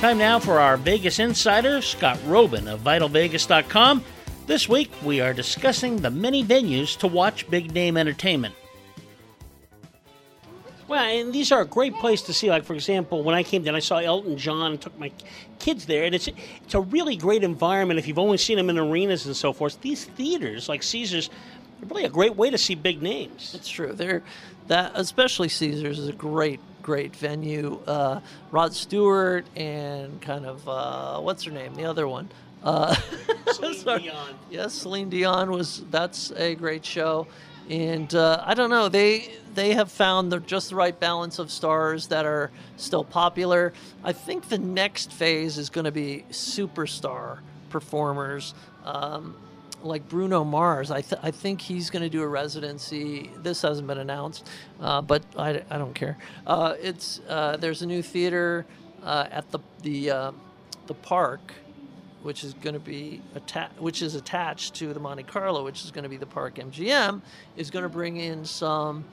Time 0.00 0.18
now 0.18 0.38
for 0.38 0.60
our 0.60 0.76
Vegas 0.76 1.18
insider, 1.18 1.82
Scott 1.82 2.18
Roeben 2.18 2.72
of 2.72 2.82
VitalVegas.com. 2.82 4.04
This 4.46 4.68
week, 4.68 4.92
we 5.02 5.20
are 5.20 5.34
discussing 5.34 5.96
the 5.96 6.08
many 6.08 6.44
venues 6.44 6.96
to 6.98 7.08
watch 7.08 7.50
big 7.50 7.74
name 7.74 7.96
entertainment. 7.96 8.54
Well, 10.86 11.02
and 11.02 11.32
these 11.32 11.50
are 11.50 11.62
a 11.62 11.66
great 11.66 11.94
place 11.94 12.22
to 12.22 12.32
see. 12.32 12.48
Like, 12.48 12.64
for 12.64 12.74
example, 12.74 13.24
when 13.24 13.34
I 13.34 13.42
came 13.42 13.64
down, 13.64 13.74
I 13.74 13.80
saw 13.80 13.96
Elton 13.96 14.38
John 14.38 14.70
and 14.70 14.80
took 14.80 14.96
my 15.00 15.10
kids 15.58 15.86
there, 15.86 16.04
and 16.04 16.14
it's 16.14 16.28
it's 16.28 16.74
a 16.74 16.80
really 16.80 17.16
great 17.16 17.42
environment. 17.42 17.98
If 17.98 18.06
you've 18.06 18.20
only 18.20 18.38
seen 18.38 18.56
them 18.56 18.70
in 18.70 18.78
arenas 18.78 19.26
and 19.26 19.34
so 19.36 19.52
forth, 19.52 19.80
these 19.80 20.04
theaters 20.04 20.68
like 20.68 20.84
Caesars 20.84 21.28
are 21.82 21.86
really 21.86 22.04
a 22.04 22.08
great 22.08 22.36
way 22.36 22.50
to 22.50 22.58
see 22.58 22.76
big 22.76 23.02
names. 23.02 23.52
It's 23.52 23.68
true. 23.68 23.92
They're 23.92 24.22
that 24.68 24.92
especially 24.94 25.48
Caesars 25.48 25.98
is 25.98 26.06
a 26.06 26.12
great 26.12 26.60
great 26.88 27.14
venue. 27.14 27.78
Uh, 27.86 28.18
Rod 28.50 28.72
Stewart 28.72 29.44
and 29.54 30.22
kind 30.22 30.46
of 30.46 30.66
uh, 30.66 31.20
what's 31.20 31.44
her 31.44 31.50
name, 31.50 31.74
the 31.74 31.84
other 31.84 32.08
one. 32.08 32.30
Uh, 32.62 32.94
Celine 33.52 34.00
Dion. 34.00 34.34
Yes, 34.50 34.72
Celine 34.72 35.10
Dion 35.10 35.50
was. 35.50 35.84
That's 35.90 36.32
a 36.32 36.54
great 36.54 36.86
show, 36.86 37.26
and 37.68 38.14
uh, 38.14 38.42
I 38.42 38.54
don't 38.54 38.70
know. 38.70 38.88
They 38.88 39.34
they 39.54 39.74
have 39.74 39.92
found 39.92 40.32
the, 40.32 40.40
just 40.40 40.70
the 40.70 40.76
right 40.76 40.98
balance 40.98 41.38
of 41.38 41.50
stars 41.50 42.06
that 42.06 42.24
are 42.24 42.50
still 42.78 43.04
popular. 43.04 43.74
I 44.02 44.14
think 44.14 44.48
the 44.48 44.56
next 44.56 45.12
phase 45.12 45.58
is 45.58 45.68
going 45.68 45.84
to 45.84 45.92
be 45.92 46.24
superstar 46.30 47.40
performers. 47.68 48.54
Um, 48.86 49.36
like 49.82 50.08
Bruno 50.08 50.44
Mars, 50.44 50.90
I, 50.90 51.00
th- 51.00 51.20
I 51.22 51.30
think 51.30 51.60
he's 51.60 51.90
going 51.90 52.02
to 52.02 52.08
do 52.08 52.22
a 52.22 52.28
residency. 52.28 53.30
This 53.38 53.62
hasn't 53.62 53.86
been 53.86 53.98
announced, 53.98 54.48
uh, 54.80 55.02
but 55.02 55.22
I, 55.36 55.62
I 55.70 55.78
don't 55.78 55.94
care. 55.94 56.16
Uh, 56.46 56.74
it's 56.80 57.20
uh, 57.28 57.56
there's 57.56 57.82
a 57.82 57.86
new 57.86 58.02
theater 58.02 58.66
uh, 59.02 59.26
at 59.30 59.50
the 59.50 59.60
the 59.82 60.10
uh, 60.10 60.32
the 60.86 60.94
park, 60.94 61.52
which 62.22 62.44
is 62.44 62.54
going 62.54 62.74
to 62.74 62.80
be 62.80 63.20
atta- 63.34 63.70
which 63.78 64.02
is 64.02 64.14
attached 64.14 64.74
to 64.76 64.92
the 64.92 65.00
Monte 65.00 65.24
Carlo, 65.24 65.64
which 65.64 65.84
is 65.84 65.90
going 65.90 66.04
to 66.04 66.08
be 66.08 66.16
the 66.16 66.26
Park 66.26 66.56
MGM, 66.56 67.22
is 67.56 67.70
going 67.70 67.84
to 67.84 67.88
bring 67.88 68.16
in 68.16 68.44
some 68.44 69.04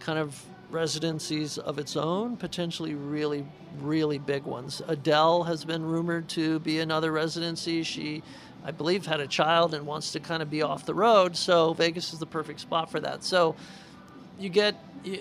kind 0.00 0.18
of 0.18 0.40
residencies 0.70 1.58
of 1.58 1.78
its 1.78 1.96
own, 1.96 2.36
potentially 2.36 2.94
really 2.94 3.46
really 3.80 4.18
big 4.18 4.44
ones. 4.44 4.82
Adele 4.88 5.44
has 5.44 5.64
been 5.64 5.84
rumored 5.84 6.28
to 6.30 6.58
be 6.60 6.80
another 6.80 7.12
residency. 7.12 7.82
She 7.82 8.22
I 8.64 8.70
believe, 8.70 9.06
had 9.06 9.20
a 9.20 9.26
child 9.26 9.74
and 9.74 9.86
wants 9.86 10.12
to 10.12 10.20
kind 10.20 10.42
of 10.42 10.50
be 10.50 10.62
off 10.62 10.84
the 10.84 10.94
road. 10.94 11.36
So 11.36 11.74
Vegas 11.74 12.12
is 12.12 12.18
the 12.18 12.26
perfect 12.26 12.60
spot 12.60 12.90
for 12.90 13.00
that. 13.00 13.24
So 13.24 13.56
you 14.38 14.48
get 14.48 14.76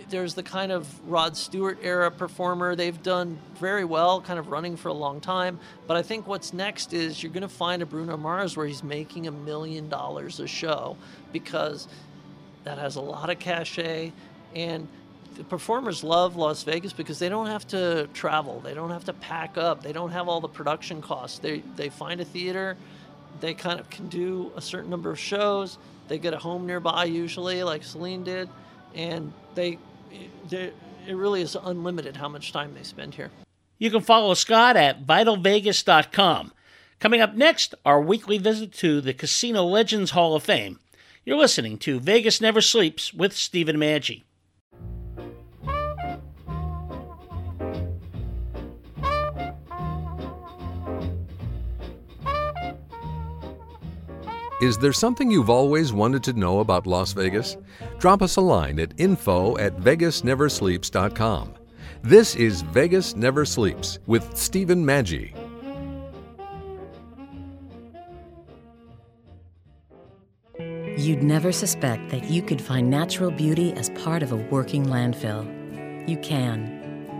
there's 0.10 0.34
the 0.34 0.44
kind 0.44 0.72
of 0.72 0.88
Rod 1.10 1.38
Stewart 1.38 1.80
era 1.84 2.10
performer. 2.10 2.76
They've 2.76 3.02
done 3.02 3.38
very 3.60 3.86
well, 3.86 4.22
kind 4.22 4.40
of 4.40 4.48
running 4.50 4.76
for 4.76 4.90
a 4.90 4.94
long 4.94 5.22
time. 5.22 5.60
But 5.86 5.98
I 5.98 6.02
think 6.02 6.28
what's 6.28 6.52
next 6.52 6.94
is 6.94 7.22
you're 7.22 7.32
going 7.32 7.44
to 7.44 7.48
find 7.48 7.82
a 7.82 7.86
Bruno 7.86 8.18
Mars 8.18 8.58
where 8.58 8.66
he's 8.66 8.84
making 8.84 9.28
a 9.28 9.32
million 9.32 9.88
dollars 9.88 10.40
a 10.40 10.48
show 10.48 10.98
because 11.32 11.88
that 12.64 12.78
has 12.78 12.96
a 12.96 13.02
lot 13.02 13.30
of 13.30 13.40
cachet 13.40 14.12
and 14.56 14.88
the 15.36 15.44
performers 15.44 16.04
love 16.04 16.36
Las 16.36 16.64
Vegas 16.64 16.94
because 16.94 17.20
they 17.20 17.30
don't 17.30 17.46
have 17.46 17.68
to 17.68 18.10
travel, 18.14 18.60
they 18.60 18.74
don't 18.74 18.90
have 18.90 19.06
to 19.06 19.14
pack 19.14 19.58
up, 19.58 19.84
they 19.84 19.94
don't 19.94 20.10
have 20.10 20.28
all 20.28 20.42
the 20.42 20.48
production 20.48 21.02
costs. 21.02 21.38
They 21.40 21.60
they 21.76 21.90
find 21.90 22.20
a 22.20 22.26
theater 22.26 22.76
they 23.40 23.54
kind 23.54 23.80
of 23.80 23.90
can 23.90 24.08
do 24.10 24.52
a 24.56 24.62
certain 24.62 24.90
number 24.90 25.12
of 25.12 25.20
shows. 25.20 25.78
They 26.08 26.18
get 26.18 26.34
a 26.34 26.38
home 26.38 26.66
nearby 26.66 27.06
usually, 27.06 27.64
like 27.64 27.84
Celine 27.84 28.24
did, 28.24 28.50
and 28.96 29.34
they, 29.56 29.78
they 30.50 30.72
it 31.08 31.16
really 31.16 31.42
is 31.42 31.56
unlimited 31.62 32.18
how 32.18 32.30
much 32.30 32.52
time 32.52 32.74
they 32.74 32.84
spend 32.84 33.16
here. 33.16 33.32
You 33.78 33.92
can 33.92 34.02
follow 34.02 34.34
Scott 34.34 34.76
at 34.76 35.06
vitalvegas.com. 35.06 36.52
Coming 37.00 37.22
up 37.22 37.36
next, 37.36 37.76
our 37.86 38.02
weekly 38.02 38.38
visit 38.38 38.74
to 38.74 39.02
the 39.02 39.14
Casino 39.14 39.64
Legends 39.64 40.12
Hall 40.12 40.36
of 40.36 40.44
Fame. 40.44 40.80
You're 41.24 41.38
listening 41.38 41.78
to 41.80 42.00
Vegas 42.00 42.42
Never 42.42 42.62
Sleeps 42.62 43.14
with 43.14 43.36
Stephen 43.36 43.78
Maggi. 43.78 44.24
Is 54.60 54.80
there 54.80 54.94
something 54.94 55.30
you've 55.30 55.52
always 55.52 55.94
wanted 55.94 56.24
to 56.24 56.34
know 56.34 56.62
about 56.62 56.88
Las 56.88 57.14
Vegas? 57.14 57.58
Drop 58.00 58.24
us 58.24 58.38
a 58.38 58.42
line 58.42 58.80
at 58.80 58.92
info 58.98 59.56
at 59.60 59.78
vegasneversleeps.com. 59.78 61.54
This 62.02 62.36
is 62.36 62.62
Vegas 62.64 63.16
Never 63.16 63.46
Sleeps 63.46 64.00
with 64.08 64.36
Stephen 64.36 64.84
Maggi. 64.84 65.36
You'd 70.98 71.22
never 71.22 71.52
suspect 71.52 72.10
that 72.10 72.24
you 72.24 72.42
could 72.42 72.60
find 72.60 72.90
natural 72.90 73.30
beauty 73.30 73.74
as 73.74 73.92
part 73.92 74.24
of 74.24 74.32
a 74.32 74.38
working 74.38 74.88
landfill. 74.88 75.46
You 76.10 76.18
can. 76.18 76.77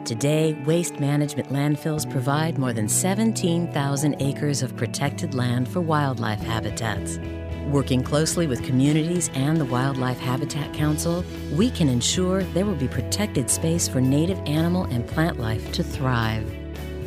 Today, 0.08 0.54
waste 0.66 1.02
management 1.02 1.50
landfills 1.50 2.10
provide 2.10 2.58
more 2.58 2.72
than 2.72 2.88
17,000 2.88 4.16
acres 4.22 4.62
of 4.62 4.74
protected 4.78 5.34
land 5.34 5.68
for 5.68 5.82
wildlife 5.82 6.40
habitats. 6.40 7.20
Working 7.66 8.04
closely 8.04 8.48
with 8.48 8.64
communities 8.64 9.30
and 9.34 9.60
the 9.60 9.66
Wildlife 9.66 10.18
Habitat 10.18 10.74
Council, 10.74 11.26
we 11.52 11.70
can 11.70 11.90
ensure 11.90 12.44
there 12.44 12.66
will 12.66 12.76
be 12.76 12.88
protected 12.88 13.50
space 13.50 13.90
for 13.90 14.00
native 14.00 14.40
animal 14.46 14.86
and 14.86 15.06
plant 15.06 15.42
life 15.42 15.74
to 15.74 15.84
thrive. 15.84 16.50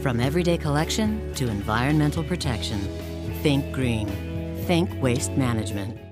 From 0.03 0.21
everyday 0.21 0.59
collection 0.59 1.33
to 1.37 1.49
environmental 1.49 2.23
protection, 2.23 2.81
think 3.43 3.73
green. 3.73 4.09
Think 4.67 4.91
waste 5.01 5.33
management. 5.39 6.10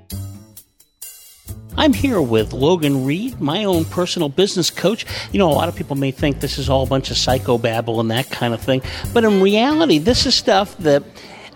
I'm 1.79 1.93
here 1.93 2.21
with 2.21 2.53
Logan 2.53 3.05
Reed, 3.05 3.41
my 3.41 3.63
own 3.63 3.85
personal 3.85 4.29
business 4.29 4.69
coach. 4.69 5.07
You 5.31 5.39
know, 5.39 5.49
a 5.49 5.55
lot 5.55 5.69
of 5.69 5.77
people 5.77 5.95
may 5.95 6.11
think 6.11 6.41
this 6.41 6.59
is 6.59 6.69
all 6.69 6.83
a 6.83 6.87
bunch 6.89 7.13
of 7.13 7.17
psychobabble 7.17 8.01
and 8.01 8.11
that 8.11 8.29
kind 8.31 8.53
of 8.53 8.61
thing, 8.61 8.83
but 9.15 9.23
in 9.23 9.41
reality, 9.41 9.99
this 9.99 10.27
is 10.27 10.35
stuff 10.35 10.77
that 10.79 11.05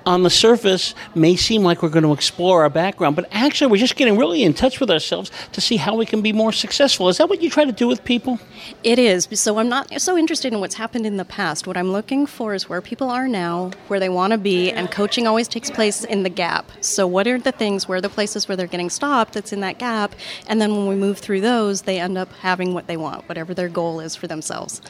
on 0.06 0.22
the 0.22 0.30
surface 0.30 0.94
may 1.14 1.36
seem 1.36 1.62
like 1.62 1.82
we're 1.82 1.88
going 1.88 2.02
to 2.04 2.12
explore 2.12 2.62
our 2.62 2.70
background, 2.70 3.16
but 3.16 3.28
actually 3.32 3.70
we're 3.70 3.78
just 3.78 3.96
getting 3.96 4.16
really 4.16 4.42
in 4.42 4.54
touch 4.54 4.80
with 4.80 4.90
ourselves 4.90 5.30
to 5.52 5.60
see 5.60 5.76
how 5.76 5.96
we 5.96 6.06
can 6.06 6.22
be 6.22 6.32
more 6.32 6.52
successful. 6.52 7.08
Is 7.08 7.18
that 7.18 7.28
what 7.28 7.42
you 7.42 7.50
try 7.50 7.64
to 7.64 7.72
do 7.72 7.86
with 7.86 8.04
people? 8.04 8.38
It 8.82 8.98
is. 8.98 9.28
So 9.32 9.58
I'm 9.58 9.68
not 9.68 10.00
so 10.00 10.16
interested 10.16 10.52
in 10.52 10.60
what's 10.60 10.74
happened 10.74 11.06
in 11.06 11.16
the 11.16 11.24
past. 11.24 11.66
What 11.66 11.76
I'm 11.76 11.92
looking 11.92 12.26
for 12.26 12.54
is 12.54 12.68
where 12.68 12.80
people 12.80 13.10
are 13.10 13.28
now, 13.28 13.70
where 13.88 14.00
they 14.00 14.08
want 14.08 14.32
to 14.32 14.38
be, 14.38 14.70
and 14.70 14.90
coaching 14.90 15.26
always 15.26 15.48
takes 15.48 15.70
place 15.70 16.04
in 16.04 16.22
the 16.22 16.30
gap. 16.30 16.70
So 16.80 17.06
what 17.06 17.26
are 17.26 17.38
the 17.38 17.52
things, 17.52 17.88
where 17.88 17.98
are 17.98 18.00
the 18.00 18.08
places 18.08 18.48
where 18.48 18.56
they're 18.56 18.66
getting 18.66 18.90
stopped 18.90 19.34
that's 19.34 19.52
in 19.52 19.60
that 19.60 19.78
gap, 19.78 20.14
and 20.46 20.60
then 20.60 20.74
when 20.76 20.86
we 20.86 20.94
move 20.94 21.18
through 21.18 21.40
those, 21.40 21.82
they 21.82 21.98
end 21.98 22.18
up 22.18 22.32
having 22.34 22.74
what 22.74 22.86
they 22.86 22.96
want, 22.96 23.28
whatever 23.28 23.54
their 23.54 23.68
goal 23.68 24.00
is 24.00 24.16
for 24.16 24.26
themselves 24.26 24.80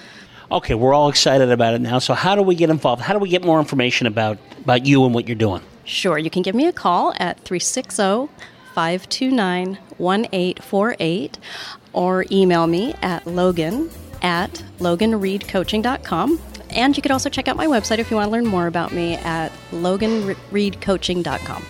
okay, 0.53 0.74
we're 0.74 0.94
all 0.94 1.09
excited 1.09 1.50
about 1.50 1.74
it 1.74 1.80
now. 1.80 1.98
So 1.98 2.14
how 2.14 2.34
do 2.34 2.42
we 2.42 2.55
get 2.55 2.70
involved? 2.70 3.03
How 3.03 3.12
do 3.12 3.18
we 3.18 3.28
get 3.28 3.44
more 3.44 3.59
information 3.59 4.07
about, 4.07 4.38
about 4.61 4.86
you 4.86 5.05
and 5.05 5.14
what 5.14 5.26
you're 5.26 5.34
doing? 5.34 5.62
Sure. 5.84 6.18
You 6.18 6.30
can 6.30 6.42
give 6.42 6.55
me 6.55 6.66
a 6.66 6.72
call 6.72 7.12
at 7.18 7.40
360 7.40 8.28
529 8.74 9.78
1848 9.98 11.38
or 11.92 12.24
email 12.30 12.66
me 12.66 12.94
at 13.03 13.26
logan 13.26 13.90
at 14.22 14.64
loganreedcoaching.com. 14.78 16.40
And 16.70 16.96
you 16.96 17.03
could 17.03 17.12
also 17.12 17.28
check 17.28 17.48
out 17.48 17.57
my 17.57 17.66
website 17.66 17.98
if 17.98 18.11
you 18.11 18.16
want 18.16 18.28
to 18.28 18.32
learn 18.32 18.46
more 18.46 18.66
about 18.66 18.92
me 18.92 19.16
at 19.16 19.53
loganreedcoaching.com. 19.72 21.66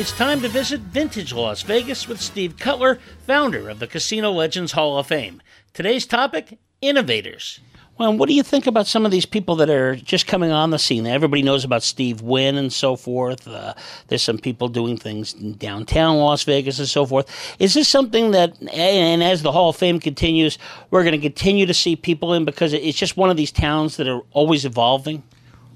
It's 0.00 0.12
time 0.12 0.40
to 0.40 0.48
visit 0.48 0.80
Vintage 0.80 1.34
Las 1.34 1.60
Vegas 1.60 2.08
with 2.08 2.22
Steve 2.22 2.56
Cutler, 2.58 2.98
founder 3.26 3.68
of 3.68 3.80
the 3.80 3.86
Casino 3.86 4.32
Legends 4.32 4.72
Hall 4.72 4.96
of 4.96 5.08
Fame. 5.08 5.42
Today's 5.74 6.06
topic 6.06 6.58
innovators. 6.80 7.60
Well, 7.98 8.16
what 8.16 8.26
do 8.26 8.34
you 8.34 8.42
think 8.42 8.66
about 8.66 8.86
some 8.86 9.04
of 9.04 9.12
these 9.12 9.26
people 9.26 9.56
that 9.56 9.68
are 9.68 9.94
just 9.94 10.26
coming 10.26 10.52
on 10.52 10.70
the 10.70 10.78
scene? 10.78 11.06
Everybody 11.06 11.42
knows 11.42 11.64
about 11.64 11.82
Steve 11.82 12.22
Wynn 12.22 12.56
and 12.56 12.72
so 12.72 12.96
forth. 12.96 13.46
Uh, 13.46 13.74
there's 14.08 14.22
some 14.22 14.38
people 14.38 14.68
doing 14.68 14.96
things 14.96 15.34
in 15.34 15.58
downtown 15.58 16.16
Las 16.16 16.44
Vegas 16.44 16.78
and 16.78 16.88
so 16.88 17.04
forth. 17.04 17.28
Is 17.58 17.74
this 17.74 17.86
something 17.86 18.30
that, 18.30 18.56
and 18.72 19.22
as 19.22 19.42
the 19.42 19.52
Hall 19.52 19.68
of 19.68 19.76
Fame 19.76 20.00
continues, 20.00 20.56
we're 20.90 21.04
going 21.04 21.12
to 21.12 21.18
continue 21.18 21.66
to 21.66 21.74
see 21.74 21.94
people 21.94 22.32
in 22.32 22.46
because 22.46 22.72
it's 22.72 22.96
just 22.96 23.18
one 23.18 23.28
of 23.28 23.36
these 23.36 23.52
towns 23.52 23.98
that 23.98 24.08
are 24.08 24.22
always 24.30 24.64
evolving? 24.64 25.22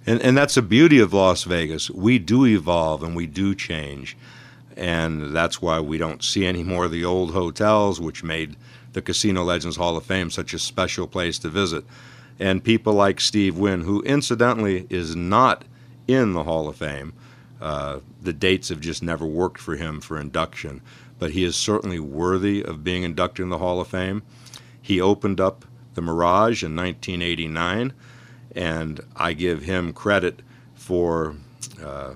And, 0.07 0.21
and 0.21 0.37
that's 0.37 0.55
the 0.55 0.63
beauty 0.63 0.99
of 0.99 1.13
Las 1.13 1.45
Vegas. 1.45 1.91
We 1.91 2.19
do 2.19 2.45
evolve 2.45 3.03
and 3.03 3.17
we 3.17 3.27
do 3.27 3.55
change. 3.55 4.17
And 4.77 5.35
that's 5.35 5.63
why 5.63 5.81
we 5.81 5.99
don't 5.99 6.23
see 6.23 6.45
any 6.45 6.63
more 6.63 6.87
of 6.87 6.91
the 6.91 7.05
old 7.05 7.33
hotels, 7.33 8.01
which 8.01 8.25
made 8.25 8.57
the 8.93 9.03
Casino 9.03 9.45
Legends 9.45 9.77
Hall 9.77 9.97
of 9.97 10.05
Fame 10.05 10.31
such 10.31 10.53
a 10.53 10.59
special 10.59 11.07
place 11.07 11.39
to 11.41 11.49
visit. 11.49 11.85
And 12.39 12.65
people 12.65 12.95
like 12.95 13.21
Steve 13.21 13.57
Wynn, 13.57 13.83
who 13.83 14.03
incidentally 14.03 14.87
is 14.91 15.15
not 15.15 15.65
in 16.09 16.33
the 16.33 16.45
Hall 16.45 16.69
of 16.69 16.77
Fame. 16.77 17.13
Uh, 17.61 18.01
the 18.21 18.33
dates 18.33 18.69
have 18.69 18.81
just 18.81 19.03
never 19.03 19.25
worked 19.25 19.61
for 19.61 19.77
him 19.77 20.01
for 20.01 20.21
induction, 20.21 20.83
but 21.19 21.31
he 21.31 21.45
is 21.45 21.57
certainly 21.57 22.01
worthy 22.01 22.63
of 22.63 22.85
being 22.85 23.05
inducted 23.05 23.45
in 23.45 23.49
the 23.49 23.59
Hall 23.59 23.81
of 23.81 23.89
Fame. 23.89 24.23
He 24.83 25.01
opened 25.01 25.41
up 25.41 25.65
the 25.95 26.03
Mirage 26.03 26.63
in 26.63 26.77
1989 26.77 27.93
and 28.55 29.01
I 29.17 29.33
give 29.33 29.63
him 29.63 29.93
credit 29.93 30.43
for. 30.75 31.37
Uh, 31.83 32.15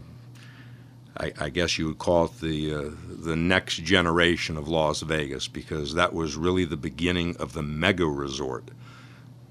I, 1.20 1.32
I, 1.40 1.48
guess 1.48 1.78
you 1.78 1.88
would 1.88 1.98
call 1.98 2.26
it 2.26 2.40
the 2.40 2.74
uh, 2.74 2.90
the 3.08 3.34
next 3.34 3.82
generation 3.82 4.56
of 4.56 4.68
Las 4.68 5.00
Vegas 5.00 5.48
because 5.48 5.94
that 5.94 6.12
was 6.12 6.36
really 6.36 6.64
the 6.64 6.76
beginning 6.76 7.36
of 7.38 7.54
the 7.54 7.62
mega 7.62 8.06
resort 8.06 8.68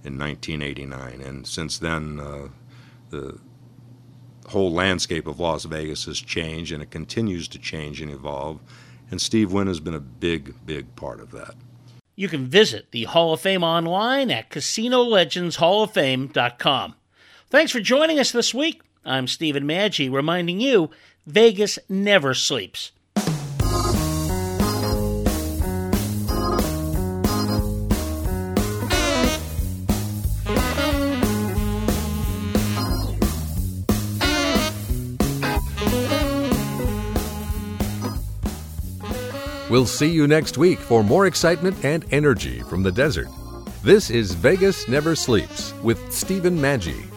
in 0.03 0.17
1989, 0.17 1.21
and 1.21 1.45
since 1.45 1.77
then 1.77 2.19
uh, 2.21 2.47
the 3.09 3.37
whole 4.47 4.71
landscape 4.71 5.27
of 5.27 5.39
Las 5.39 5.65
Vegas 5.65 6.05
has 6.05 6.19
changed, 6.19 6.71
and 6.71 6.81
it 6.81 6.89
continues 6.89 7.47
to 7.49 7.59
change 7.59 8.01
and 8.01 8.11
evolve. 8.11 8.61
And 9.11 9.21
Steve 9.21 9.51
Wynn 9.51 9.67
has 9.67 9.79
been 9.79 9.93
a 9.93 9.99
big, 9.99 10.55
big 10.65 10.95
part 10.95 11.19
of 11.19 11.31
that. 11.31 11.55
You 12.19 12.29
can 12.29 12.47
visit 12.47 12.89
the 12.89 13.03
Hall 13.03 13.31
of 13.31 13.41
Fame 13.41 13.63
online 13.63 14.31
at 14.31 14.49
CasinoLegendsHallOfFame.com. 14.49 16.95
Thanks 17.51 17.71
for 17.71 17.79
joining 17.79 18.17
us 18.17 18.31
this 18.31 18.55
week. 18.55 18.81
I'm 19.05 19.27
Stephen 19.27 19.65
Maggi, 19.65 20.11
reminding 20.11 20.59
you 20.59 20.89
Vegas 21.27 21.77
never 21.87 22.33
sleeps. 22.33 22.91
We'll 39.69 39.85
see 39.85 40.07
you 40.07 40.27
next 40.27 40.57
week 40.57 40.79
for 40.79 41.03
more 41.03 41.27
excitement 41.27 41.83
and 41.83 42.05
energy 42.11 42.61
from 42.61 42.83
the 42.83 42.91
desert. 42.91 43.27
This 43.83 44.09
is 44.09 44.33
Vegas 44.33 44.87
Never 44.87 45.13
Sleeps 45.13 45.73
with 45.83 46.11
Stephen 46.11 46.57
Maggi. 46.57 47.16